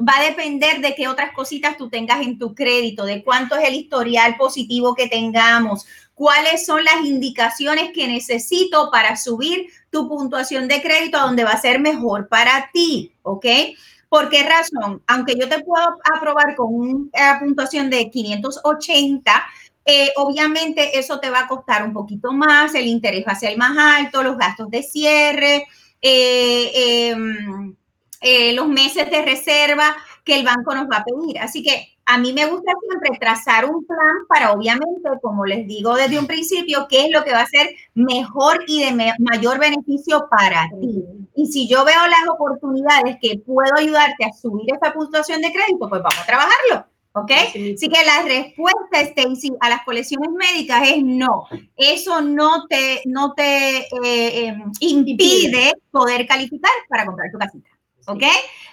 Va 0.00 0.18
a 0.18 0.24
depender 0.24 0.80
de 0.80 0.94
qué 0.94 1.08
otras 1.08 1.32
cositas 1.34 1.76
tú 1.76 1.88
tengas 1.88 2.20
en 2.20 2.38
tu 2.38 2.54
crédito, 2.54 3.04
de 3.04 3.24
cuánto 3.24 3.56
es 3.56 3.68
el 3.68 3.74
historial 3.74 4.36
positivo 4.36 4.94
que 4.94 5.08
tengamos, 5.08 5.86
cuáles 6.14 6.64
son 6.64 6.84
las 6.84 7.04
indicaciones 7.04 7.90
que 7.92 8.06
necesito 8.06 8.90
para 8.92 9.16
subir 9.16 9.66
tu 9.90 10.08
puntuación 10.08 10.68
de 10.68 10.80
crédito 10.80 11.18
a 11.18 11.22
donde 11.22 11.42
va 11.42 11.50
a 11.50 11.60
ser 11.60 11.80
mejor 11.80 12.28
para 12.28 12.70
ti, 12.72 13.12
¿ok? 13.22 13.46
¿Por 14.08 14.28
qué 14.28 14.44
razón? 14.44 15.02
Aunque 15.08 15.34
yo 15.36 15.48
te 15.48 15.64
puedo 15.64 15.96
aprobar 16.14 16.54
con 16.54 16.72
una 16.72 17.40
puntuación 17.40 17.90
de 17.90 18.08
580, 18.08 19.42
eh, 19.84 20.12
obviamente 20.16 20.96
eso 20.96 21.18
te 21.18 21.30
va 21.30 21.40
a 21.40 21.48
costar 21.48 21.82
un 21.82 21.92
poquito 21.92 22.32
más, 22.32 22.74
el 22.76 22.86
interés 22.86 23.24
va 23.26 23.32
a 23.32 23.40
ser 23.40 23.56
más 23.58 23.76
alto, 23.76 24.22
los 24.22 24.38
gastos 24.38 24.70
de 24.70 24.82
cierre, 24.82 25.66
eh, 26.02 27.10
em, 27.10 27.76
eh, 28.20 28.52
los 28.52 28.68
meses 28.68 29.10
de 29.10 29.22
reserva 29.22 29.96
que 30.24 30.38
el 30.38 30.44
banco 30.44 30.74
nos 30.74 30.86
va 30.86 30.98
a 30.98 31.04
pedir. 31.04 31.38
Así 31.38 31.62
que 31.62 31.92
a 32.04 32.18
mí 32.18 32.32
me 32.32 32.46
gusta 32.46 32.72
siempre 32.88 33.18
trazar 33.18 33.64
un 33.64 33.84
plan 33.86 34.26
para, 34.28 34.52
obviamente, 34.52 35.08
como 35.20 35.46
les 35.46 35.66
digo 35.66 35.94
desde 35.94 36.18
un 36.18 36.26
principio, 36.26 36.86
qué 36.88 37.06
es 37.06 37.12
lo 37.12 37.24
que 37.24 37.32
va 37.32 37.40
a 37.40 37.46
ser 37.46 37.70
mejor 37.94 38.64
y 38.66 38.84
de 38.84 39.14
mayor 39.18 39.58
beneficio 39.58 40.26
para 40.30 40.68
ti. 40.80 41.04
Y 41.34 41.46
si 41.46 41.68
yo 41.68 41.84
veo 41.84 42.06
las 42.06 42.28
oportunidades 42.28 43.16
que 43.20 43.38
puedo 43.38 43.74
ayudarte 43.76 44.24
a 44.24 44.32
subir 44.32 44.66
esa 44.74 44.92
puntuación 44.92 45.40
de 45.40 45.52
crédito, 45.52 45.88
pues 45.88 46.02
vamos 46.02 46.18
a 46.20 46.26
trabajarlo. 46.26 46.91
¿Ok? 47.14 47.30
Así 47.30 47.88
que 47.88 48.04
la 48.06 48.22
respuesta, 48.22 49.00
Stacy, 49.00 49.52
a 49.60 49.68
las 49.68 49.84
colecciones 49.84 50.30
médicas 50.30 50.82
es 50.88 51.02
no. 51.04 51.44
Eso 51.76 52.22
no 52.22 52.66
te, 52.66 53.02
no 53.04 53.34
te 53.34 53.80
eh, 53.80 54.46
em, 54.46 54.72
impide 54.80 55.74
poder 55.90 56.26
calificar 56.26 56.72
para 56.88 57.04
comprar 57.04 57.30
tu 57.30 57.38
casita. 57.38 57.68
¿Ok? 58.06 58.22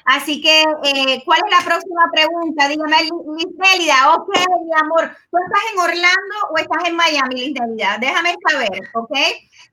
Así 0.05 0.41
que, 0.41 0.61
eh, 0.61 1.21
¿cuál 1.23 1.39
es 1.45 1.51
la 1.51 1.63
próxima 1.63 2.01
pregunta? 2.11 2.67
Dígame, 2.67 2.95
Lisdelida. 3.37 4.15
Ok, 4.15 4.29
mi 4.35 4.71
amor, 4.81 5.15
¿tú 5.29 5.37
estás 5.37 5.61
en 5.71 5.79
Orlando 5.79 6.35
o 6.51 6.57
estás 6.57 6.83
en 6.87 6.95
Miami, 6.95 7.35
Lisdelida? 7.35 7.97
Déjame 7.99 8.35
saber, 8.49 8.89
¿ok? 8.95 9.11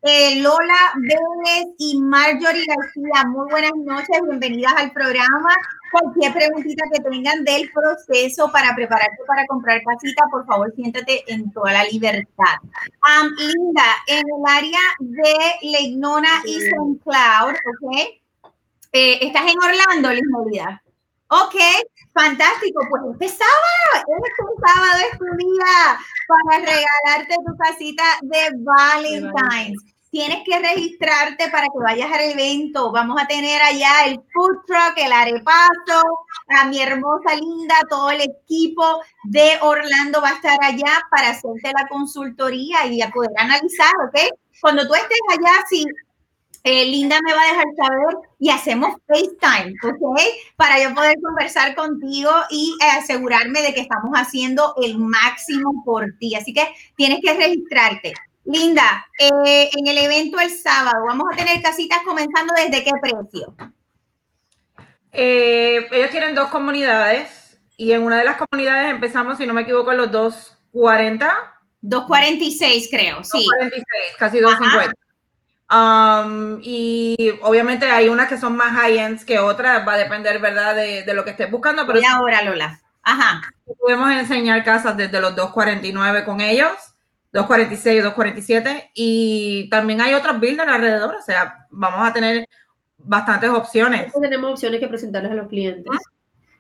Eh, 0.03 0.43
Lola 0.43 0.93
Vélez 0.97 1.69
y 1.79 1.99
Marjorie 2.01 2.67
García, 2.67 3.29
muy 3.29 3.51
buenas 3.51 3.73
noches, 3.77 4.21
bienvenidas 4.29 4.75
al 4.77 4.93
programa. 4.93 5.55
Cualquier 5.91 6.33
preguntita 6.33 6.85
que 6.93 7.03
tengan 7.03 7.45
del 7.45 7.71
proceso 7.71 8.51
para 8.51 8.75
prepararte 8.75 9.23
para 9.27 9.47
comprar 9.47 9.83
casita, 9.83 10.25
por 10.31 10.47
favor, 10.47 10.73
siéntate 10.75 11.25
en 11.33 11.51
toda 11.53 11.73
la 11.73 11.85
libertad. 11.85 12.57
Linda, 13.39 13.85
en 14.07 14.19
el 14.19 14.45
área 14.47 14.81
de 14.99 15.35
Legnona 15.63 16.43
y 16.45 16.57
St. 16.57 16.75
Cloud, 17.05 17.55
¿ok? 17.55 17.99
Eh, 18.93 19.19
¿Estás 19.27 19.43
en 19.43 19.59
Orlando, 19.59 20.13
Liz 20.13 20.25
Molina? 20.31 20.83
Ok, 21.29 21.57
fantástico. 22.15 22.81
Pues 22.89 23.03
este 23.13 23.45
sábado, 23.45 24.07
este 24.25 24.45
sábado 24.65 24.99
es 25.11 25.19
tu 25.19 25.25
día 25.37 25.99
para 26.29 26.59
regalarte 26.61 27.35
tu 27.45 27.57
casita 27.57 28.05
de 28.23 28.39
Valentine's. 28.59 29.96
Tienes 30.11 30.45
que 30.45 30.59
registrarte 30.59 31.51
para 31.51 31.67
que 31.67 31.79
vayas 31.85 32.11
al 32.13 32.31
evento. 32.31 32.93
Vamos 32.93 33.21
a 33.21 33.27
tener 33.27 33.61
allá 33.61 34.07
el 34.07 34.17
food 34.33 34.65
truck, 34.67 34.95
el 34.97 35.13
arepazo, 35.13 36.03
a 36.49 36.65
mi 36.67 36.81
hermosa 36.81 37.35
linda, 37.35 37.75
todo 37.91 38.11
el 38.11 38.21
equipo 38.23 39.01
de 39.25 39.59
Orlando 39.61 40.23
va 40.23 40.31
a 40.31 40.35
estar 40.35 40.59
allá 40.63 41.03
para 41.11 41.31
hacerte 41.31 41.73
la 41.77 41.87
consultoría 41.89 42.87
y 42.87 43.03
a 43.03 43.11
poder 43.11 43.33
analizar, 43.37 43.93
¿ok? 44.09 44.19
Cuando 44.61 44.87
tú 44.87 44.95
estés 44.95 45.19
allá, 45.29 45.65
si 45.69 45.85
eh, 46.69 46.85
Linda 46.85 47.21
me 47.25 47.33
va 47.33 47.43
a 47.43 47.53
dejar 47.53 47.67
saber 47.77 48.29
y 48.41 48.51
hacemos 48.51 48.97
FaceTime, 49.07 49.73
¿ok? 49.85 50.21
Para 50.57 50.83
yo 50.83 50.93
poder 50.95 51.15
conversar 51.23 51.77
contigo 51.77 52.31
y 52.51 52.77
eh, 52.83 52.87
asegurarme 52.99 53.63
de 53.63 53.73
que 53.73 53.83
estamos 53.83 54.11
haciendo 54.15 54.75
el 54.83 54.99
máximo 54.99 55.85
por 55.85 56.07
ti. 56.19 56.35
Así 56.35 56.53
que 56.53 56.67
tienes 56.97 57.21
que 57.23 57.35
registrarte. 57.35 58.15
Linda, 58.47 59.07
eh, 59.19 59.71
en 59.77 59.87
el 59.87 59.99
evento 59.99 60.39
el 60.39 60.51
sábado, 60.51 61.05
vamos 61.07 61.27
a 61.33 61.37
tener 61.37 61.61
casitas 61.63 62.01
comenzando 62.05 62.55
desde 62.55 62.85
qué 62.85 62.93
precio? 63.01 63.55
ellos 65.19 66.11
tienen 66.11 66.35
dos 66.35 66.51
comunidades 66.51 67.59
y 67.79 67.93
en 67.93 68.03
una 68.03 68.19
de 68.19 68.25
las 68.25 68.37
comunidades 68.37 68.91
empezamos, 68.91 69.39
si 69.39 69.47
no 69.47 69.55
me 69.55 69.63
equivoco, 69.63 69.91
en 69.91 69.97
los 69.97 70.13
240. 70.13 71.55
246 71.81 72.89
creo, 72.91 73.25
sí. 73.25 73.47
246, 73.47 73.85
casi 74.19 74.41
250. 74.41 74.95
Um, 75.69 76.61
y 76.63 77.33
obviamente 77.43 77.91
hay 77.91 78.09
unas 78.09 78.29
que 78.29 78.39
son 78.39 78.57
más 78.57 78.73
high-ends 78.73 79.25
que 79.25 79.39
otras, 79.39 79.87
va 79.87 79.95
a 79.95 79.99
depender, 79.99 80.39
¿verdad?, 80.39 80.75
de, 80.77 81.03
de 81.03 81.15
lo 81.15 81.25
que 81.25 81.31
estés 81.31 81.51
buscando. 81.51 81.87
Pero 81.87 82.01
y 82.01 82.05
ahora, 82.05 82.43
Lola. 82.43 82.81
Ajá. 83.03 83.43
Podemos 83.79 84.11
enseñar 84.11 84.65
casas 84.65 84.97
desde 84.97 85.21
los 85.21 85.35
249 85.35 86.25
con 86.25 86.41
ellos, 86.41 86.73
246, 87.37 88.03
247, 88.03 88.91
y 88.95 89.69
también 89.69 90.01
hay 90.01 90.15
otros 90.15 90.41
builders 90.41 90.69
alrededor, 90.69 91.17
o 91.17 91.23
sea, 91.23 91.67
vamos 91.71 92.09
a 92.09 92.13
tener 92.13 92.49
bastantes 92.97 93.51
opciones. 93.51 94.13
Tenemos 94.19 94.53
opciones 94.53 94.81
que 94.81 94.89
presentarles 94.89 95.33
a 95.33 95.35
los 95.35 95.49
clientes. 95.49 95.93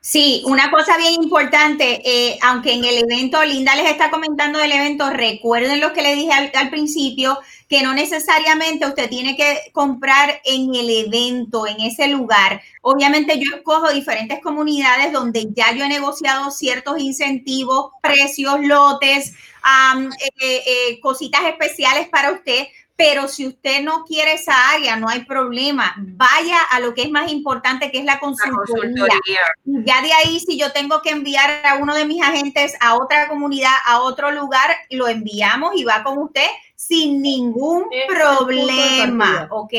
Sí, 0.09 0.44
una 0.46 0.70
cosa 0.70 0.96
bien 0.98 1.14
importante, 1.20 2.00
eh, 2.04 2.38
aunque 2.40 2.72
en 2.72 2.84
el 2.84 2.98
evento, 2.98 3.42
Linda 3.42 3.74
les 3.74 3.90
está 3.90 4.09
comentando 4.09 4.61
del 4.61 4.70
evento, 4.70 5.11
recuerden 5.11 5.80
lo 5.80 5.92
que 5.92 6.02
le 6.02 6.14
dije 6.14 6.30
al, 6.32 6.70
principio, 6.70 7.40
que 7.68 7.82
no 7.82 7.92
necesariamente 7.92 8.86
usted 8.86 9.09
tiene 9.09 9.36
que 9.36 9.72
comprar 9.72 10.40
en 10.44 10.72
el 10.76 10.88
evento, 11.07 11.66
en 11.66 11.80
ese 11.80 12.07
lugar. 12.07 12.62
Obviamente 12.82 13.40
yo 13.40 13.57
escojo 13.57 13.90
diferentes 13.90 14.40
comunidades 14.40 15.12
donde 15.12 15.48
ya 15.57 15.72
yo 15.72 15.84
he 15.84 15.88
negociado 15.88 16.52
ciertos 16.52 17.00
incentivos, 17.00 17.90
precios, 18.00 18.61
lotes, 18.61 19.34
eh, 20.40 20.62
eh, 20.66 21.00
cositas 21.00 21.40
especiales 21.46 22.09
para 22.11 22.30
usted, 22.30 22.68
pero 22.97 23.28
si 23.28 23.47
usted 23.47 23.82
no 23.82 24.05
quiere 24.05 24.32
esa 24.34 24.70
área, 24.70 24.97
no 24.97 25.09
hay 25.09 25.24
problema. 25.24 25.94
Vaya 25.99 26.59
a 26.70 26.80
lo 26.80 26.94
que 26.94 27.03
es 27.03 27.11
más 27.11 27.30
importante, 27.30 27.90
que 27.90 27.99
es 27.99 28.05
la 28.07 28.18
consultoría. 28.18 29.40
Ya 29.64 30.01
de 30.01 30.12
ahí, 30.14 30.40
si 30.40 30.59
yo 30.59 30.72
tengo 30.72 31.03
que 31.03 31.11
enviar 31.11 31.61
a 31.64 31.74
uno 31.74 31.94
de 31.94 32.07
mis 32.07 32.22
agentes 32.22 32.72
a 32.80 32.97
otra 32.97 33.28
comunidad, 33.28 33.74
a 33.84 34.01
otro 34.01 34.30
lugar, 34.30 34.74
lo 34.90 35.09
enviamos 35.09 35.74
y 35.76 35.84
va 35.84 36.03
con 36.03 36.16
usted 36.18 36.47
sin 36.74 37.20
ningún 37.20 37.84
problema, 38.09 39.47
¿ok? 39.51 39.74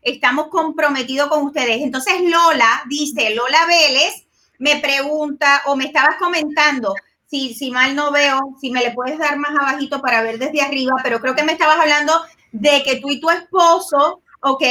Estamos 0.00 0.48
comprometidos 0.48 1.28
con 1.28 1.44
ustedes. 1.44 1.82
Entonces, 1.82 2.22
Lola 2.22 2.84
dice, 2.88 3.34
Lola 3.34 3.66
Vélez 3.66 4.24
me 4.58 4.76
pregunta 4.76 5.62
o 5.66 5.76
me 5.76 5.84
estabas 5.84 6.16
comentando, 6.18 6.94
si, 7.26 7.52
si 7.52 7.70
mal 7.70 7.94
no 7.94 8.12
veo, 8.12 8.56
si 8.60 8.70
me 8.70 8.82
le 8.82 8.92
puedes 8.92 9.18
dar 9.18 9.38
más 9.38 9.52
abajito 9.58 10.00
para 10.00 10.22
ver 10.22 10.38
desde 10.38 10.62
arriba, 10.62 10.94
pero 11.02 11.20
creo 11.20 11.34
que 11.34 11.42
me 11.42 11.52
estabas 11.52 11.78
hablando 11.78 12.12
de 12.52 12.82
que 12.82 12.96
tú 12.96 13.10
y 13.10 13.20
tu 13.20 13.30
esposo, 13.30 14.22
¿ok? 14.40 14.62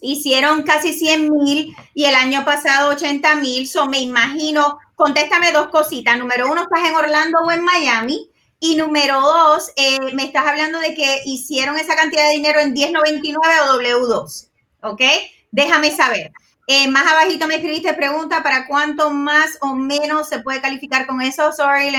Hicieron 0.00 0.62
casi 0.62 0.92
100 0.92 1.30
mil 1.30 1.76
y 1.94 2.04
el 2.04 2.14
año 2.14 2.44
pasado 2.44 2.90
80 2.90 3.36
mil. 3.36 3.68
So, 3.68 3.86
me 3.86 4.00
imagino, 4.00 4.78
contéstame 4.94 5.52
dos 5.52 5.68
cositas. 5.68 6.18
Número 6.18 6.50
uno, 6.50 6.62
¿estás 6.62 6.88
en 6.88 6.96
Orlando 6.96 7.38
o 7.40 7.50
en 7.50 7.62
Miami? 7.62 8.30
Y 8.58 8.76
número 8.76 9.20
dos, 9.20 9.70
eh, 9.76 9.98
me 10.14 10.24
estás 10.24 10.46
hablando 10.46 10.80
de 10.80 10.94
que 10.94 11.20
hicieron 11.26 11.78
esa 11.78 11.94
cantidad 11.94 12.24
de 12.24 12.36
dinero 12.36 12.60
en 12.60 12.72
1099 12.72 13.54
o 13.60 13.78
W2. 13.78 14.48
¿Ok? 14.82 15.02
Déjame 15.50 15.90
saber. 15.90 16.32
Eh, 16.68 16.88
más 16.88 17.06
abajito 17.06 17.46
me 17.46 17.56
escribiste 17.56 17.94
pregunta 17.94 18.42
para 18.42 18.66
cuánto 18.66 19.10
más 19.10 19.56
o 19.60 19.74
menos 19.74 20.28
se 20.28 20.40
puede 20.40 20.60
calificar 20.60 21.06
con 21.06 21.22
eso. 21.22 21.52
Sorry, 21.52 21.94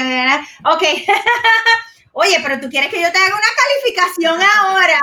ok. 0.65 0.83
Oye, 2.19 2.39
pero 2.41 2.59
tú 2.59 2.67
quieres 2.67 2.89
que 2.89 2.99
yo 2.99 3.11
te 3.11 3.17
haga 3.19 3.35
una 3.35 3.93
calificación 3.93 4.41
ahora. 4.41 4.99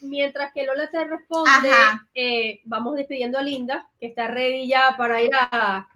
Mientras 0.00 0.54
que 0.54 0.64
Lola 0.64 0.88
te 0.88 1.04
responde, 1.04 1.70
eh, 2.14 2.62
vamos 2.64 2.96
despidiendo 2.96 3.38
a 3.38 3.42
Linda, 3.42 3.86
que 4.00 4.06
está 4.06 4.28
ready 4.28 4.66
ya 4.66 4.94
para 4.96 5.20
ir 5.20 5.32
a, 5.34 5.86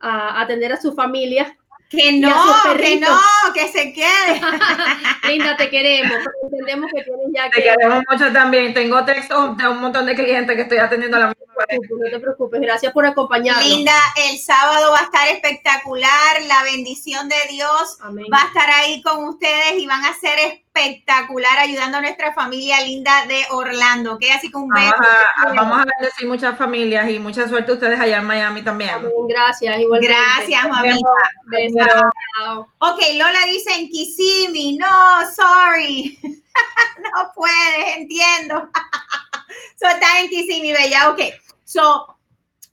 atender 0.00 0.72
a 0.72 0.80
su 0.80 0.92
familia. 0.92 1.56
Que 1.90 2.12
no, 2.12 2.32
que 2.78 3.00
no, 3.00 3.18
que 3.52 3.66
se 3.66 3.92
quede. 3.92 4.40
Linda, 5.28 5.56
te 5.56 5.68
queremos, 5.68 6.18
entendemos 6.44 6.88
que 6.94 7.02
tienes 7.02 7.26
ya 7.34 7.50
que... 7.50 7.62
Te 7.62 7.68
queremos 7.68 8.04
mucho 8.08 8.32
también. 8.32 8.72
Tengo 8.72 9.04
textos 9.04 9.56
de 9.56 9.68
un 9.68 9.80
montón 9.80 10.06
de 10.06 10.14
clientes 10.14 10.54
que 10.54 10.62
estoy 10.62 10.78
atendiendo 10.78 11.16
a 11.16 11.20
la 11.20 11.26
misma 11.26 11.50
no 11.68 12.10
te 12.10 12.20
preocupes. 12.20 12.60
Gracias 12.60 12.92
por 12.92 13.06
acompañarnos. 13.06 13.64
Linda, 13.66 13.94
el 14.16 14.38
sábado 14.38 14.92
va 14.92 15.00
a 15.00 15.04
estar 15.04 15.28
espectacular. 15.28 16.42
La 16.46 16.62
bendición 16.64 17.28
de 17.28 17.36
Dios 17.50 17.98
Amén. 18.00 18.26
va 18.32 18.42
a 18.42 18.46
estar 18.46 18.70
ahí 18.70 19.02
con 19.02 19.24
ustedes 19.24 19.74
y 19.78 19.86
van 19.86 20.04
a 20.04 20.14
ser 20.14 20.38
espectacular 20.72 21.58
ayudando 21.58 21.98
a 21.98 22.00
nuestra 22.00 22.32
familia 22.32 22.80
linda 22.82 23.26
de 23.26 23.42
Orlando. 23.50 24.14
¿ok? 24.14 24.24
Así 24.36 24.50
que 24.50 24.56
un 24.56 24.68
beso. 24.68 24.94
Vamos 24.96 25.08
a, 25.36 25.54
vamos 25.54 25.78
a 25.80 25.84
bendecir 25.98 26.28
muchas 26.28 26.56
familias 26.56 27.10
y 27.10 27.18
mucha 27.18 27.48
suerte 27.48 27.72
a 27.72 27.74
ustedes 27.74 27.98
allá 27.98 28.18
en 28.18 28.24
Miami 28.24 28.62
también. 28.62 28.90
Gracias, 29.28 29.78
igualmente. 29.80 30.16
Gracias, 30.16 30.68
mamita. 30.68 31.08
Ok, 32.78 33.00
Lola 33.14 33.46
dice 33.46 33.74
en 33.74 33.88
Kissimmee. 33.88 34.78
No, 34.78 34.86
sorry. 35.34 36.18
no 36.22 37.32
puedes, 37.34 37.96
entiendo. 37.96 38.68
so, 39.80 39.88
está 39.88 40.20
en 40.20 40.28
Kissimmee, 40.28 40.72
bella. 40.72 41.10
Ok, 41.10 41.20
so, 41.64 42.16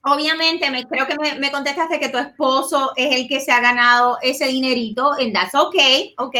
obviamente, 0.01 0.69
me, 0.69 0.85
creo 0.85 1.07
que 1.07 1.15
me, 1.15 1.35
me 1.35 1.51
contestaste 1.51 1.99
que 1.99 2.09
tu 2.09 2.19
esposo 2.19 2.93
es 2.95 3.15
el 3.15 3.27
que 3.27 3.41
se 3.41 3.51
ha 3.51 3.59
ganado 3.59 4.19
ese 4.21 4.45
dinerito, 4.47 5.13
and 5.13 5.33
that's 5.33 5.55
okay, 5.55 6.13
ok. 6.19 6.35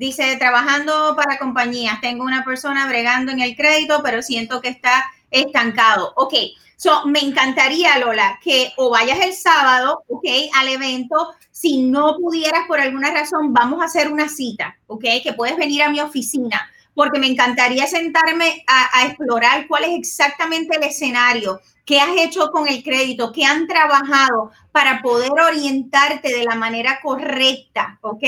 Dice, 0.00 0.34
trabajando 0.38 1.14
para 1.14 1.38
compañías, 1.38 2.00
tengo 2.00 2.24
una 2.24 2.42
persona 2.42 2.88
bregando 2.88 3.32
en 3.32 3.40
el 3.40 3.54
crédito, 3.54 4.00
pero 4.02 4.22
siento 4.22 4.62
que 4.62 4.70
está 4.70 5.04
estancado. 5.30 6.14
Ok, 6.16 6.32
so, 6.74 7.04
me 7.04 7.18
encantaría, 7.18 7.98
Lola, 7.98 8.40
que 8.42 8.72
o 8.78 8.88
vayas 8.88 9.20
el 9.20 9.34
sábado, 9.34 10.02
ok, 10.08 10.24
al 10.54 10.68
evento. 10.68 11.34
Si 11.50 11.82
no 11.82 12.16
pudieras 12.16 12.66
por 12.66 12.80
alguna 12.80 13.10
razón, 13.10 13.52
vamos 13.52 13.82
a 13.82 13.84
hacer 13.84 14.10
una 14.10 14.30
cita, 14.30 14.74
ok, 14.86 15.04
que 15.22 15.34
puedes 15.34 15.58
venir 15.58 15.82
a 15.82 15.90
mi 15.90 16.00
oficina, 16.00 16.66
porque 16.94 17.18
me 17.18 17.26
encantaría 17.28 17.86
sentarme 17.86 18.64
a, 18.66 18.98
a 19.00 19.06
explorar 19.06 19.66
cuál 19.68 19.84
es 19.84 19.90
exactamente 19.98 20.76
el 20.76 20.82
escenario, 20.82 21.60
qué 21.86 22.00
has 22.00 22.16
hecho 22.18 22.50
con 22.50 22.68
el 22.68 22.82
crédito, 22.82 23.32
qué 23.32 23.44
han 23.44 23.66
trabajado 23.66 24.50
para 24.72 25.02
poder 25.02 25.30
orientarte 25.32 26.28
de 26.32 26.44
la 26.44 26.54
manera 26.54 27.00
correcta, 27.02 27.98
¿ok? 28.02 28.22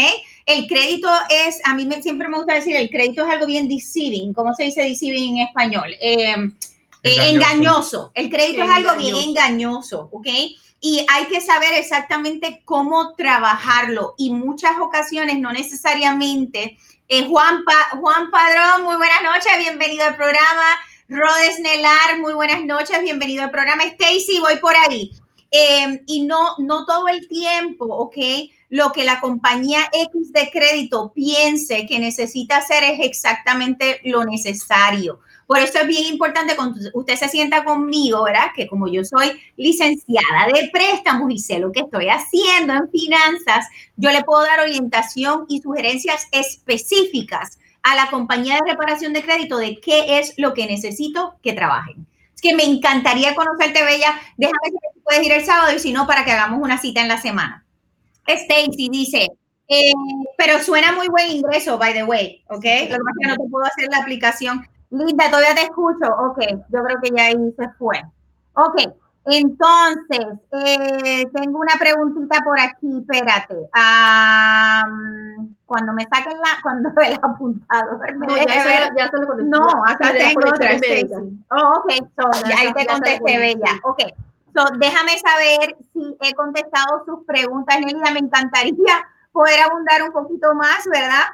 El 0.47 0.67
crédito 0.67 1.09
es, 1.31 1.61
a 1.65 1.75
mí 1.75 1.87
me, 1.87 2.03
siempre 2.03 2.29
me 2.29 2.39
gusta 2.39 2.55
decir, 2.55 2.75
el 2.75 2.91
crédito 2.91 3.25
es 3.25 3.33
algo 3.33 3.47
bien 3.47 3.69
deceiving, 3.69 4.33
¿cómo 4.33 4.55
se 4.55 4.65
dice 4.65 4.83
deceiving 4.83 5.39
en 5.39 5.47
español? 5.47 5.95
Eh, 6.01 6.35
eh, 7.05 7.31
Engañoso. 7.31 7.31
engañoso. 7.35 8.11
El 8.15 8.31
crédito 8.31 8.63
es 8.65 8.71
algo 8.71 8.95
bien 8.97 9.15
Engañoso. 9.17 9.29
engañoso, 9.31 10.09
¿ok? 10.13 10.27
Y 10.85 11.07
hay 11.09 11.27
que 11.27 11.41
saber 11.41 11.75
exactamente 11.75 12.63
cómo 12.65 13.15
trabajarlo. 13.15 14.15
Y 14.19 14.31
muchas 14.31 14.73
ocasiones, 14.81 15.39
no 15.39 15.53
necesariamente. 15.53 16.77
Eh, 17.09 17.27
Juan, 17.29 17.65
Pa- 17.65 17.99
Juan 17.99 18.31
Padrón, 18.31 18.85
muy 18.85 18.97
buenas 18.97 19.23
noches, 19.23 19.53
bienvenido 19.59 20.05
al 20.05 20.17
programa. 20.17 20.65
Rodes 21.09 21.59
Nelar, 21.61 22.19
muy 22.21 22.33
buenas 22.33 22.65
noches, 22.65 23.03
bienvenido 23.03 23.43
al 23.45 23.51
programa. 23.51 23.85
Stacy, 23.85 24.39
voy 24.41 24.57
por 24.59 24.75
ahí. 24.77 25.13
Eh, 25.51 26.01
y 26.07 26.23
no, 26.23 26.55
no 26.59 26.87
todo 26.87 27.09
el 27.09 27.29
tiempo, 27.29 27.85
¿ok? 27.85 28.17
Lo 28.71 28.93
que 28.93 29.05
la 29.05 29.21
compañía 29.21 29.81
X 29.93 30.33
de 30.33 30.51
crédito 30.51 31.13
piense 31.15 31.85
que 31.87 31.99
necesita 31.99 32.57
hacer 32.59 32.83
es 32.85 33.01
exactamente 33.01 34.01
lo 34.05 34.25
necesario. 34.25 35.21
Por 35.47 35.59
eso 35.59 35.79
es 35.81 35.87
bien 35.87 36.05
importante 36.05 36.57
cuando 36.57 36.81
usted 36.95 37.17
se 37.17 37.29
sienta 37.29 37.65
conmigo, 37.65 38.25
¿verdad? 38.25 38.47
Que 38.55 38.67
como 38.67 38.89
yo 38.89 39.05
soy 39.05 39.33
licenciada 39.57 40.47
de 40.53 40.71
préstamos 40.73 41.31
y 41.31 41.39
sé 41.39 41.59
lo 41.59 41.73
que 41.73 41.81
estoy 41.81 42.09
haciendo 42.09 42.75
en 42.75 42.91
finanzas, 42.91 43.67
yo 43.97 44.11
le 44.11 44.23
puedo 44.23 44.43
dar 44.43 44.61
orientación 44.61 45.45
y 45.49 45.61
sugerencias 45.61 46.27
específicas 46.31 47.59
a 47.83 47.95
la 47.97 48.11
compañía 48.11 48.57
de 48.57 48.71
reparación 48.71 49.13
de 49.13 49.23
crédito 49.23 49.59
de 49.59 49.81
qué 49.81 50.19
es 50.19 50.35
lo 50.37 50.55
que 50.55 50.67
necesito 50.67 51.35
que 51.43 51.53
trabajen. 51.53 52.07
Es 52.35 52.41
que 52.41 52.55
me 52.55 52.65
encantaría 52.65 53.35
conocerte, 53.35 53.85
Bella. 53.85 54.15
Déjame 54.37 54.59
ver 54.63 54.93
si 54.95 55.01
puedes 55.01 55.23
ir 55.25 55.33
el 55.33 55.45
sábado 55.45 55.75
y 55.77 55.81
si 55.81 55.93
no, 55.93 56.07
para 56.07 56.25
que 56.25 56.33
hagamos 56.33 56.61
una 56.63 56.79
cita 56.79 57.01
en 57.01 57.09
la 57.09 57.21
semana. 57.21 57.65
Stacy 58.27 58.89
dice, 58.89 59.29
eh, 59.69 59.93
pero 60.37 60.59
suena 60.61 60.93
muy 60.93 61.09
buen 61.09 61.31
ingreso, 61.31 61.79
by 61.79 61.93
the 61.93 62.05
way, 62.05 62.43
¿ok? 62.49 62.55
Lo 62.55 62.61
que 62.61 62.89
pasa 62.89 63.11
es 63.11 63.19
que 63.21 63.29
no 63.29 63.37
te 63.37 63.51
puedo 63.51 63.65
hacer 63.67 63.89
la 63.91 63.99
aplicación. 63.99 64.69
Linda, 64.93 65.27
todavía 65.31 65.55
te 65.55 65.63
escucho. 65.63 66.07
Ok, 66.19 66.39
yo 66.69 66.85
creo 66.85 67.01
que 67.03 67.11
ya 67.11 67.25
ahí 67.25 67.55
se 67.59 67.69
fue. 67.79 68.01
Ok, 68.55 68.93
entonces, 69.25 70.27
eh, 70.51 71.27
tengo 71.33 71.61
una 71.61 71.75
preguntita 71.79 72.41
por 72.43 72.59
aquí, 72.59 72.99
espérate. 72.99 73.69
Am, 73.73 75.55
cuando 75.65 75.93
me 75.93 76.03
saquen 76.13 76.37
la, 76.39 76.61
cuando 76.63 76.91
el 77.03 77.15
apuntado. 77.23 77.99
me 77.99 78.27
No, 78.27 78.37
ya, 78.37 78.45
ver. 78.45 78.57
ya, 78.57 78.93
ya 78.97 79.11
se 79.11 79.17
lo 79.19 79.27
contesté. 79.29 79.51
No, 79.51 79.69
acá 79.87 80.13
tengo 80.13 80.41
otra. 80.49 80.71
Oh, 81.51 81.79
ok, 81.79 81.93
so, 82.17 82.49
Ya, 82.49 82.59
ahí 82.59 82.73
te 82.73 82.85
ya 82.85 82.93
contesté, 82.93 83.39
Bella. 83.39 83.81
Ok, 83.85 84.01
so, 84.55 84.65
déjame 84.79 85.19
saber 85.19 85.77
si 85.93 86.17
he 86.21 86.35
contestado 86.35 87.05
sus 87.07 87.25
preguntas, 87.25 87.79
Nelida. 87.79 88.11
Me 88.13 88.19
encantaría 88.21 89.07
poder 89.31 89.61
abundar 89.61 90.03
un 90.03 90.13
poquito 90.13 90.53
más, 90.55 90.85
¿verdad? 90.91 91.25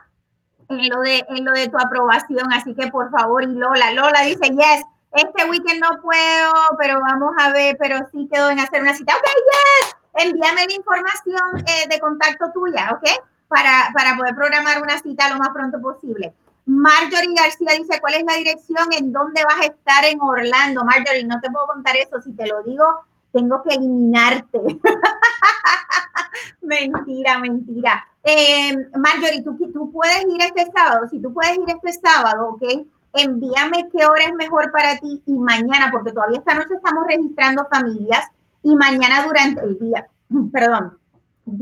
En 0.68 0.88
lo 0.88 1.00
de, 1.00 1.24
en 1.28 1.44
lo 1.44 1.52
de 1.52 1.68
tu 1.68 1.78
aprobación. 1.78 2.52
Así 2.52 2.74
que, 2.74 2.88
por 2.88 3.10
favor, 3.10 3.42
y 3.42 3.46
Lola. 3.46 3.92
Lola 3.92 4.22
dice, 4.22 4.50
yes, 4.50 4.84
este 5.12 5.44
weekend 5.48 5.80
no 5.80 6.00
puedo, 6.02 6.52
pero 6.78 7.00
vamos 7.00 7.32
a 7.38 7.52
ver, 7.52 7.76
pero 7.78 7.98
sí 8.12 8.28
quedo 8.30 8.50
en 8.50 8.60
hacer 8.60 8.82
una 8.82 8.94
cita. 8.94 9.14
Ok, 9.16 9.24
yes, 9.24 9.96
envíame 10.26 10.66
la 10.66 10.74
información 10.74 11.64
eh, 11.66 11.88
de 11.88 11.98
contacto 11.98 12.50
tuya, 12.52 12.90
¿ok? 12.92 13.08
Para, 13.48 13.90
para 13.94 14.16
poder 14.16 14.34
programar 14.34 14.82
una 14.82 14.98
cita 14.98 15.30
lo 15.30 15.38
más 15.38 15.50
pronto 15.50 15.80
posible. 15.80 16.34
Marjorie 16.66 17.34
García 17.34 17.72
dice, 17.78 17.98
¿cuál 17.98 18.14
es 18.14 18.24
la 18.24 18.34
dirección? 18.34 18.92
¿En 18.92 19.10
dónde 19.10 19.42
vas 19.42 19.60
a 19.60 19.66
estar 19.72 20.04
en 20.04 20.20
Orlando? 20.20 20.84
Marjorie, 20.84 21.24
no 21.24 21.40
te 21.40 21.50
puedo 21.50 21.66
contar 21.66 21.96
eso. 21.96 22.20
Si 22.20 22.32
te 22.32 22.46
lo 22.46 22.62
digo, 22.62 22.84
tengo 23.33 23.62
que 23.62 23.74
eliminarte. 23.74 24.61
mentira, 26.62 27.39
mentira. 27.39 28.07
Eh, 28.22 28.74
Marjorie, 28.97 29.43
¿tú, 29.43 29.57
tú 29.72 29.91
puedes 29.91 30.24
ir 30.24 30.43
este 30.43 30.70
sábado. 30.72 31.09
Si 31.11 31.20
tú 31.20 31.33
puedes 31.33 31.57
ir 31.57 31.64
este 31.66 31.93
sábado, 31.93 32.51
¿ok? 32.51 32.62
Envíame 33.14 33.89
qué 33.91 34.05
hora 34.05 34.24
es 34.24 34.35
mejor 34.35 34.70
para 34.70 34.99
ti 34.99 35.22
y 35.26 35.33
mañana, 35.33 35.89
porque 35.91 36.12
todavía 36.12 36.39
esta 36.39 36.55
noche 36.55 36.74
estamos 36.74 37.07
registrando 37.07 37.66
familias 37.70 38.26
y 38.62 38.76
mañana 38.76 39.24
durante 39.26 39.62
el 39.62 39.79
día, 39.79 40.07
perdón, 40.53 40.99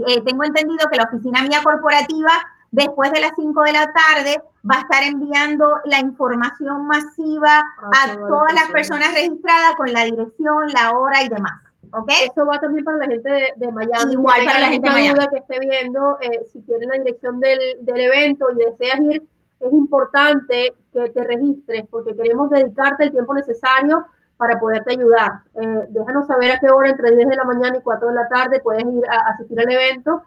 eh, 0.09 0.21
tengo 0.23 0.45
entendido 0.45 0.89
que 0.91 0.97
la 0.97 1.05
oficina 1.05 1.43
mía 1.43 1.61
corporativa 1.62 2.33
después 2.71 3.12
de 3.12 3.21
las 3.21 3.33
5 3.37 3.62
de 3.62 3.73
la 3.73 3.93
tarde 3.93 4.43
va 4.69 4.77
a 4.77 4.81
estar 4.81 5.03
enviando 5.03 5.79
la 5.85 6.01
información 6.01 6.87
masiva 6.87 7.62
a 7.93 8.17
todas 8.29 8.55
las 8.55 8.71
personas. 8.71 9.14
registradas 9.14 9.75
con 9.77 9.93
la 9.93 10.05
dirección, 10.05 10.69
la 10.73 10.97
hora 10.97 11.23
y 11.23 11.29
demás. 11.29 11.61
¿Ok? 11.93 12.11
Eso 12.31 12.45
va 12.45 12.59
también 12.59 12.85
para 12.85 12.99
la 12.99 13.07
gente 13.07 13.31
de, 13.31 13.53
de 13.57 13.73
Miami. 13.73 14.12
Igual 14.12 14.45
para 14.45 14.61
la 14.61 14.69
gente 14.69 14.89
de 14.89 14.95
Miami. 14.95 15.29
que 15.29 15.39
esté 15.39 15.61
viendo, 15.61 16.19
eh, 16.21 16.45
si 16.53 16.61
tiene 16.62 16.87
la 16.87 16.95
dirección 16.99 17.41
del, 17.41 17.59
del 17.81 18.01
evento 18.01 18.47
y 18.53 18.57
deseas 18.57 19.01
ir, 19.01 19.23
es 19.61 19.73
importante 19.73 20.75
que 20.93 21.09
te 21.11 21.25
registres 21.25 21.85
porque 21.91 22.14
queremos 22.14 22.51
dedicarte 22.51 23.05
el 23.05 23.12
tiempo 23.12 23.35
necesario 23.35 24.07
para 24.37 24.59
poderte 24.59 24.93
ayudar. 24.93 25.41
Eh, 25.55 25.87
déjanos 25.91 26.27
saber 26.27 26.53
a 26.53 26.59
qué 26.59 26.69
hora, 26.71 26.91
entre 26.91 27.14
10 27.14 27.29
de 27.29 27.37
la 27.37 27.45
mañana 27.45 27.79
y 27.79 27.81
4 27.81 28.09
de 28.09 28.14
la 28.14 28.29
tarde, 28.29 28.61
puedes 28.61 28.85
ir 28.85 29.05
a, 29.09 29.31
asistir 29.31 29.59
al 29.59 29.71
evento 29.71 30.23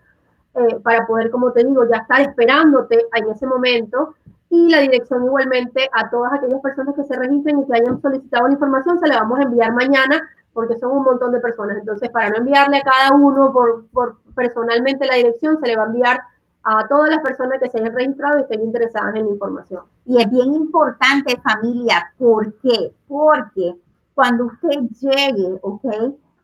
eh, 0.55 0.79
para 0.83 1.05
poder, 1.05 1.29
como 1.31 1.51
te 1.51 1.63
digo, 1.63 1.83
ya 1.89 1.97
estar 1.97 2.21
esperándote 2.21 3.05
en 3.13 3.29
ese 3.29 3.45
momento. 3.45 4.15
Y 4.49 4.69
la 4.69 4.79
dirección 4.79 5.25
igualmente 5.25 5.87
a 5.93 6.09
todas 6.09 6.33
aquellas 6.33 6.59
personas 6.61 6.95
que 6.95 7.03
se 7.03 7.15
registren 7.15 7.59
y 7.59 7.67
que 7.67 7.75
hayan 7.75 8.01
solicitado 8.01 8.47
la 8.47 8.53
información, 8.53 8.99
se 8.99 9.07
la 9.07 9.19
vamos 9.19 9.39
a 9.39 9.43
enviar 9.43 9.73
mañana 9.73 10.27
porque 10.53 10.77
son 10.79 10.91
un 10.91 11.03
montón 11.03 11.31
de 11.31 11.39
personas. 11.39 11.77
Entonces, 11.77 12.09
para 12.09 12.29
no 12.31 12.37
enviarle 12.37 12.77
a 12.77 12.81
cada 12.81 13.15
uno 13.15 13.53
por, 13.53 13.85
por 13.89 14.17
personalmente 14.35 15.05
la 15.05 15.15
dirección, 15.15 15.59
se 15.59 15.67
le 15.67 15.77
va 15.77 15.83
a 15.83 15.87
enviar 15.87 16.21
a 16.63 16.87
todas 16.87 17.09
las 17.09 17.19
personas 17.19 17.59
que 17.59 17.69
se 17.69 17.79
hayan 17.79 17.95
registrado 17.95 18.39
y 18.39 18.41
estén 18.41 18.61
interesadas 18.61 19.15
en 19.15 19.25
la 19.25 19.31
información. 19.31 19.83
Y 20.05 20.21
es 20.21 20.29
bien 20.29 20.53
importante, 20.53 21.39
familia, 21.41 22.11
¿por 22.17 22.53
qué? 22.59 22.93
Porque 23.07 23.75
cuando 24.13 24.45
usted 24.45 24.81
llegue, 24.99 25.59
¿ok? 25.61 25.85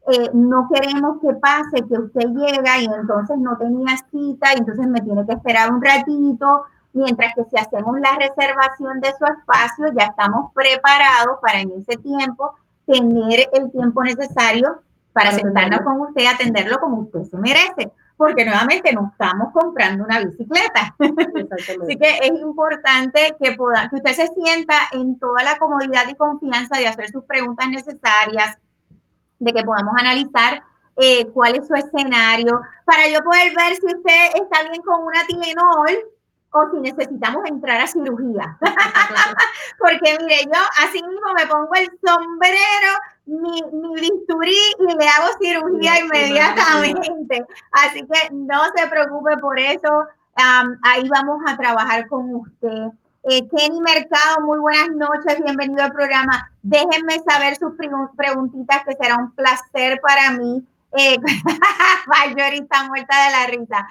Eh, 0.08 0.30
no 0.34 0.70
queremos 0.72 1.20
que 1.20 1.34
pase 1.34 1.84
que 1.88 1.98
usted 1.98 2.28
llega 2.30 2.80
y 2.80 2.86
entonces 2.86 3.38
no 3.40 3.58
tenía 3.58 3.98
cita 4.12 4.54
y 4.54 4.60
entonces 4.60 4.88
me 4.88 5.02
tiene 5.02 5.26
que 5.26 5.34
esperar 5.34 5.72
un 5.72 5.82
ratito, 5.82 6.66
mientras 6.94 7.34
que 7.34 7.44
si 7.46 7.58
hacemos 7.58 8.00
la 8.00 8.16
reservación 8.16 9.02
de 9.02 9.14
su 9.18 9.26
espacio, 9.26 9.88
ya 9.98 10.06
estamos 10.06 10.52
preparados 10.54 11.40
para 11.42 11.60
en 11.60 11.72
ese 11.72 11.98
tiempo 11.98 12.54
tener 12.86 13.50
el 13.54 13.72
tiempo 13.72 14.04
necesario 14.04 14.82
para 15.12 15.32
sentarnos 15.32 15.80
con 15.82 16.02
usted, 16.02 16.26
atenderlo 16.26 16.78
como 16.80 16.98
usted 16.98 17.24
se 17.24 17.38
merece, 17.38 17.92
porque 18.18 18.46
nuevamente 18.46 18.92
no 18.94 19.10
estamos 19.12 19.54
comprando 19.54 20.04
una 20.04 20.20
bicicleta. 20.20 20.94
Así 21.00 21.98
que 21.98 22.18
es 22.22 22.42
importante 22.42 23.36
que, 23.42 23.54
pueda, 23.54 23.90
que 23.90 23.96
usted 23.96 24.12
se 24.12 24.28
sienta 24.28 24.76
en 24.92 25.18
toda 25.18 25.42
la 25.44 25.58
comodidad 25.58 26.04
y 26.10 26.16
confianza 26.16 26.78
de 26.78 26.88
hacer 26.88 27.10
sus 27.10 27.24
preguntas 27.24 27.70
necesarias, 27.70 28.58
de 29.40 29.54
que 29.54 29.64
podamos 29.64 29.94
analizar 29.98 30.64
eh, 30.98 31.26
cuál 31.34 31.56
es 31.56 31.68
su 31.68 31.76
escenario, 31.76 32.62
para 32.86 33.08
yo 33.10 33.20
poder 33.24 33.54
ver 33.56 33.76
si 33.76 33.86
usted 33.86 34.42
está 34.42 34.64
bien 34.70 34.82
con 34.82 35.04
una 35.04 35.26
Tylenol 35.28 36.06
o 36.52 36.72
si 36.72 36.78
necesitamos 36.80 37.44
entrar 37.50 37.82
a 37.82 37.88
cirugía. 37.88 38.58
Porque 39.78 40.18
mire, 40.20 40.38
yo 40.46 40.60
así 40.86 41.04
mismo 41.04 41.34
me 41.36 41.46
pongo 41.48 41.70
el 41.76 41.92
sombrero 42.02 42.92
mi, 43.26 43.62
mi 43.74 44.02
bisturí 44.02 44.58
y 44.80 44.96
le 44.96 45.08
hago 45.08 45.28
cirugía 45.42 46.00
inmediatamente. 46.00 47.46
Así 47.72 48.06
que 48.06 48.30
no 48.32 48.62
se 48.76 48.88
preocupe 48.88 49.38
por 49.38 49.60
eso. 49.60 50.06
ahí 50.84 51.10
vamos 51.10 51.42
a 51.46 51.58
trabajar 51.58 52.08
con 52.08 52.36
usted. 52.36 52.90
Eh, 53.28 53.48
Kenny 53.50 53.82
Mercado, 53.82 54.46
muy 54.46 54.60
buenas 54.60 54.90
noches, 54.92 55.42
bienvenido 55.44 55.84
al 55.84 55.94
programa. 55.94 56.52
Déjenme 56.62 57.20
saber 57.28 57.56
sus 57.56 57.74
preguntitas, 58.16 58.84
que 58.86 58.96
será 59.02 59.18
un 59.18 59.32
placer 59.32 60.00
para 60.00 60.32
mí. 60.38 60.64
Eh, 60.98 61.18
muerta 62.88 63.26
de 63.26 63.32
la 63.32 63.48
risa. 63.48 63.88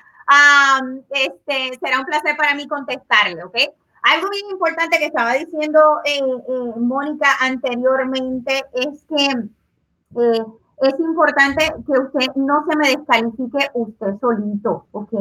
este, 1.11 1.78
será 1.80 1.99
un 1.99 2.07
placer 2.07 2.37
para 2.37 2.55
mí 2.55 2.68
contestarle, 2.68 3.43
¿ok? 3.43 3.57
Algo 4.05 4.28
bien 4.30 4.51
importante 4.51 4.99
que 4.99 5.07
estaba 5.07 5.32
diciendo 5.32 5.80
eh, 6.05 6.20
eh, 6.20 6.72
Mónica 6.78 7.26
anteriormente 7.41 8.64
es 8.72 9.05
que 9.09 9.30
eh, 10.20 10.45
es 10.82 11.01
importante 11.01 11.74
que 11.87 11.93
usted 11.99 12.35
no 12.37 12.64
se 12.68 12.76
me 12.76 12.89
descalifique 12.91 13.70
usted 13.72 14.14
solito, 14.20 14.87
¿ok? 14.93 15.12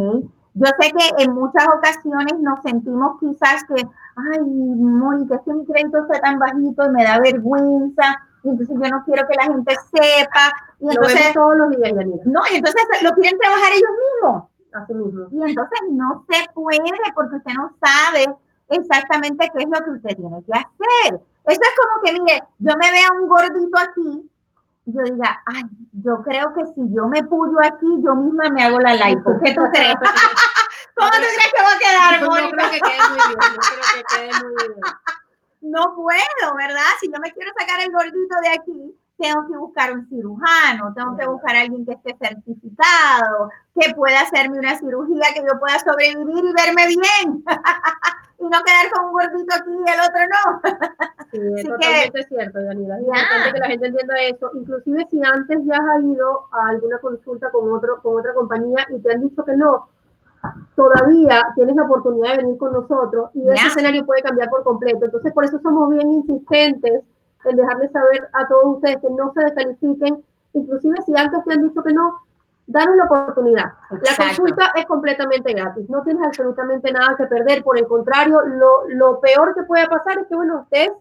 Yo 0.56 0.68
sé 0.80 0.92
que 0.92 1.24
en 1.24 1.34
muchas 1.34 1.68
ocasiones 1.68 2.40
nos 2.40 2.62
sentimos 2.62 3.20
quizás 3.20 3.64
que, 3.66 3.82
ay, 4.16 4.40
Mónica, 4.42 5.36
es 5.36 5.42
que 5.42 5.54
mi 5.54 5.66
crédito 5.66 6.00
está 6.00 6.22
tan 6.22 6.38
bajito 6.38 6.86
y 6.86 6.90
me 6.90 7.04
da 7.04 7.20
vergüenza, 7.20 8.20
y 8.44 8.50
entonces 8.50 8.78
yo 8.80 8.90
no 8.90 9.04
quiero 9.06 9.28
que 9.28 9.36
la 9.36 9.44
gente 9.44 9.76
sepa. 9.92 10.52
Y 10.80 10.90
entonces, 10.90 11.34
todos 11.34 11.56
los 11.56 11.70
días, 11.72 11.94
No, 12.26 12.42
y 12.52 12.56
entonces 12.58 12.84
lo 13.02 13.12
quieren 13.14 13.40
trabajar 13.40 13.72
ellos 13.74 13.92
mismos. 14.22 14.44
Así 14.74 14.94
mismo. 14.94 15.28
Y 15.32 15.50
entonces 15.50 15.80
no 15.92 16.26
se 16.30 16.50
puede 16.54 16.92
porque 17.16 17.36
usted 17.38 17.54
no 17.54 17.72
sabe 17.82 18.36
exactamente 18.70 19.50
qué 19.56 19.64
es 19.64 19.70
lo 19.70 19.86
que 19.86 19.92
usted 19.92 20.16
tiene 20.18 20.44
que 20.44 20.52
hacer. 20.52 21.22
Eso 21.46 21.62
es 21.62 21.76
como 21.78 22.04
que, 22.04 22.14
mire, 22.14 22.44
yo 22.60 22.74
me 22.78 22.92
vea 22.92 23.12
un 23.22 23.28
gordito 23.28 23.78
aquí, 23.78 24.30
yo 24.86 25.02
diga, 25.04 25.42
ay, 25.46 25.64
yo 25.94 26.22
creo 26.24 26.54
que 26.54 26.66
si 26.76 26.82
yo 26.94 27.08
me 27.08 27.24
puyo 27.24 27.58
aquí, 27.64 27.88
yo 28.04 28.16
misma 28.16 28.50
me 28.50 28.64
hago 28.64 28.80
la 28.80 28.96
lipo. 28.96 29.32
¿Qué 29.44 29.54
tú 29.54 29.62
crees? 29.72 29.96
¿Cómo 30.96 31.10
tú 31.10 31.18
crees 31.18 31.54
que 31.54 31.64
va 31.64 31.74
a 31.74 31.80
quedar, 31.80 32.22
No 32.22 32.52
creo 32.52 32.72
que 32.72 32.80
quede 32.80 33.10
muy 33.10 33.18
bien, 33.18 33.40
no 33.40 33.62
creo 33.62 33.88
que 33.96 34.04
quede 34.16 34.44
muy 34.44 34.68
bien. 34.68 34.80
No 35.62 35.96
puedo, 35.96 36.56
¿verdad? 36.58 36.92
Si 37.00 37.12
yo 37.12 37.20
me 37.20 37.32
quiero 37.32 37.52
sacar 37.58 37.80
el 37.80 37.92
gordito 37.92 38.36
de 38.44 38.50
aquí, 38.50 39.00
tengo 39.18 39.48
que 39.48 39.58
buscar 39.58 39.94
un 39.94 40.08
cirujano, 40.10 40.94
tengo 40.94 41.16
que 41.18 41.26
buscar 41.28 41.56
a 41.56 41.62
alguien 41.62 41.86
que 41.86 41.94
esté 41.94 42.18
certificado, 42.20 43.50
que 43.80 43.94
pueda 43.96 44.22
hacerme 44.22 44.60
una 44.60 44.78
cirugía, 44.78 45.34
que 45.34 45.44
yo 45.48 45.60
pueda 45.60 45.80
sobrevivir 45.80 46.44
y 46.44 46.54
verme 46.54 46.88
bien. 46.88 47.44
y 48.40 48.44
no 48.44 48.64
quedar 48.64 48.92
con 48.92 49.06
un 49.06 49.14
gordito 49.14 49.56
aquí 49.56 49.72
y 49.72 49.90
el 49.90 50.00
otro 50.02 50.22
no. 50.28 50.62
Sí, 51.34 51.40
es 51.42 51.64
totalmente 51.64 52.24
cierto, 52.30 52.62
Yanira. 52.62 52.98
Es 52.98 53.02
importante 53.02 53.54
que 53.54 53.60
la 53.60 53.68
gente 53.68 53.88
entienda 53.88 54.14
eso. 54.22 54.52
Inclusive 54.54 55.08
si 55.10 55.20
antes 55.24 55.60
ya 55.66 55.78
has 55.78 56.04
ido 56.04 56.46
a 56.52 56.70
alguna 56.70 57.00
consulta 57.00 57.50
con, 57.50 57.72
otro, 57.72 58.00
con 58.04 58.20
otra 58.20 58.36
compañía 58.36 58.86
y 58.96 59.00
te 59.00 59.14
han 59.14 59.22
dicho 59.22 59.44
que 59.44 59.58
no, 59.58 59.90
todavía 60.76 61.42
tienes 61.56 61.76
la 61.76 61.86
oportunidad 61.86 62.34
de 62.34 62.44
venir 62.44 62.58
con 62.60 62.74
nosotros 62.74 63.32
y 63.34 63.50
ese 63.50 63.68
escenario 63.68 64.06
puede 64.06 64.22
cambiar 64.22 64.50
por 64.52 64.64
completo. 64.64 65.06
Entonces, 65.06 65.34
por 65.34 65.44
eso 65.44 65.60
somos 65.64 65.90
bien 65.90 66.12
insistentes 66.12 67.02
en 67.46 67.56
dejarles 67.56 67.92
saber 67.92 68.30
a 68.34 68.48
todos 68.48 68.76
ustedes 68.76 68.98
que 68.98 69.10
no 69.10 69.34
se 69.34 69.42
descalifiquen, 69.42 70.24
inclusive 70.54 70.98
si 71.04 71.18
antes 71.18 71.44
te 71.46 71.54
han 71.54 71.68
dicho 71.68 71.82
que 71.82 71.94
no, 71.94 72.20
danos 72.68 72.96
la 72.96 73.06
oportunidad. 73.06 73.74
La 73.90 74.26
consulta 74.28 74.72
es 74.76 74.86
completamente 74.86 75.52
gratis, 75.52 75.90
no 75.90 76.04
tienes 76.04 76.24
absolutamente 76.28 76.92
nada 76.92 77.16
que 77.18 77.26
perder, 77.26 77.64
por 77.64 77.78
el 77.78 77.88
contrario, 77.88 78.42
lo, 78.46 78.88
lo 78.90 79.20
peor 79.20 79.56
que 79.56 79.64
puede 79.64 79.88
pasar 79.88 80.20
es 80.20 80.28
que, 80.28 80.36
bueno, 80.36 80.62
estés 80.62 80.92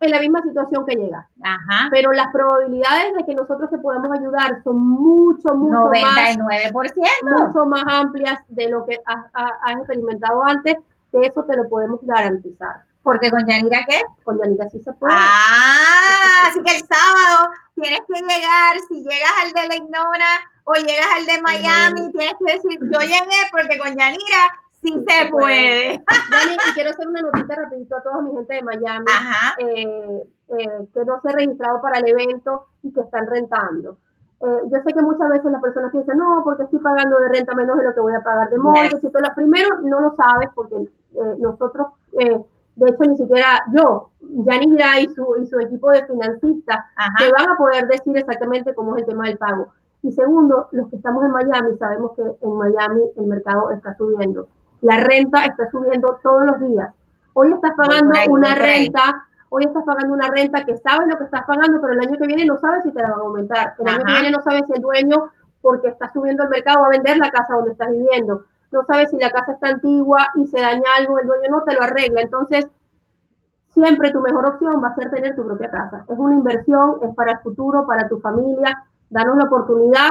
en 0.00 0.10
la 0.10 0.20
misma 0.20 0.42
situación 0.42 0.84
que 0.86 0.96
llega. 0.96 1.28
Ajá. 1.42 1.88
Pero 1.90 2.12
las 2.12 2.28
probabilidades 2.32 3.14
de 3.14 3.24
que 3.24 3.34
nosotros 3.34 3.70
te 3.70 3.78
podamos 3.78 4.10
ayudar 4.18 4.62
son 4.62 4.78
mucho, 4.78 5.54
mucho 5.54 5.90
99%. 5.90 6.42
más, 7.22 7.48
mucho 7.48 7.66
más 7.66 7.84
amplias 7.86 8.40
de 8.48 8.68
lo 8.68 8.84
que 8.84 8.98
has, 9.06 9.24
has 9.32 9.76
experimentado 9.78 10.42
antes, 10.44 10.76
que 11.10 11.26
eso 11.26 11.44
te 11.44 11.56
lo 11.56 11.68
podemos 11.68 12.00
garantizar. 12.02 12.82
Porque 13.02 13.30
con 13.30 13.46
Yanira, 13.46 13.84
¿qué? 13.88 14.02
Con 14.24 14.38
Yanira 14.38 14.68
sí 14.68 14.80
se 14.80 14.92
puede. 14.94 15.14
Ah, 15.16 16.48
así 16.48 16.60
que 16.60 16.76
el 16.76 16.82
sábado 16.82 17.52
tienes 17.76 18.00
que 18.00 18.20
llegar, 18.20 18.76
si 18.88 18.96
llegas 18.96 19.32
al 19.44 19.52
de 19.52 19.68
la 19.68 19.76
Ignora 19.76 20.40
o 20.64 20.74
llegas 20.74 21.06
al 21.16 21.24
de 21.24 21.40
Miami, 21.40 22.12
tienes 22.12 22.34
que 22.44 22.52
decir, 22.54 22.80
yo 22.82 22.98
llegué 22.98 23.40
porque 23.52 23.78
con 23.78 23.96
Yanira 23.96 24.42
sí, 24.86 25.04
se, 25.06 25.30
puede. 25.30 26.04
Dani, 26.30 26.56
y 26.68 26.74
quiero 26.74 26.90
hacer 26.90 27.08
una 27.08 27.22
notita 27.22 27.54
rapidito 27.54 27.96
a 27.96 28.02
toda 28.02 28.22
mi 28.22 28.32
gente 28.32 28.54
de 28.54 28.62
Miami, 28.62 29.06
eh, 29.58 30.22
eh, 30.48 30.88
que 30.92 31.04
no 31.04 31.20
se 31.20 31.28
ha 31.28 31.32
registrado 31.32 31.80
para 31.82 31.98
el 31.98 32.08
evento 32.08 32.66
y 32.82 32.92
que 32.92 33.00
están 33.00 33.26
rentando. 33.26 33.98
Eh, 34.40 34.60
yo 34.70 34.78
sé 34.84 34.92
que 34.92 35.02
muchas 35.02 35.28
veces 35.30 35.50
las 35.50 35.62
personas 35.62 35.90
piensan, 35.90 36.18
no, 36.18 36.42
porque 36.44 36.64
estoy 36.64 36.78
pagando 36.78 37.18
de 37.18 37.28
renta 37.28 37.54
menos 37.54 37.78
de 37.78 37.84
lo 37.84 37.94
que 37.94 38.00
voy 38.00 38.14
a 38.14 38.20
pagar 38.20 38.50
de. 38.50 38.56
Yes. 38.56 39.02
Y 39.02 39.34
primero 39.34 39.80
no 39.82 40.00
lo 40.00 40.14
sabes 40.16 40.50
porque 40.54 40.76
nosotros 41.38 41.88
de 42.76 42.90
hecho 42.90 43.04
ni 43.04 43.16
siquiera 43.16 43.64
yo, 43.74 44.10
Yanira 44.20 45.00
y 45.00 45.08
su, 45.08 45.36
y 45.42 45.46
su 45.46 45.58
equipo 45.58 45.90
de 45.90 46.06
financistas, 46.06 46.84
te 47.18 47.30
van 47.32 47.48
a 47.48 47.56
poder 47.56 47.88
decir 47.88 48.16
exactamente 48.16 48.74
cómo 48.74 48.94
es 48.96 49.02
el 49.02 49.08
tema 49.08 49.26
del 49.26 49.38
pago. 49.38 49.68
Y 50.02 50.12
segundo, 50.12 50.68
los 50.72 50.88
que 50.88 50.96
estamos 50.96 51.24
en 51.24 51.32
Miami, 51.32 51.76
sabemos 51.78 52.12
que 52.14 52.22
en 52.22 52.56
Miami 52.56 53.02
el 53.16 53.26
mercado 53.26 53.70
está 53.70 53.96
subiendo. 53.96 54.48
La 54.82 54.98
renta 54.98 55.44
está 55.44 55.70
subiendo 55.70 56.18
todos 56.22 56.44
los 56.44 56.60
días. 56.60 56.92
Hoy 57.34 57.52
estás 57.52 57.72
pagando 57.76 58.14
una 58.28 58.54
renta, 58.54 59.26
hoy 59.48 59.64
estás 59.64 59.84
pagando 59.84 60.14
una 60.14 60.28
renta 60.28 60.64
que 60.64 60.76
sabes 60.78 61.08
lo 61.08 61.18
que 61.18 61.24
estás 61.24 61.44
pagando, 61.44 61.80
pero 61.80 61.92
el 61.92 62.00
año 62.00 62.18
que 62.18 62.26
viene 62.26 62.44
no 62.44 62.58
sabes 62.58 62.82
si 62.84 62.92
te 62.92 63.00
la 63.02 63.10
van 63.10 63.20
a 63.20 63.22
aumentar. 63.22 63.74
El 63.78 63.88
año 63.88 64.04
que 64.04 64.12
viene 64.12 64.30
no 64.30 64.42
sabes 64.42 64.62
si 64.66 64.72
el 64.72 64.82
dueño, 64.82 65.30
porque 65.60 65.88
está 65.88 66.12
subiendo 66.12 66.44
el 66.44 66.50
mercado, 66.50 66.80
va 66.82 66.86
a 66.86 66.90
vender 66.90 67.18
la 67.18 67.30
casa 67.30 67.54
donde 67.54 67.72
estás 67.72 67.90
viviendo 67.90 68.44
no 68.76 68.84
sabes 68.84 69.10
si 69.10 69.18
la 69.18 69.30
casa 69.30 69.52
está 69.52 69.68
antigua 69.68 70.28
y 70.34 70.46
se 70.46 70.60
daña 70.60 70.84
algo, 70.98 71.18
el 71.18 71.26
dueño 71.26 71.50
no 71.50 71.62
te 71.62 71.74
lo 71.74 71.82
arregla. 71.82 72.20
Entonces, 72.20 72.66
siempre 73.72 74.10
tu 74.10 74.20
mejor 74.20 74.46
opción 74.46 74.82
va 74.82 74.88
a 74.88 74.94
ser 74.94 75.10
tener 75.10 75.36
tu 75.36 75.44
propia 75.44 75.70
casa. 75.70 76.04
Es 76.08 76.18
una 76.18 76.34
inversión, 76.34 76.96
es 77.02 77.14
para 77.14 77.32
el 77.32 77.38
futuro, 77.38 77.86
para 77.86 78.08
tu 78.08 78.18
familia. 78.20 78.84
Danos 79.08 79.36
la 79.36 79.44
oportunidad, 79.44 80.10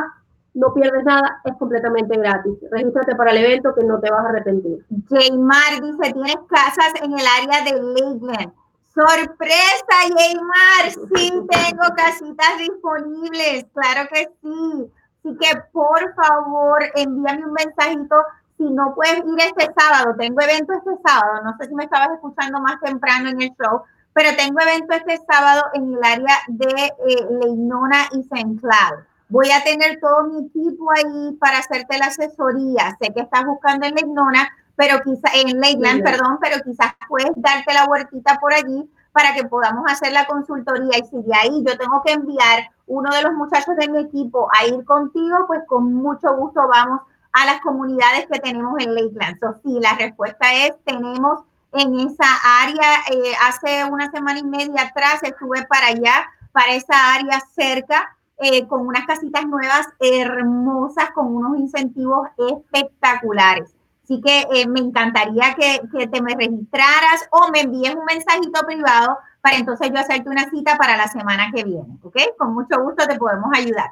no 0.56 0.74
pierdes 0.74 1.04
nada, 1.04 1.42
es 1.44 1.54
completamente 1.58 2.18
gratis. 2.18 2.54
Regístrate 2.72 3.16
para 3.16 3.32
el 3.32 3.46
evento 3.46 3.76
que 3.76 3.84
no 3.84 4.00
te 4.00 4.10
vas 4.10 4.26
a 4.26 4.30
arrepentir. 4.30 4.86
Jaymar 5.10 5.82
dice, 5.82 6.14
tienes 6.14 6.38
casas 6.50 6.94
en 7.02 7.12
el 7.12 7.26
área 7.42 7.64
de 7.66 7.82
Lakeland. 7.82 8.54
Sorpresa, 8.94 9.96
Jaymar, 10.16 10.92
sí 11.14 11.32
tengo 11.50 11.96
casitas 11.96 12.58
disponibles, 12.58 13.66
claro 13.74 14.10
que 14.12 14.30
sí. 14.42 14.92
Así 15.20 15.38
que 15.38 15.62
por 15.74 16.16
favor, 16.16 16.84
envíame 16.96 17.46
un 17.46 17.54
mensajito 17.54 18.16
si 18.58 18.64
no 18.64 18.94
puedes 18.96 19.18
ir 19.18 19.40
este 19.40 19.74
sábado, 19.78 20.16
tengo 20.18 20.40
evento 20.40 20.72
este 20.74 20.92
sábado, 21.06 21.44
no 21.44 21.58
sé 21.58 21.68
si 21.68 21.76
me 21.76 21.84
estabas 21.84 22.12
escuchando 22.14 22.62
más 22.62 22.80
temprano 22.80 23.30
en 23.30 23.42
el 23.42 23.50
show, 23.62 23.82
pero 24.14 24.30
tengo 24.38 24.62
evento 24.62 24.94
este 24.94 25.18
sábado 25.30 25.64
en 25.74 25.94
el 25.94 26.02
área 26.02 26.38
de 26.48 26.86
eh, 26.86 27.28
Leinona 27.42 28.08
y 28.14 28.22
St. 28.22 28.62
Cloud. 28.62 29.04
Voy 29.30 29.50
a 29.52 29.64
tener 29.64 30.00
todo 30.00 30.24
mi 30.24 30.46
equipo 30.48 30.92
ahí 30.92 31.36
para 31.40 31.60
hacerte 31.60 31.98
la 31.98 32.08
asesoría. 32.08 32.96
Sé 33.02 33.14
que 33.14 33.22
estás 33.22 33.46
buscando 33.46 33.88
en 33.88 33.96
Leinona, 33.96 34.48
pero 34.76 35.02
quizá 35.04 35.30
en 35.34 35.60
Lakeland, 35.60 36.04
perdón, 36.04 36.38
pero 36.42 36.62
quizás 36.64 36.94
puedes 37.08 37.32
darte 37.36 37.74
la 37.74 37.88
vueltita 37.88 38.38
por 38.40 38.54
allí 38.54 38.90
para 39.12 39.34
que 39.34 39.46
podamos 39.46 39.90
hacer 39.92 40.12
la 40.12 40.26
consultoría. 40.26 41.00
Y 41.00 41.08
si 41.08 41.24
de 41.24 41.36
ahí 41.36 41.64
yo 41.66 41.78
tengo 41.78 42.04
que 42.06 42.14
enviar 42.14 42.70
uno 42.88 43.10
de 43.16 43.24
los 43.24 43.34
muchachos 43.34 43.76
de 43.78 43.90
mi 43.90 44.02
equipo 44.02 44.48
a 44.60 44.66
ir 44.68 44.84
contigo, 44.86 45.46
pues 45.48 45.62
con 45.68 45.94
mucho 45.94 46.36
gusto 46.36 46.68
vamos 46.68 47.02
a 47.32 47.46
las 47.46 47.62
comunidades 47.62 48.28
que 48.32 48.40
tenemos 48.40 48.74
en 48.80 48.94
Lakeland. 48.94 49.40
So, 49.40 49.56
sí, 49.64 49.80
la 49.82 49.96
respuesta 49.96 50.54
es, 50.54 50.76
tenemos 50.86 51.42
en 51.74 52.00
esa 52.00 52.28
área, 52.62 52.96
eh, 53.12 53.34
hace 53.48 53.86
una 53.86 54.10
semana 54.12 54.40
y 54.40 54.44
media 54.44 54.84
atrás 54.84 55.22
estuve 55.24 55.66
para 55.66 55.88
allá, 55.88 56.26
para 56.52 56.74
esa 56.74 57.16
área 57.16 57.42
cerca, 57.54 58.16
eh, 58.38 58.68
con 58.68 58.86
unas 58.86 59.06
casitas 59.06 59.46
nuevas 59.46 59.88
hermosas, 60.00 61.12
con 61.12 61.36
unos 61.36 61.58
incentivos 61.58 62.28
espectaculares. 62.38 63.74
Así 64.04 64.22
que 64.22 64.46
eh, 64.54 64.68
me 64.68 64.82
encantaría 64.82 65.56
que, 65.56 66.08
te 66.08 66.22
me 66.22 66.36
registraras 66.36 67.28
o 67.32 67.50
me 67.50 67.62
envíes 67.62 67.96
un 67.96 68.06
mensajito 68.06 68.66
privado 68.66 69.18
para 69.42 69.58
entonces 69.58 69.90
yo 69.92 70.00
hacerte 70.00 70.30
una 70.30 70.50
cita 70.50 70.78
para 70.78 70.98
la 70.98 71.08
semana 71.08 71.52
que 71.54 71.64
viene, 71.64 71.98
¿ok? 72.04 72.18
Con 72.38 72.54
mucho 72.54 72.82
gusto 72.82 73.08
te 73.08 73.18
podemos 73.18 73.50
ayudar. 73.54 73.92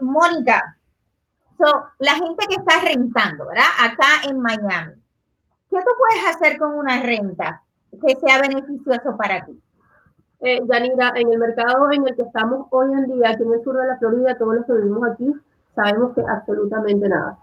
Mónica, 0.00 0.76
la 1.98 2.14
gente 2.14 2.46
que 2.48 2.54
está 2.54 2.80
rentando, 2.80 3.46
¿verdad? 3.46 3.64
Acá 3.80 4.28
en 4.28 4.40
Miami, 4.40 4.94
¿qué 5.70 5.76
tú 5.76 5.90
puedes 5.98 6.34
hacer 6.34 6.58
con 6.58 6.74
una 6.74 7.00
renta 7.02 7.62
que 7.90 8.16
sea 8.16 8.40
beneficioso 8.40 9.16
para 9.16 9.44
ti? 9.44 9.60
Eh, 10.42 10.60
Yanira, 10.66 11.12
en 11.14 11.32
el 11.32 11.38
mercado 11.38 11.90
en 11.92 12.06
el 12.06 12.16
que 12.16 12.22
estamos 12.22 12.66
hoy 12.70 12.92
en 12.92 13.06
día, 13.06 13.30
aquí 13.30 13.44
en 13.44 13.52
el 13.52 13.62
sur 13.62 13.76
de 13.76 13.86
la 13.86 13.96
Florida, 13.98 14.36
todos 14.36 14.56
los 14.56 14.66
que 14.66 14.72
vivimos 14.72 15.08
aquí, 15.08 15.32
sabemos 15.74 16.14
que 16.14 16.22
absolutamente 16.28 17.08
nada. 17.08 17.38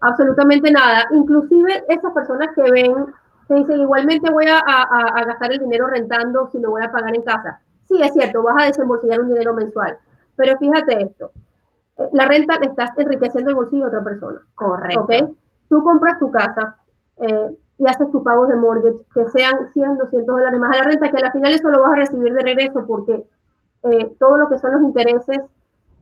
Absolutamente 0.00 0.70
nada. 0.70 1.08
Inclusive 1.10 1.84
esas 1.88 2.12
personas 2.12 2.50
que 2.54 2.70
ven, 2.70 3.06
que 3.48 3.54
dicen, 3.54 3.80
igualmente 3.80 4.30
voy 4.30 4.46
a, 4.46 4.58
a, 4.58 5.18
a 5.18 5.24
gastar 5.24 5.52
el 5.52 5.58
dinero 5.58 5.88
rentando 5.88 6.48
si 6.52 6.60
lo 6.60 6.70
voy 6.70 6.84
a 6.84 6.92
pagar 6.92 7.14
en 7.14 7.22
casa. 7.22 7.60
Sí, 7.88 8.00
es 8.00 8.12
cierto, 8.12 8.42
vas 8.42 8.62
a 8.62 8.66
desembolsillar 8.66 9.20
un 9.20 9.28
dinero 9.28 9.52
mensual, 9.52 9.98
pero 10.36 10.56
fíjate 10.58 11.02
esto, 11.02 11.32
eh, 11.98 12.08
la 12.12 12.26
renta 12.26 12.58
te 12.58 12.66
estás 12.66 12.96
enriqueciendo 12.96 13.50
el 13.50 13.56
bolsillo 13.56 13.82
de 13.82 13.88
otra 13.88 14.04
persona. 14.04 14.40
Correcto. 14.54 15.00
¿Ok? 15.00 15.12
Tú 15.68 15.82
compras 15.82 16.18
tu 16.18 16.30
casa 16.30 16.76
eh, 17.18 17.56
y 17.78 17.86
haces 17.88 18.10
tus 18.10 18.22
pagos 18.22 18.48
de 18.48 18.56
mortgage, 18.56 18.98
que 19.12 19.28
sean 19.30 19.72
100, 19.72 19.98
200 19.98 20.26
dólares 20.26 20.60
más 20.60 20.76
a 20.76 20.82
la 20.82 20.90
renta, 20.90 21.10
que 21.10 21.24
al 21.24 21.32
final 21.32 21.52
eso 21.52 21.68
lo 21.70 21.82
vas 21.82 21.92
a 21.92 21.96
recibir 21.96 22.32
de 22.32 22.42
regreso 22.42 22.86
porque 22.86 23.24
eh, 23.82 24.16
todo 24.18 24.36
lo 24.36 24.48
que 24.48 24.58
son 24.58 24.72
los 24.72 24.82
intereses 24.82 25.40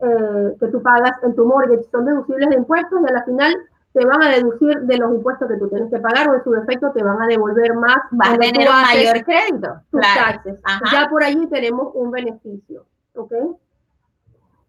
eh, 0.01 0.57
que 0.59 0.69
tú 0.69 0.83
pagas 0.83 1.17
en 1.23 1.35
tu 1.35 1.47
mortgage 1.47 1.85
son 1.91 2.05
deducibles 2.05 2.51
de 2.51 2.57
impuestos 2.57 3.01
y 3.01 3.13
al 3.13 3.25
final 3.25 3.55
te 3.93 4.05
van 4.07 4.23
a 4.23 4.31
deducir 4.31 4.81
de 4.81 4.97
los 4.97 5.15
impuestos 5.15 5.49
que 5.49 5.57
tú 5.57 5.69
tienes 5.69 5.91
que 5.91 5.99
pagar 5.99 6.29
o 6.29 6.35
en 6.35 6.45
su 6.45 6.51
defecto 6.51 6.93
te 6.93 7.03
van 7.03 7.21
a 7.21 7.27
devolver 7.27 7.75
más. 7.75 7.99
Vas 8.11 8.35
a 8.35 8.39
tener 8.39 8.69
un 8.69 8.83
mayor 8.83 9.25
crédito. 9.25 9.81
Taxes. 9.91 10.59
Ya 10.91 11.09
por 11.09 11.23
allí 11.23 11.47
tenemos 11.49 11.93
un 11.95 12.11
beneficio. 12.11 12.87
¿Ok? 13.15 13.33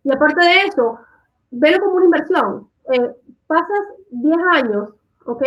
Y 0.03 0.11
aparte 0.11 0.43
de 0.43 0.67
eso, 0.67 0.99
velo 1.51 1.79
como 1.79 1.95
una 1.95 2.05
inversión. 2.05 2.67
Eh, 2.91 3.11
pasas 3.47 3.79
10 4.11 4.37
años, 4.55 4.89
¿ok? 5.25 5.43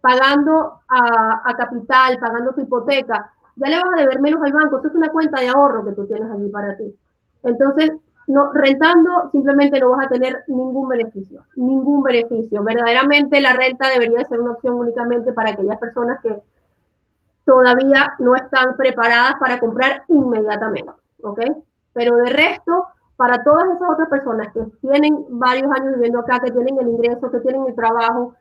Pagando 0.00 0.80
a, 0.88 1.54
capital, 1.56 2.18
pagando 2.18 2.52
tu 2.52 2.62
hipoteca, 2.62 3.32
ya 3.56 3.68
le 3.68 3.76
vas 3.76 3.94
a 3.94 4.00
deber 4.00 4.20
menos 4.20 4.42
al 4.42 4.52
banco. 4.52 4.78
Eso 4.78 4.88
es 4.88 4.94
una 4.94 5.10
cuenta 5.10 5.40
de 5.40 5.48
ahorro 5.48 5.84
que 5.84 5.92
tú 5.92 6.06
tienes 6.06 6.30
allí 6.30 6.48
para 6.48 6.76
ti. 6.76 6.94
Entonces, 7.42 7.92
no, 8.26 8.52
rentando 8.52 9.28
simplemente 9.32 9.80
no 9.80 9.90
vas 9.90 10.06
a 10.06 10.08
tener 10.08 10.44
ningún 10.46 10.88
beneficio, 10.88 11.44
ningún 11.56 12.02
beneficio. 12.02 12.62
Verdaderamente 12.62 13.40
la 13.40 13.52
renta 13.54 13.88
debería 13.88 14.24
ser 14.28 14.40
una 14.40 14.52
opción 14.52 14.74
únicamente 14.74 15.32
para 15.32 15.50
aquellas 15.50 15.78
personas 15.78 16.20
que 16.22 16.40
todavía 17.44 18.14
no 18.20 18.36
están 18.36 18.76
preparadas 18.76 19.34
para 19.40 19.58
comprar 19.58 20.04
inmediatamente, 20.08 20.92
¿ok? 21.22 21.40
Pero 21.92 22.16
de 22.16 22.30
resto, 22.30 22.86
para 23.16 23.42
todas 23.42 23.64
esas 23.74 23.90
otras 23.90 24.08
personas 24.08 24.52
que 24.52 24.60
tienen 24.80 25.26
varios 25.30 25.70
años 25.72 25.94
viviendo 25.94 26.20
acá, 26.20 26.38
que 26.40 26.52
tienen 26.52 26.78
el 26.78 26.88
ingreso, 26.88 27.30
que 27.30 27.40
tienen 27.40 27.66
el 27.66 27.74
trabajo, 27.74 28.34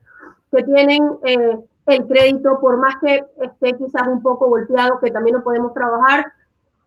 que 0.52 0.64
tienen 0.64 1.04
eh, 1.24 1.60
el 1.86 2.08
crédito, 2.08 2.60
por 2.60 2.78
más 2.78 2.96
que 3.02 3.26
esté 3.42 3.78
quizás 3.78 4.08
un 4.08 4.22
poco 4.22 4.48
golpeado, 4.48 5.00
que 5.00 5.12
también 5.12 5.38
no 5.38 5.44
podemos 5.44 5.74
trabajar, 5.74 6.32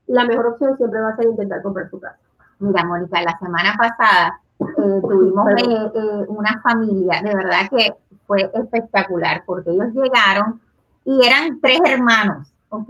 la 0.07 0.25
mejor 0.25 0.47
opción 0.47 0.77
siempre 0.77 1.01
va 1.01 1.11
a 1.11 1.17
ser 1.17 1.27
intentar 1.27 1.63
comprar 1.63 1.89
su 1.91 2.01
casa. 2.01 2.19
Mira, 2.59 2.85
Mónica, 2.85 3.23
la 3.23 3.37
semana 3.39 3.75
pasada 3.77 4.41
eh, 4.61 5.01
tuvimos 5.03 5.51
eh, 5.51 5.91
eh, 5.95 6.25
una 6.29 6.61
familia, 6.63 7.21
de 7.23 7.35
verdad 7.35 7.69
que 7.71 7.95
fue 8.27 8.51
espectacular, 8.55 9.43
porque 9.45 9.71
ellos 9.71 9.93
llegaron 9.93 10.61
y 11.05 11.27
eran 11.27 11.61
tres 11.61 11.81
hermanos, 11.85 12.53
¿ok? 12.69 12.89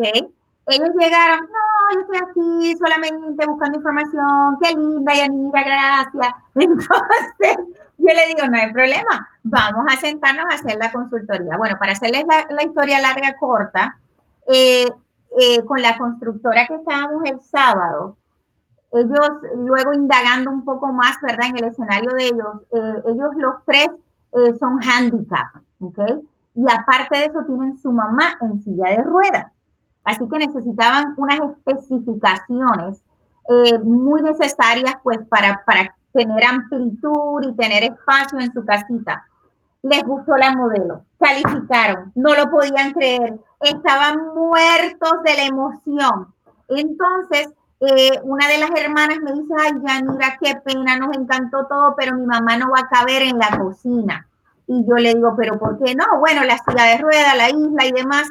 Ellos 0.66 0.90
llegaron, 0.98 1.40
no, 1.40 1.94
yo 1.94 2.00
estoy 2.00 2.18
aquí 2.18 2.76
solamente 2.76 3.46
buscando 3.46 3.78
información, 3.78 4.58
qué 4.62 4.74
linda, 4.74 5.14
Yanira, 5.14 5.62
gracias. 5.64 6.34
Entonces, 6.54 7.56
yo 7.98 8.08
le 8.08 8.26
digo, 8.26 8.48
no 8.48 8.58
hay 8.58 8.72
problema, 8.72 9.28
vamos 9.42 9.84
a 9.88 9.96
sentarnos 9.96 10.46
a 10.50 10.54
hacer 10.54 10.76
la 10.76 10.92
consultoría. 10.92 11.56
Bueno, 11.56 11.76
para 11.78 11.92
hacerles 11.92 12.24
la, 12.26 12.62
historia 12.62 13.00
larga, 13.00 13.36
corta, 13.38 13.98
eh, 14.48 14.88
eh, 15.40 15.64
con 15.64 15.80
la 15.80 15.96
constructora 15.96 16.66
que 16.66 16.74
estábamos 16.74 17.22
el 17.24 17.40
sábado, 17.40 18.16
ellos 18.92 19.30
luego 19.56 19.94
indagando 19.94 20.50
un 20.50 20.64
poco 20.64 20.92
más, 20.92 21.16
¿verdad? 21.22 21.48
En 21.48 21.58
el 21.58 21.64
escenario 21.64 22.10
de 22.10 22.26
ellos, 22.26 22.60
eh, 22.72 23.02
ellos 23.06 23.30
los 23.36 23.54
tres 23.64 23.88
son 24.58 24.80
handicap, 24.82 25.56
¿ok? 25.80 25.98
Y 26.54 26.64
aparte 26.70 27.18
de 27.18 27.24
eso 27.26 27.44
tienen 27.46 27.78
su 27.78 27.92
mamá 27.92 28.36
en 28.40 28.62
silla 28.62 28.90
de 28.90 29.02
ruedas. 29.02 29.52
Así 30.04 30.26
que 30.28 30.38
necesitaban 30.38 31.14
unas 31.16 31.40
especificaciones 31.40 33.02
eh, 33.48 33.78
muy 33.80 34.22
necesarias 34.22 34.94
pues 35.02 35.18
para, 35.28 35.62
para 35.64 35.94
tener 36.12 36.44
amplitud 36.44 37.42
y 37.42 37.56
tener 37.56 37.84
espacio 37.84 38.38
en 38.40 38.52
su 38.52 38.64
casita. 38.64 39.26
Les 39.82 40.02
gustó 40.04 40.36
la 40.36 40.54
modelo, 40.54 41.04
calificaron, 41.18 42.12
no 42.14 42.34
lo 42.34 42.50
podían 42.50 42.92
creer, 42.92 43.40
estaban 43.60 44.34
muertos 44.34 45.22
de 45.24 45.34
la 45.34 45.44
emoción. 45.44 46.32
Entonces, 46.68 47.48
eh, 47.80 48.20
una 48.22 48.46
de 48.46 48.58
las 48.58 48.70
hermanas 48.80 49.18
me 49.22 49.32
dice, 49.32 49.52
ay, 49.58 49.72
Yanira, 49.84 50.38
qué 50.40 50.54
pena, 50.64 50.96
nos 50.98 51.16
encantó 51.16 51.66
todo, 51.66 51.94
pero 51.96 52.16
mi 52.16 52.24
mamá 52.26 52.56
no 52.56 52.70
va 52.70 52.80
a 52.80 52.88
caber 52.88 53.22
en 53.22 53.38
la 53.38 53.58
cocina. 53.58 54.28
Y 54.68 54.86
yo 54.86 54.94
le 54.94 55.14
digo, 55.14 55.34
pero 55.36 55.58
¿por 55.58 55.82
qué 55.82 55.94
no? 55.96 56.04
Bueno, 56.20 56.44
la 56.44 56.58
silla 56.58 56.84
de 56.84 56.98
rueda, 56.98 57.34
la 57.34 57.50
isla 57.50 57.84
y 57.84 57.92
demás. 57.92 58.28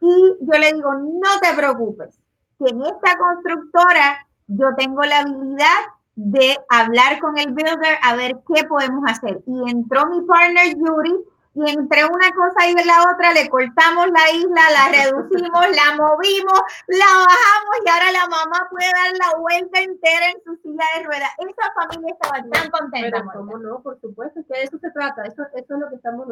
Y 0.00 0.36
yo 0.40 0.58
le 0.58 0.72
digo, 0.72 0.92
no 0.94 1.38
te 1.40 1.54
preocupes, 1.54 2.18
que 2.58 2.70
en 2.70 2.82
esta 2.82 3.16
constructora 3.16 4.26
yo 4.48 4.74
tengo 4.76 5.02
la 5.02 5.20
habilidad 5.20 5.78
de 6.14 6.58
hablar 6.68 7.18
con 7.20 7.38
el 7.38 7.52
builder 7.52 7.98
a 8.02 8.16
ver 8.16 8.36
qué 8.46 8.64
podemos 8.64 9.02
hacer. 9.06 9.40
Y 9.46 9.70
entró 9.70 10.06
mi 10.06 10.22
partner 10.22 10.74
Yuri 10.76 11.14
y 11.54 11.70
entre 11.70 12.04
una 12.04 12.30
cosa 12.30 12.66
y 12.66 12.74
la 12.74 13.12
otra 13.12 13.32
le 13.32 13.48
cortamos 13.50 14.06
la 14.10 14.30
isla, 14.32 14.62
la 14.70 14.88
reducimos, 14.88 15.66
la 15.68 15.96
movimos, 15.96 16.60
la 16.86 17.06
bajamos 17.06 17.76
y 17.84 17.88
ahora 17.90 18.12
la 18.12 18.26
mamá 18.26 18.68
puede 18.70 18.86
dar 18.86 19.12
la 19.18 19.38
vuelta 19.38 19.80
entera 19.80 20.30
en 20.30 20.42
su 20.44 20.56
silla 20.62 20.84
de 20.96 21.04
ruedas. 21.04 21.30
Esa 21.38 21.72
familia 21.74 22.14
estaba 22.14 22.38
tan 22.50 22.70
contenta. 22.70 23.18
Pero 23.18 23.32
cómo 23.34 23.58
no, 23.58 23.82
por 23.82 24.00
supuesto, 24.00 24.40
que 24.48 24.58
de 24.58 24.64
eso 24.64 24.78
se 24.78 24.90
trata, 24.92 25.24
eso, 25.24 25.42
eso 25.54 25.74
es 25.74 25.80
lo 25.80 25.88
que 25.90 25.96
estamos, 25.96 26.26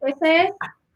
ese 0.00 0.44
es 0.44 0.52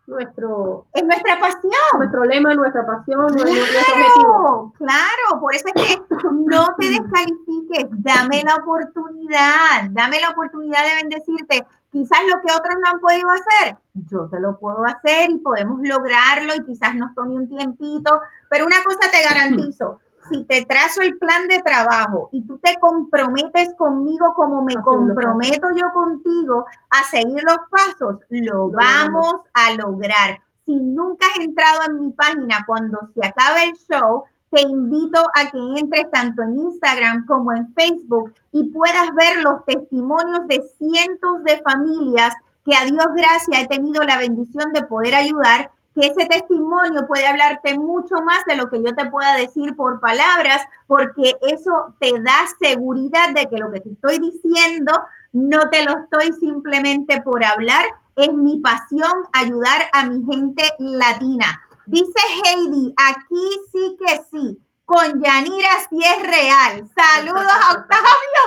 nuestro, 0.06 0.86
es 0.92 1.04
nuestra 1.04 1.38
pasión. 1.38 1.72
Nuestro 1.98 2.24
lema, 2.24 2.54
nuestra 2.54 2.86
pasión, 2.86 3.32
claro, 3.32 3.50
nuestro 3.50 3.94
objetivo. 3.94 4.72
Claro, 4.78 5.40
por 5.40 5.54
eso 5.54 5.66
es 5.74 5.82
que 5.82 6.02
no 6.32 6.66
te 6.78 6.90
descalifiques, 6.90 7.86
dame 7.90 8.42
la 8.44 8.56
oportunidad, 8.56 9.90
dame 9.90 10.20
la 10.20 10.30
oportunidad 10.30 10.84
de 10.84 10.94
bendecirte. 11.02 11.66
Quizás 11.90 12.18
lo 12.28 12.40
que 12.42 12.52
otros 12.52 12.74
no 12.82 12.90
han 12.90 13.00
podido 13.00 13.28
hacer, 13.30 13.76
yo 13.94 14.28
te 14.28 14.38
lo 14.38 14.58
puedo 14.58 14.84
hacer 14.84 15.30
y 15.30 15.38
podemos 15.38 15.80
lograrlo 15.82 16.54
y 16.54 16.64
quizás 16.64 16.94
nos 16.94 17.14
tome 17.14 17.36
un 17.36 17.48
tiempito, 17.48 18.20
pero 18.50 18.66
una 18.66 18.82
cosa 18.84 19.10
te 19.10 19.22
garantizo, 19.22 20.00
si 20.28 20.44
te 20.44 20.64
trazo 20.64 21.02
el 21.02 21.18
plan 21.18 21.48
de 21.48 21.62
trabajo 21.62 22.28
y 22.32 22.42
tú 22.42 22.58
te 22.58 22.76
comprometes 22.80 23.74
conmigo 23.76 24.34
como 24.34 24.62
me 24.62 24.74
comprometo 24.74 25.68
yo 25.74 25.92
contigo 25.92 26.66
a 26.90 27.02
seguir 27.04 27.42
los 27.42 27.58
pasos, 27.70 28.20
lo 28.30 28.70
vamos 28.70 29.36
a 29.54 29.72
lograr. 29.74 30.40
Si 30.64 30.74
nunca 30.74 31.26
has 31.26 31.44
entrado 31.44 31.82
en 31.88 32.00
mi 32.00 32.12
página 32.12 32.64
cuando 32.66 32.98
se 33.14 33.26
acabe 33.26 33.64
el 33.64 33.76
show, 33.76 34.24
te 34.50 34.62
invito 34.62 35.20
a 35.34 35.50
que 35.50 35.58
entres 35.80 36.10
tanto 36.10 36.42
en 36.42 36.58
Instagram 36.58 37.26
como 37.26 37.52
en 37.52 37.72
Facebook 37.74 38.32
y 38.52 38.64
puedas 38.70 39.14
ver 39.14 39.42
los 39.42 39.64
testimonios 39.64 40.46
de 40.48 40.62
cientos 40.78 41.44
de 41.44 41.60
familias 41.62 42.34
que 42.64 42.74
a 42.74 42.84
Dios 42.84 43.06
gracias 43.14 43.62
he 43.62 43.68
tenido 43.68 44.02
la 44.02 44.18
bendición 44.18 44.72
de 44.72 44.82
poder 44.82 45.14
ayudar 45.14 45.70
que 45.96 46.08
ese 46.08 46.26
testimonio 46.26 47.06
puede 47.06 47.26
hablarte 47.26 47.78
mucho 47.78 48.16
más 48.22 48.44
de 48.44 48.54
lo 48.54 48.68
que 48.68 48.82
yo 48.82 48.94
te 48.94 49.06
pueda 49.06 49.34
decir 49.34 49.74
por 49.74 49.98
palabras, 49.98 50.62
porque 50.86 51.36
eso 51.40 51.94
te 51.98 52.12
da 52.20 52.46
seguridad 52.60 53.30
de 53.34 53.46
que 53.46 53.56
lo 53.56 53.72
que 53.72 53.80
te 53.80 53.88
estoy 53.90 54.18
diciendo 54.18 54.92
no 55.32 55.70
te 55.70 55.84
lo 55.84 55.98
estoy 55.98 56.32
simplemente 56.38 57.22
por 57.22 57.42
hablar, 57.42 57.84
es 58.14 58.32
mi 58.32 58.60
pasión 58.60 59.12
ayudar 59.32 59.88
a 59.92 60.04
mi 60.04 60.22
gente 60.30 60.62
latina. 60.78 61.62
Dice 61.86 62.20
Heidi, 62.44 62.94
aquí 62.96 63.60
sí 63.72 63.96
que 63.98 64.20
sí, 64.30 64.58
con 64.84 65.22
Yanira 65.22 65.70
sí 65.88 65.98
es 66.02 66.22
real. 66.22 66.88
Saludos 66.94 67.52
a 67.52 67.72
Octavio. 67.78 68.42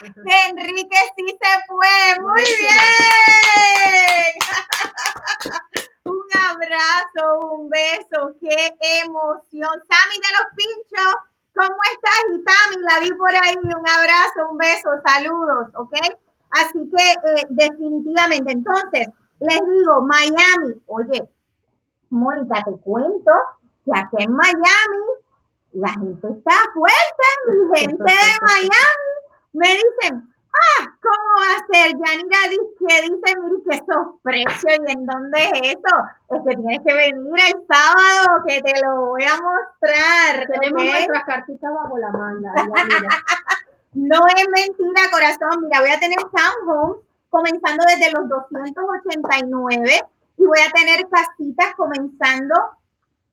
Enrique 0.48 0.96
sí 1.16 1.26
se 1.26 1.66
fue. 1.66 2.20
Muy 2.22 2.42
bien. 2.42 3.13
Qué 8.40 8.76
emoción. 9.04 9.70
Sammy 9.88 10.16
de 10.20 10.30
los 10.38 10.46
Pinchos, 10.56 11.14
¿cómo 11.54 11.76
estás? 11.92 12.76
Y 12.76 12.80
la 12.82 13.00
vi 13.00 13.12
por 13.14 13.30
ahí. 13.30 13.54
Un 13.56 13.88
abrazo, 13.88 14.50
un 14.50 14.58
beso, 14.58 14.90
saludos, 15.04 15.68
¿ok? 15.74 15.94
Así 16.50 16.90
que 16.90 17.12
eh, 17.12 17.46
definitivamente, 17.50 18.52
entonces, 18.52 19.08
les 19.40 19.60
digo, 19.60 20.02
Miami, 20.02 20.80
oye, 20.86 21.28
Mónica, 22.10 22.62
te 22.64 22.72
cuento 22.78 23.32
que 23.84 23.90
aquí 23.92 24.16
en 24.22 24.32
Miami 24.32 25.04
la 25.72 25.88
gente 25.88 26.28
está 26.28 26.52
fuerte, 26.72 27.24
mi 27.48 27.78
gente 27.78 28.04
de 28.04 28.38
Miami 28.40 29.14
me 29.52 29.68
dicen, 29.68 30.33
Ah, 30.54 30.86
¿cómo 31.02 31.28
va 31.40 31.52
a 31.56 31.66
ser? 31.72 31.92
Yanira 31.92 32.38
dice, 32.48 33.02
dice, 33.02 33.40
mire 33.40 33.62
que 33.68 33.76
esos 33.76 34.06
precios 34.22 34.78
y 34.86 34.92
en 34.92 35.04
dónde 35.04 35.38
es 35.42 35.76
eso. 35.76 35.94
Es 36.30 36.42
que 36.46 36.56
tienes 36.56 36.80
que 36.86 36.94
venir 36.94 37.34
el 37.48 37.66
sábado, 37.66 38.44
que 38.46 38.62
te 38.62 38.80
lo 38.80 39.06
voy 39.06 39.24
a 39.24 39.34
mostrar. 39.34 40.46
Tenemos 40.46 40.84
nuestras 40.84 41.24
cartitas 41.24 41.74
bajo 41.74 41.98
la 41.98 42.10
manga. 42.10 42.52
no 43.94 44.20
es 44.36 44.48
mentira, 44.48 45.02
corazón. 45.10 45.62
Mira, 45.62 45.80
voy 45.80 45.90
a 45.90 45.98
tener 45.98 46.18
townhomes 46.18 46.98
comenzando 47.30 47.84
desde 47.88 48.12
los 48.12 48.28
289 48.28 50.00
y 50.36 50.44
voy 50.44 50.58
a 50.60 50.70
tener 50.70 51.08
casitas 51.08 51.74
comenzando 51.76 52.54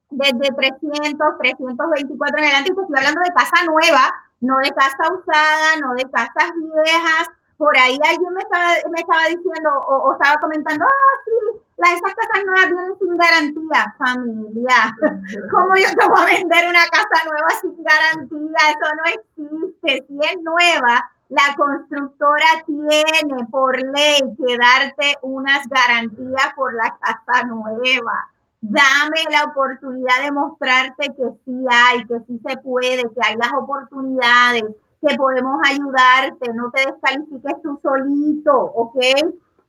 desde 0.10 0.52
300, 0.52 1.38
324 1.40 2.38
en 2.38 2.44
adelante, 2.44 2.72
estoy 2.72 2.86
hablando 2.98 3.22
de 3.22 3.34
casa 3.34 3.64
nueva, 3.66 4.14
no 4.42 4.58
de 4.58 4.72
casa 4.72 5.14
usada, 5.14 5.78
no 5.82 5.94
de 5.94 6.10
casas 6.10 6.52
viejas. 6.56 7.30
Por 7.58 7.78
ahí 7.78 8.00
alguien 8.04 8.34
me 8.34 8.42
estaba, 8.42 8.74
me 8.92 9.00
estaba 9.00 9.26
diciendo 9.28 9.70
o, 9.88 10.14
estaba 10.14 10.39
comentando, 10.42 10.84
ah, 10.84 11.20
sí, 11.26 11.62
las, 11.78 11.94
esas 11.94 12.16
casas 12.16 12.46
nuevas 12.46 12.70
vienen 12.70 12.98
sin 13.00 13.18
garantía, 13.18 13.96
familia. 14.00 14.98
¿Cómo 15.52 15.76
yo 15.76 15.88
te 15.96 16.08
voy 16.08 16.22
a 16.22 16.26
vender 16.26 16.70
una 16.70 16.86
casa 16.88 17.24
nueva 17.30 17.50
sin 17.62 17.84
garantía? 17.84 18.58
Eso 18.72 18.96
no 18.96 19.04
existe. 19.06 20.06
Si 20.08 20.20
es 20.28 20.42
nueva, 20.42 21.12
la 21.30 21.56
constructora 21.56 22.64
tiene 22.66 23.46
por 23.52 23.80
ley 23.80 24.22
que 24.38 24.58
darte 24.58 25.18
unas 25.22 25.68
garantías 25.70 26.54
por 26.56 26.74
la 26.74 26.98
casa 27.00 27.44
nueva 27.46 28.28
dame 28.62 29.24
la 29.32 29.45
oportunidad 29.45 30.24
de 30.24 30.32
mostrarte 30.32 31.07
que 31.16 31.30
sí 31.45 31.66
hay, 31.70 32.05
que 32.05 32.20
sí 32.28 32.39
se 32.47 32.57
puede, 32.57 33.01
que 33.01 33.22
hay 33.24 33.36
las 33.36 33.51
oportunidades, 33.53 34.64
que 35.01 35.16
podemos 35.16 35.59
ayudarte, 35.68 36.53
no 36.53 36.70
te 36.72 36.86
descalifiques 36.86 37.62
tú 37.64 37.80
solito, 37.82 38.55
¿ok? 38.55 38.97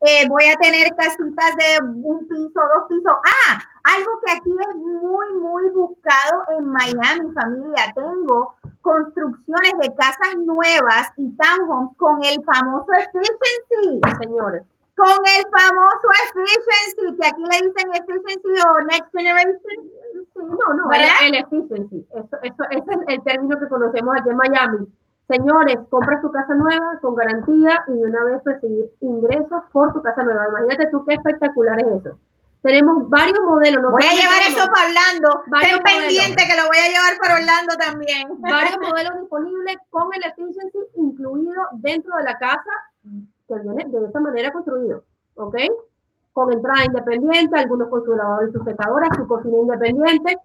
Eh, 0.05 0.29
voy 0.29 0.45
a 0.45 0.57
tener 0.57 0.95
casitas 0.97 1.57
de 1.57 1.87
un 1.87 2.27
piso, 2.29 2.61
dos 2.75 2.89
pisos. 2.89 3.13
Ah, 3.25 3.59
algo 3.85 4.11
que 4.25 4.33
aquí 4.33 4.51
es 4.51 4.77
muy, 4.77 5.33
muy 5.35 5.71
buscado 5.71 6.43
en 6.59 6.67
Miami, 6.67 7.33
familia. 7.33 7.93
Tengo 7.95 8.55
construcciones 8.81 9.73
de 9.81 9.95
casas 9.95 10.35
nuevas 10.45 11.13
y 11.17 11.31
townhomes 11.37 11.97
con 11.97 12.23
el 12.25 12.43
famoso 12.45 12.89
efficiency, 12.93 14.01
señores 14.21 14.65
con 15.03 15.19
el 15.27 15.43
famoso 15.51 16.07
efficiency, 16.31 17.17
que 17.19 17.27
aquí 17.27 17.43
le 17.43 17.67
dicen 17.67 17.91
efficiency 17.91 18.55
o 18.63 18.83
next 18.87 19.11
generation. 19.11 19.91
No, 20.37 20.75
no, 20.75 20.91
el 20.93 21.35
efficiency. 21.35 22.07
Eso, 22.15 22.37
eso, 22.43 22.63
ese 22.71 22.91
es 22.93 23.01
el 23.09 23.23
término 23.25 23.59
que 23.59 23.69
conocemos 23.69 24.15
aquí 24.17 24.31
en 24.31 24.37
Miami. 24.37 24.87
Señores, 25.29 25.79
compra 25.91 26.21
tu 26.21 26.31
casa 26.31 26.55
nueva 26.55 26.99
con 27.01 27.17
garantía 27.17 27.85
y 27.89 27.93
de 27.93 28.03
una 28.03 28.25
vez 28.25 28.43
recibir 28.45 28.91
ingresos 29.01 29.63
por 29.73 29.93
tu 29.93 30.03
casa 30.03 30.23
nueva. 30.23 30.47
Imagínate 30.49 30.91
tú 30.91 31.05
qué 31.05 31.15
espectacular 31.15 31.81
es 31.81 32.01
eso. 32.01 32.19
Tenemos 32.63 33.11
varios 33.11 33.41
modelos. 33.41 33.83
voy 33.91 34.05
a 34.05 34.15
llevar 34.15 34.43
eso 34.47 34.71
para 34.71 34.87
Orlando. 34.87 35.43
Ten 35.61 35.83
pendiente 35.83 36.47
que 36.47 36.57
lo 36.57 36.69
voy 36.69 36.79
a 36.79 36.89
llevar 36.95 37.19
para 37.21 37.35
Orlando 37.35 37.75
también. 37.77 38.41
Varios 38.41 38.79
modelos 38.79 39.21
disponibles 39.21 39.79
con 39.91 40.15
el 40.15 40.23
efficiency 40.23 40.79
incluido 40.95 41.61
dentro 41.73 42.17
de 42.19 42.23
la 42.23 42.39
casa 42.39 42.71
viene 43.49 43.85
de 43.89 44.07
esa 44.07 44.21
manera 44.21 44.53
construido, 44.53 45.05
¿ok? 45.35 45.57
Con 46.33 46.53
entrada 46.53 46.85
independiente, 46.85 47.59
algunos 47.59 47.89
con 47.89 48.05
su 48.05 48.15
lavado 48.15 48.47
y 48.47 48.53
sujetadora, 48.53 49.09
su 49.17 49.27
cocina 49.27 49.59
independiente. 49.59 50.39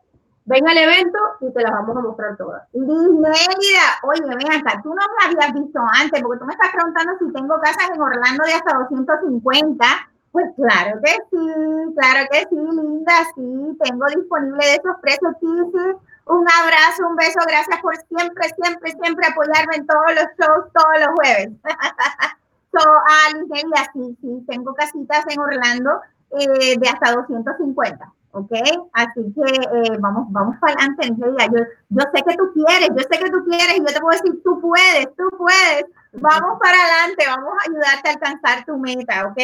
Ven 0.46 0.68
al 0.68 0.78
evento 0.78 1.20
y 1.42 1.52
te 1.52 1.62
las 1.62 1.72
vamos 1.72 1.98
a 1.98 2.02
mostrar 2.02 2.38
todas. 2.38 2.64
Mérida, 2.74 3.88
oye, 4.04 4.24
ven 4.24 4.52
acá, 4.52 4.80
tú 4.82 4.90
no 4.90 4.96
me 4.96 5.26
habías 5.26 5.54
visto 5.54 5.80
antes, 6.00 6.22
porque 6.22 6.40
tú 6.40 6.46
me 6.46 6.54
estás 6.54 6.72
preguntando 6.72 7.12
si 7.20 7.34
tengo 7.34 7.60
casas 7.60 7.90
en 7.94 8.02
Orlando 8.02 8.44
de 8.46 8.54
hasta 8.54 8.78
250. 8.78 9.86
Pues 10.32 10.46
claro 10.56 11.00
que 11.04 11.12
sí, 11.32 11.94
claro 11.96 12.28
que 12.32 12.40
sí, 12.50 12.56
linda, 12.56 13.14
sí, 13.36 13.78
tengo 13.84 14.06
disponible 14.08 14.66
de 14.66 14.76
esos 14.76 14.96
precios, 15.02 15.34
sí, 15.42 15.48
sí. 15.74 16.14
Un 16.28 16.46
abrazo, 16.62 17.08
un 17.10 17.16
beso, 17.16 17.40
gracias 17.48 17.82
por 17.82 17.96
siempre, 18.08 18.44
siempre, 18.62 18.92
siempre 18.92 19.28
apoyarme 19.28 19.78
en 19.78 19.88
todos 19.88 20.16
los 20.16 20.28
shows, 20.38 20.72
todos 20.74 21.00
los 21.00 21.10
jueves. 21.16 21.50
So, 22.78 22.90
ah, 22.90 23.32
sí, 23.94 24.18
sí, 24.22 24.46
tengo 24.48 24.74
casitas 24.74 25.26
en 25.30 25.40
Orlando 25.40 26.00
eh, 26.32 26.78
de 26.78 26.90
hasta 26.90 27.14
250, 27.14 28.14
¿ok? 28.32 28.52
Así 28.94 29.34
que 29.34 29.52
eh, 29.52 29.98
vamos, 30.00 30.28
vamos 30.30 30.58
para 30.60 30.74
adelante. 30.74 31.10
Yo, 31.18 31.26
yo 31.90 32.04
sé 32.14 32.24
que 32.24 32.38
tú 32.38 32.54
quieres, 32.54 32.90
yo 32.90 33.04
sé 33.10 33.24
que 33.24 33.32
tú 33.32 33.44
quieres 33.46 33.78
y 33.78 33.80
yo 33.80 33.86
te 33.86 34.00
puedo 34.00 34.20
decir, 34.20 34.44
tú 34.44 34.62
puedes, 34.62 35.08
tú 35.16 35.28
puedes. 35.38 35.86
Vamos 36.14 36.60
para 36.60 36.78
adelante, 36.78 37.26
vamos 37.28 37.54
a 37.60 37.70
ayudarte 37.70 38.10
a 38.10 38.12
alcanzar 38.14 38.66
tu 38.66 38.78
meta, 38.78 39.28
¿ok? 39.28 39.38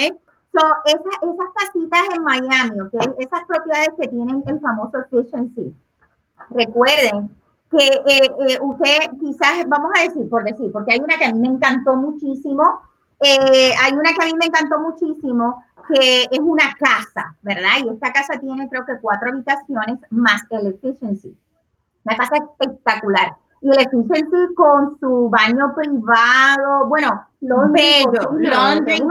So, 0.54 0.62
esas, 0.86 1.34
esas 1.34 1.50
casitas 1.56 2.16
en 2.16 2.24
Miami, 2.24 2.82
¿ok? 2.82 3.16
Esas 3.18 3.46
propiedades 3.46 3.90
que 4.00 4.10
tienen 4.10 4.44
el 4.46 4.60
famoso 4.60 5.00
efficiency. 5.00 5.76
Recuerden 6.52 7.36
que 7.72 7.88
eh, 8.06 8.60
usted 8.62 9.00
quizás, 9.20 9.68
vamos 9.68 9.92
a 9.98 10.04
decir, 10.04 10.30
por 10.30 10.44
decir, 10.44 10.72
porque 10.72 10.94
hay 10.94 11.00
una 11.00 11.18
que 11.18 11.26
a 11.26 11.34
mí 11.34 11.40
me 11.40 11.48
encantó 11.48 11.96
muchísimo, 11.96 12.82
eh, 13.24 13.72
hay 13.82 13.94
una 13.94 14.14
que 14.14 14.24
a 14.24 14.26
mí 14.26 14.34
me 14.38 14.46
encantó 14.46 14.80
muchísimo, 14.80 15.64
que 15.88 16.24
es 16.30 16.40
una 16.40 16.74
casa, 16.80 17.36
¿verdad? 17.42 17.78
Y 17.84 17.90
esta 17.90 18.12
casa 18.12 18.40
tiene 18.40 18.70
creo 18.70 18.86
que 18.86 19.00
cuatro 19.02 19.30
habitaciones 19.30 20.00
más 20.10 20.44
el 20.50 20.68
efficiency. 20.68 21.38
Una 22.06 22.18
casa 22.18 22.36
espectacular. 22.38 23.36
Y 23.62 23.70
el 23.70 23.80
efficiency 23.80 24.54
con 24.56 25.00
su 25.00 25.30
baño 25.30 25.74
privado, 25.74 26.86
bueno, 26.88 27.26
lo 27.40 27.70
bello, 27.70 28.32
laundry, 28.40 29.02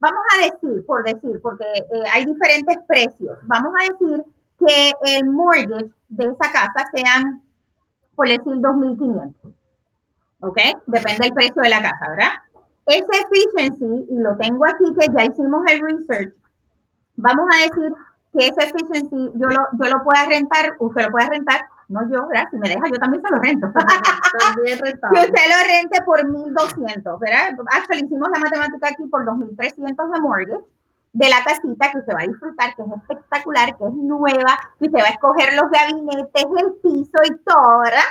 Vamos 0.00 0.24
a 0.34 0.44
decir, 0.44 0.84
por 0.86 1.04
decir, 1.04 1.40
porque 1.40 1.64
eh, 1.64 2.04
hay 2.12 2.24
diferentes 2.24 2.78
precios. 2.88 3.38
Vamos 3.42 3.72
a 3.80 3.92
decir 3.92 4.24
que 4.58 4.92
el 5.16 5.26
mortgage 5.26 5.90
de 6.08 6.24
esa 6.24 6.52
casa 6.52 6.90
sean, 6.92 7.42
por 8.16 8.26
decir, 8.26 8.54
2.500. 8.54 9.34
¿ok? 10.40 10.58
Depende 10.86 11.24
del 11.24 11.32
precio 11.32 11.62
de 11.62 11.68
la 11.68 11.82
casa, 11.82 12.08
¿verdad? 12.08 12.32
Ese 12.86 13.06
efficiency, 13.06 14.06
y 14.10 14.18
lo 14.18 14.36
tengo 14.36 14.64
aquí 14.66 14.84
que 14.98 15.06
ya 15.12 15.24
hicimos 15.24 15.62
el 15.70 15.80
research, 15.80 16.34
vamos 17.16 17.46
a 17.54 17.62
decir 17.64 17.92
que 18.32 18.48
ese 18.48 18.62
efficiency 18.62 19.30
yo 19.34 19.48
lo, 19.48 19.66
yo 19.72 19.90
lo 19.90 20.02
pueda 20.02 20.26
rentar, 20.26 20.76
usted 20.78 21.04
lo 21.04 21.10
puede 21.10 21.28
rentar, 21.28 21.60
no 21.88 22.08
yo, 22.08 22.26
¿verdad? 22.28 22.48
Si 22.50 22.56
me 22.56 22.68
deja, 22.68 22.88
yo 22.88 22.98
también 22.98 23.22
se 23.22 23.30
lo 23.30 23.38
rento. 23.40 23.72
También 24.38 24.78
que 24.82 25.20
usted 25.20 25.44
lo 25.50 25.66
rente 25.66 26.02
por 26.02 26.20
1.200, 26.20 27.18
¿verdad? 27.18 27.56
Actually, 27.72 28.04
hicimos 28.04 28.28
la 28.32 28.38
matemática 28.38 28.88
aquí 28.88 29.06
por 29.06 29.24
2.300 29.24 30.12
de 30.12 30.20
mortgage 30.20 30.64
de 31.12 31.28
la 31.28 31.42
casita 31.44 31.90
que 31.90 31.98
usted 31.98 32.14
va 32.14 32.20
a 32.20 32.28
disfrutar, 32.28 32.76
que 32.76 32.82
es 32.82 32.92
espectacular, 32.92 33.76
que 33.76 33.84
es 33.84 33.94
nueva, 33.94 34.58
que 34.78 34.86
usted 34.86 35.00
va 35.00 35.08
a 35.08 35.10
escoger 35.10 35.54
los 35.54 35.70
gabinetes, 35.70 36.46
el 36.56 36.72
piso 36.74 37.18
y 37.24 37.36
todo, 37.38 37.80
¿verdad? 37.80 38.06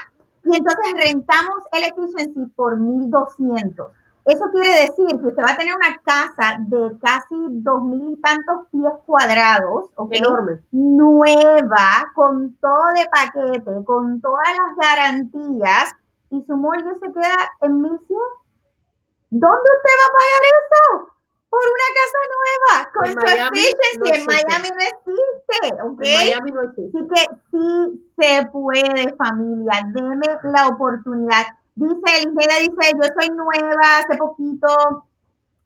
Y 0.50 0.56
entonces 0.56 0.94
rentamos 1.06 1.60
el 1.72 1.84
efficiency 1.84 2.46
por 2.56 2.76
1200. 2.78 3.92
Eso 4.26 4.46
quiere 4.52 4.82
decir 4.82 5.08
que 5.08 5.28
usted 5.28 5.44
va 5.44 5.52
a 5.52 5.58
tener 5.58 5.76
una 5.76 6.02
casa 6.04 6.58
de 6.60 6.98
casi 7.00 7.36
dos 7.50 7.84
mil 7.84 8.14
y 8.14 8.22
tantos 8.22 8.68
pies 8.72 8.94
cuadrados, 9.06 9.92
enorme, 10.10 10.60
nueva, 10.72 12.12
con 12.16 12.56
todo 12.56 12.84
de 12.96 13.08
paquete, 13.12 13.84
con 13.86 14.20
todas 14.22 14.48
las 14.58 14.76
garantías, 14.76 15.96
y 16.32 16.44
su 16.48 16.58
mortgage 16.58 17.00
se 17.00 17.14
queda 17.14 17.52
en 17.62 17.82
1100. 17.82 18.20
¿Dónde 19.30 19.70
usted 19.78 19.96
va 20.00 20.08
a 20.08 20.16
pagar 20.18 20.42
eso? 20.60 21.19
Por 21.50 21.62
una 21.62 21.88
casa 22.00 22.20
nueva 22.36 22.92
con 22.94 23.08
su 23.12 23.28
efficiency. 23.28 24.20
en 24.20 24.26
Miami 24.26 24.70
no 24.70 24.84
existe, 24.86 25.84
¿ok? 25.84 26.02
En 26.04 26.28
Miami 26.28 26.52
no 26.52 26.62
existe. 26.64 26.98
Así 26.98 27.08
que 27.08 27.22
sí 27.52 28.14
se 28.18 28.46
puede, 28.48 29.16
familia. 29.16 29.82
Deme 29.94 30.28
la 30.44 30.68
oportunidad. 30.68 31.48
Dice, 31.76 32.22
Ingela 32.24 32.56
dice, 32.60 32.94
yo 32.94 33.10
soy 33.20 33.30
nueva, 33.36 33.98
hace 34.00 34.18
poquito 34.18 35.06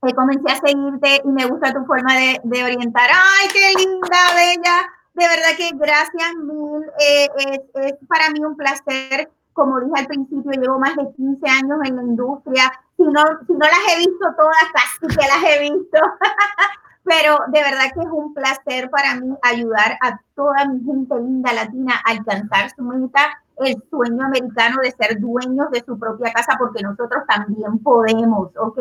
eh, 0.04 0.14
comencé 0.14 0.52
a 0.52 0.62
seguirte 0.62 1.22
y 1.24 1.28
me 1.28 1.46
gusta 1.46 1.74
tu 1.74 1.86
forma 1.86 2.14
de, 2.14 2.40
de, 2.44 2.64
orientar. 2.64 3.10
¡Ay, 3.12 3.48
qué 3.52 3.84
linda, 3.84 4.18
bella! 4.36 4.90
De 5.14 5.28
verdad 5.28 5.58
que 5.58 5.70
gracias 5.74 6.36
mil. 6.36 6.84
Eh, 7.00 7.30
es, 7.38 7.60
es 7.86 7.94
para 8.08 8.30
mí 8.32 8.44
un 8.44 8.56
placer 8.56 9.30
como 9.54 9.80
dije 9.80 9.94
al 9.96 10.08
principio, 10.08 10.52
llevo 10.52 10.80
más 10.80 10.96
de 10.96 11.14
15 11.16 11.48
años 11.48 11.80
en 11.86 11.96
la 11.96 12.02
industria. 12.02 12.72
Si 12.98 13.04
no, 13.04 13.24
si 13.48 13.54
no 13.54 13.60
las 13.60 13.94
he 13.94 13.98
visto 13.98 14.26
todas, 14.38 14.72
casi 14.74 15.16
que 15.16 15.28
las 15.28 15.44
he 15.44 15.60
visto. 15.62 16.00
Pero 17.04 17.38
de 17.48 17.62
verdad 17.62 17.92
que 17.94 18.00
es 18.00 18.12
un 18.12 18.34
placer 18.34 18.90
para 18.90 19.16
mí 19.16 19.36
ayudar 19.42 19.98
a 20.02 20.20
toda 20.36 20.66
mi 20.66 20.84
gente 20.86 21.16
linda 21.16 21.52
latina 21.52 21.96
a 22.06 22.12
alcanzar 22.12 22.70
su 22.76 22.82
meta, 22.82 23.44
el 23.58 23.84
sueño 23.90 24.26
americano 24.26 24.78
de 24.82 24.92
ser 24.92 25.20
dueños 25.20 25.70
de 25.72 25.84
su 25.86 26.00
propia 26.00 26.32
casa, 26.32 26.56
porque 26.58 26.82
nosotros 26.82 27.24
también 27.28 27.80
podemos, 27.80 28.50
¿ok? 28.58 28.80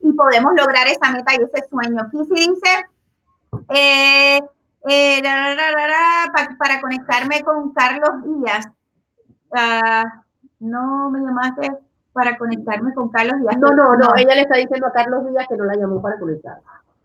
Y 0.00 0.12
podemos 0.12 0.52
lograr 0.54 0.86
esa 0.86 1.10
meta 1.12 1.32
y 1.32 1.44
ese 1.44 1.66
sueño. 1.70 2.10
Se 2.10 2.34
dice, 2.34 2.86
eh, 3.70 4.40
eh, 4.88 5.22
para, 5.22 6.56
para 6.58 6.80
conectarme 6.80 7.42
con 7.42 7.72
Carlos 7.72 8.22
Díaz, 8.24 8.66
uh, 9.50 10.08
no 10.60 11.10
me 11.10 11.20
llamaste 11.20 11.72
para 12.12 12.36
conectarme 12.38 12.92
con 12.94 13.10
Carlos 13.10 13.40
Díaz. 13.40 13.58
No, 13.58 13.68
no, 13.68 13.96
no, 13.96 14.12
ella 14.16 14.34
le 14.34 14.42
está 14.42 14.56
diciendo 14.56 14.86
a 14.86 14.92
Carlos 14.92 15.28
Díaz 15.30 15.46
que 15.48 15.56
no 15.56 15.64
la 15.64 15.74
llamó 15.74 16.00
para 16.02 16.18
conectar. 16.18 16.58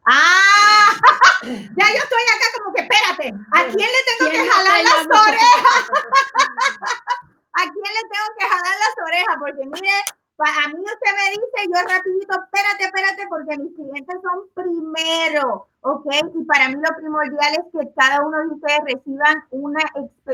¡Ah! 0.05 0.93
ya 1.43 1.85
yo 1.91 1.99
estoy 1.99 2.23
acá 2.31 2.47
como 2.57 2.73
que 2.73 2.81
espérate, 2.81 3.33
¿a 3.51 3.63
quién 3.65 3.89
le 3.89 4.01
tengo 4.07 4.31
que 4.31 4.49
jalar 4.49 4.83
las 4.83 5.05
orejas? 5.05 5.91
¿A 7.53 7.61
quién 7.61 7.93
le 7.93 8.03
tengo 8.05 8.29
que 8.37 8.45
jalar 8.45 8.75
las 8.77 8.95
orejas? 9.03 9.35
Porque 9.39 9.65
mire, 9.65 9.97
a 10.39 10.67
mí 10.69 10.79
usted 10.79 11.13
me 11.17 11.29
dice, 11.31 11.59
yo 11.65 11.95
rapidito, 11.95 12.33
espérate, 12.43 12.83
espérate, 12.85 13.27
porque 13.27 13.57
mis 13.57 13.73
clientes 13.73 14.17
son 14.21 14.45
primero, 14.53 15.67
¿ok? 15.81 16.05
Y 16.35 16.43
para 16.45 16.69
mí 16.69 16.75
lo 16.75 16.95
primordial 16.95 17.53
es 17.53 17.65
que 17.71 17.91
cada 17.95 18.23
uno 18.23 18.37
de 18.39 18.47
ustedes 18.53 18.79
reciban 18.85 19.43
una, 19.49 19.81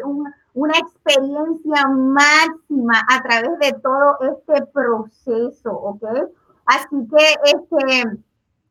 una, 0.04 0.36
experiencia 0.56 1.88
máxima 1.88 3.02
a 3.10 3.22
través 3.24 3.60
de 3.60 3.74
todo 3.82 4.18
este 4.22 4.66
proceso, 4.68 5.72
¿ok? 5.72 6.04
Así 6.66 6.96
que, 7.10 7.34
este, 7.46 8.10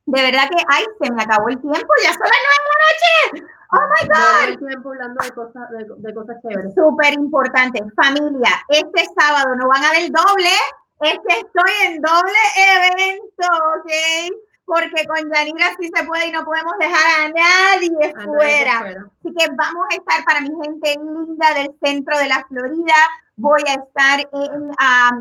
de 0.07 0.22
verdad 0.22 0.49
que, 0.51 0.62
ay, 0.68 0.85
se 1.01 1.12
me 1.12 1.22
acabó 1.22 1.49
el 1.49 1.61
tiempo, 1.61 1.93
ya 2.03 2.12
son 2.12 2.22
las 2.22 2.43
nueve 2.47 2.64
de 2.64 2.72
la 2.72 3.41
noche. 3.41 3.53
Oh 3.74 3.87
my 3.89 4.07
God. 4.07 4.68
tiempo 4.68 4.91
hablando 4.91 5.24
de 5.24 5.30
cosas, 5.30 5.62
de, 5.99 6.14
cosas 6.14 6.37
chéveres. 6.43 6.74
Súper 6.74 7.14
importante. 7.14 7.83
Familia, 7.97 8.51
este 8.68 9.05
sábado 9.18 9.57
no 9.57 9.66
van 9.68 9.85
a 9.85 9.93
ver 9.93 10.11
doble, 10.11 10.53
es 11.01 11.18
que 11.26 11.41
estoy 11.41 11.72
en 11.87 12.03
doble 12.03 12.39
evento, 12.76 13.47
¿ok? 13.78 13.91
Porque 14.64 15.06
con 15.06 15.30
Yanira 15.30 15.66
sí 15.78 15.90
se 15.94 16.04
puede 16.04 16.28
y 16.28 16.32
no 16.32 16.44
podemos 16.44 16.72
dejar 16.78 17.20
a 17.20 17.28
nadie, 17.28 18.14
fuera. 18.24 18.78
Así 18.78 19.34
que 19.36 19.46
vamos 19.56 19.86
a 19.90 19.94
estar 19.94 20.24
para 20.24 20.40
mi 20.40 20.50
gente 20.62 20.96
linda 20.98 21.54
del 21.54 21.74
centro 21.82 22.18
de 22.18 22.28
la 22.28 22.44
Florida. 22.48 22.94
Voy 23.36 23.60
a 23.66 23.74
estar 23.74 24.20
en, 24.20 24.62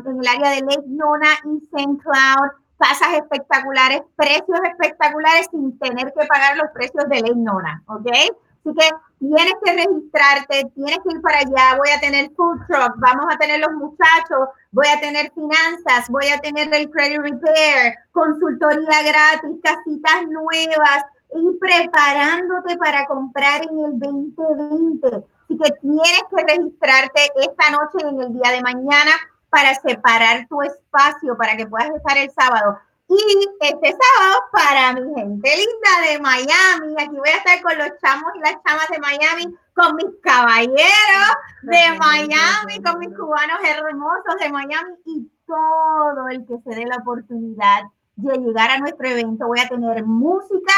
en 0.06 0.20
el 0.20 0.28
área 0.28 0.50
de 0.50 0.60
Lake 0.62 0.84
Nona 0.86 1.28
y 1.44 1.58
St. 1.64 1.98
Cloud. 2.02 2.50
Tasas 2.78 3.14
espectaculares, 3.14 4.02
precios 4.16 4.58
espectaculares 4.64 5.46
sin 5.52 5.78
tener 5.78 6.12
que 6.18 6.26
pagar 6.26 6.56
los 6.56 6.68
precios 6.72 7.08
de 7.08 7.20
Lake 7.20 7.36
Nona, 7.36 7.80
¿ok? 7.86 8.08
Así 8.10 8.74
que 8.76 8.90
tienes 9.22 9.54
que 9.64 9.72
registrarte, 9.72 10.70
tienes 10.74 10.98
que 10.98 11.14
ir 11.14 11.22
para 11.22 11.38
allá, 11.38 11.76
voy 11.78 11.90
a 11.96 12.00
tener 12.00 12.30
food 12.34 12.58
truck, 12.66 12.94
vamos 12.96 13.26
a 13.30 13.38
tener 13.38 13.60
los 13.60 13.70
muchachos, 13.72 14.48
voy 14.72 14.86
a 14.88 15.00
tener 15.00 15.30
finanzas, 15.32 16.08
voy 16.08 16.26
a 16.26 16.38
tener 16.38 16.74
el 16.74 16.90
credit 16.90 17.20
repair, 17.20 17.94
consultoría 18.10 19.02
gratis, 19.04 19.60
casitas 19.62 20.26
nuevas 20.26 21.04
y 21.34 21.56
preparándote 21.58 22.76
para 22.78 23.06
comprar 23.06 23.62
en 23.62 23.78
el 23.84 23.98
2020. 24.00 25.06
Así 25.06 25.56
que 25.56 25.70
tienes 25.80 26.22
que 26.28 26.56
registrarte 26.56 27.20
esta 27.36 27.70
noche 27.70 27.98
en 28.02 28.20
el 28.22 28.32
día 28.32 28.50
de 28.50 28.62
mañana 28.62 29.12
para 29.50 29.72
separar 29.74 30.48
tu 30.48 30.62
espacio 30.62 31.36
para 31.36 31.56
que 31.56 31.66
puedas 31.66 31.90
estar 31.90 32.18
el 32.18 32.30
sábado. 32.32 32.78
Y 33.14 33.46
este 33.60 33.90
sábado, 33.90 34.40
para 34.52 34.92
mi 34.94 35.14
gente 35.14 35.50
linda 35.56 36.08
de 36.08 36.18
Miami, 36.20 36.94
aquí 36.98 37.14
voy 37.14 37.28
a 37.28 37.36
estar 37.36 37.62
con 37.62 37.76
los 37.76 37.88
chamos 38.00 38.32
y 38.36 38.38
las 38.38 38.56
chamas 38.64 38.88
de 38.88 38.98
Miami, 39.00 39.54
con 39.74 39.96
mis 39.96 40.18
caballeros 40.22 41.36
de 41.62 41.98
Miami, 41.98 42.82
con 42.82 42.98
mis 43.00 43.10
cubanos 43.10 43.58
hermosos 43.64 44.36
de 44.40 44.48
Miami 44.48 44.94
y 45.04 45.30
todo 45.46 46.28
el 46.30 46.46
que 46.46 46.56
se 46.64 46.74
dé 46.74 46.86
la 46.86 46.96
oportunidad 46.96 47.82
de 48.16 48.38
llegar 48.38 48.70
a 48.70 48.78
nuestro 48.78 49.06
evento. 49.06 49.46
Voy 49.46 49.60
a 49.60 49.68
tener 49.68 50.04
música, 50.06 50.74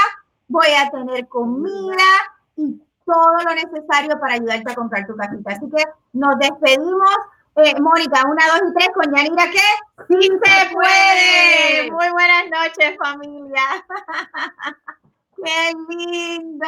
voy 0.48 0.74
a 0.76 0.90
tener 0.90 1.28
comida 1.28 2.08
y 2.56 2.80
todo 3.04 3.36
lo 3.44 3.54
necesario 3.54 4.18
para 4.18 4.34
ayudarte 4.34 4.72
a 4.72 4.74
comprar 4.74 5.06
tu 5.06 5.14
casita. 5.14 5.52
Así 5.52 5.70
que 5.70 5.84
nos 6.14 6.36
despedimos 6.40 7.16
eh, 7.56 7.80
Mónica, 7.80 8.22
una, 8.26 8.46
dos 8.46 8.70
y 8.70 8.74
tres, 8.74 8.90
con 8.94 9.14
Yanira, 9.14 9.44
¿qué? 9.50 9.58
¡Sí 10.08 10.28
se 10.28 10.74
puede! 10.74 11.90
Muy 11.90 12.10
buenas 12.10 12.44
noches, 12.50 12.96
familia. 12.98 13.62
¡Qué 15.44 15.72
lindo! 15.88 16.66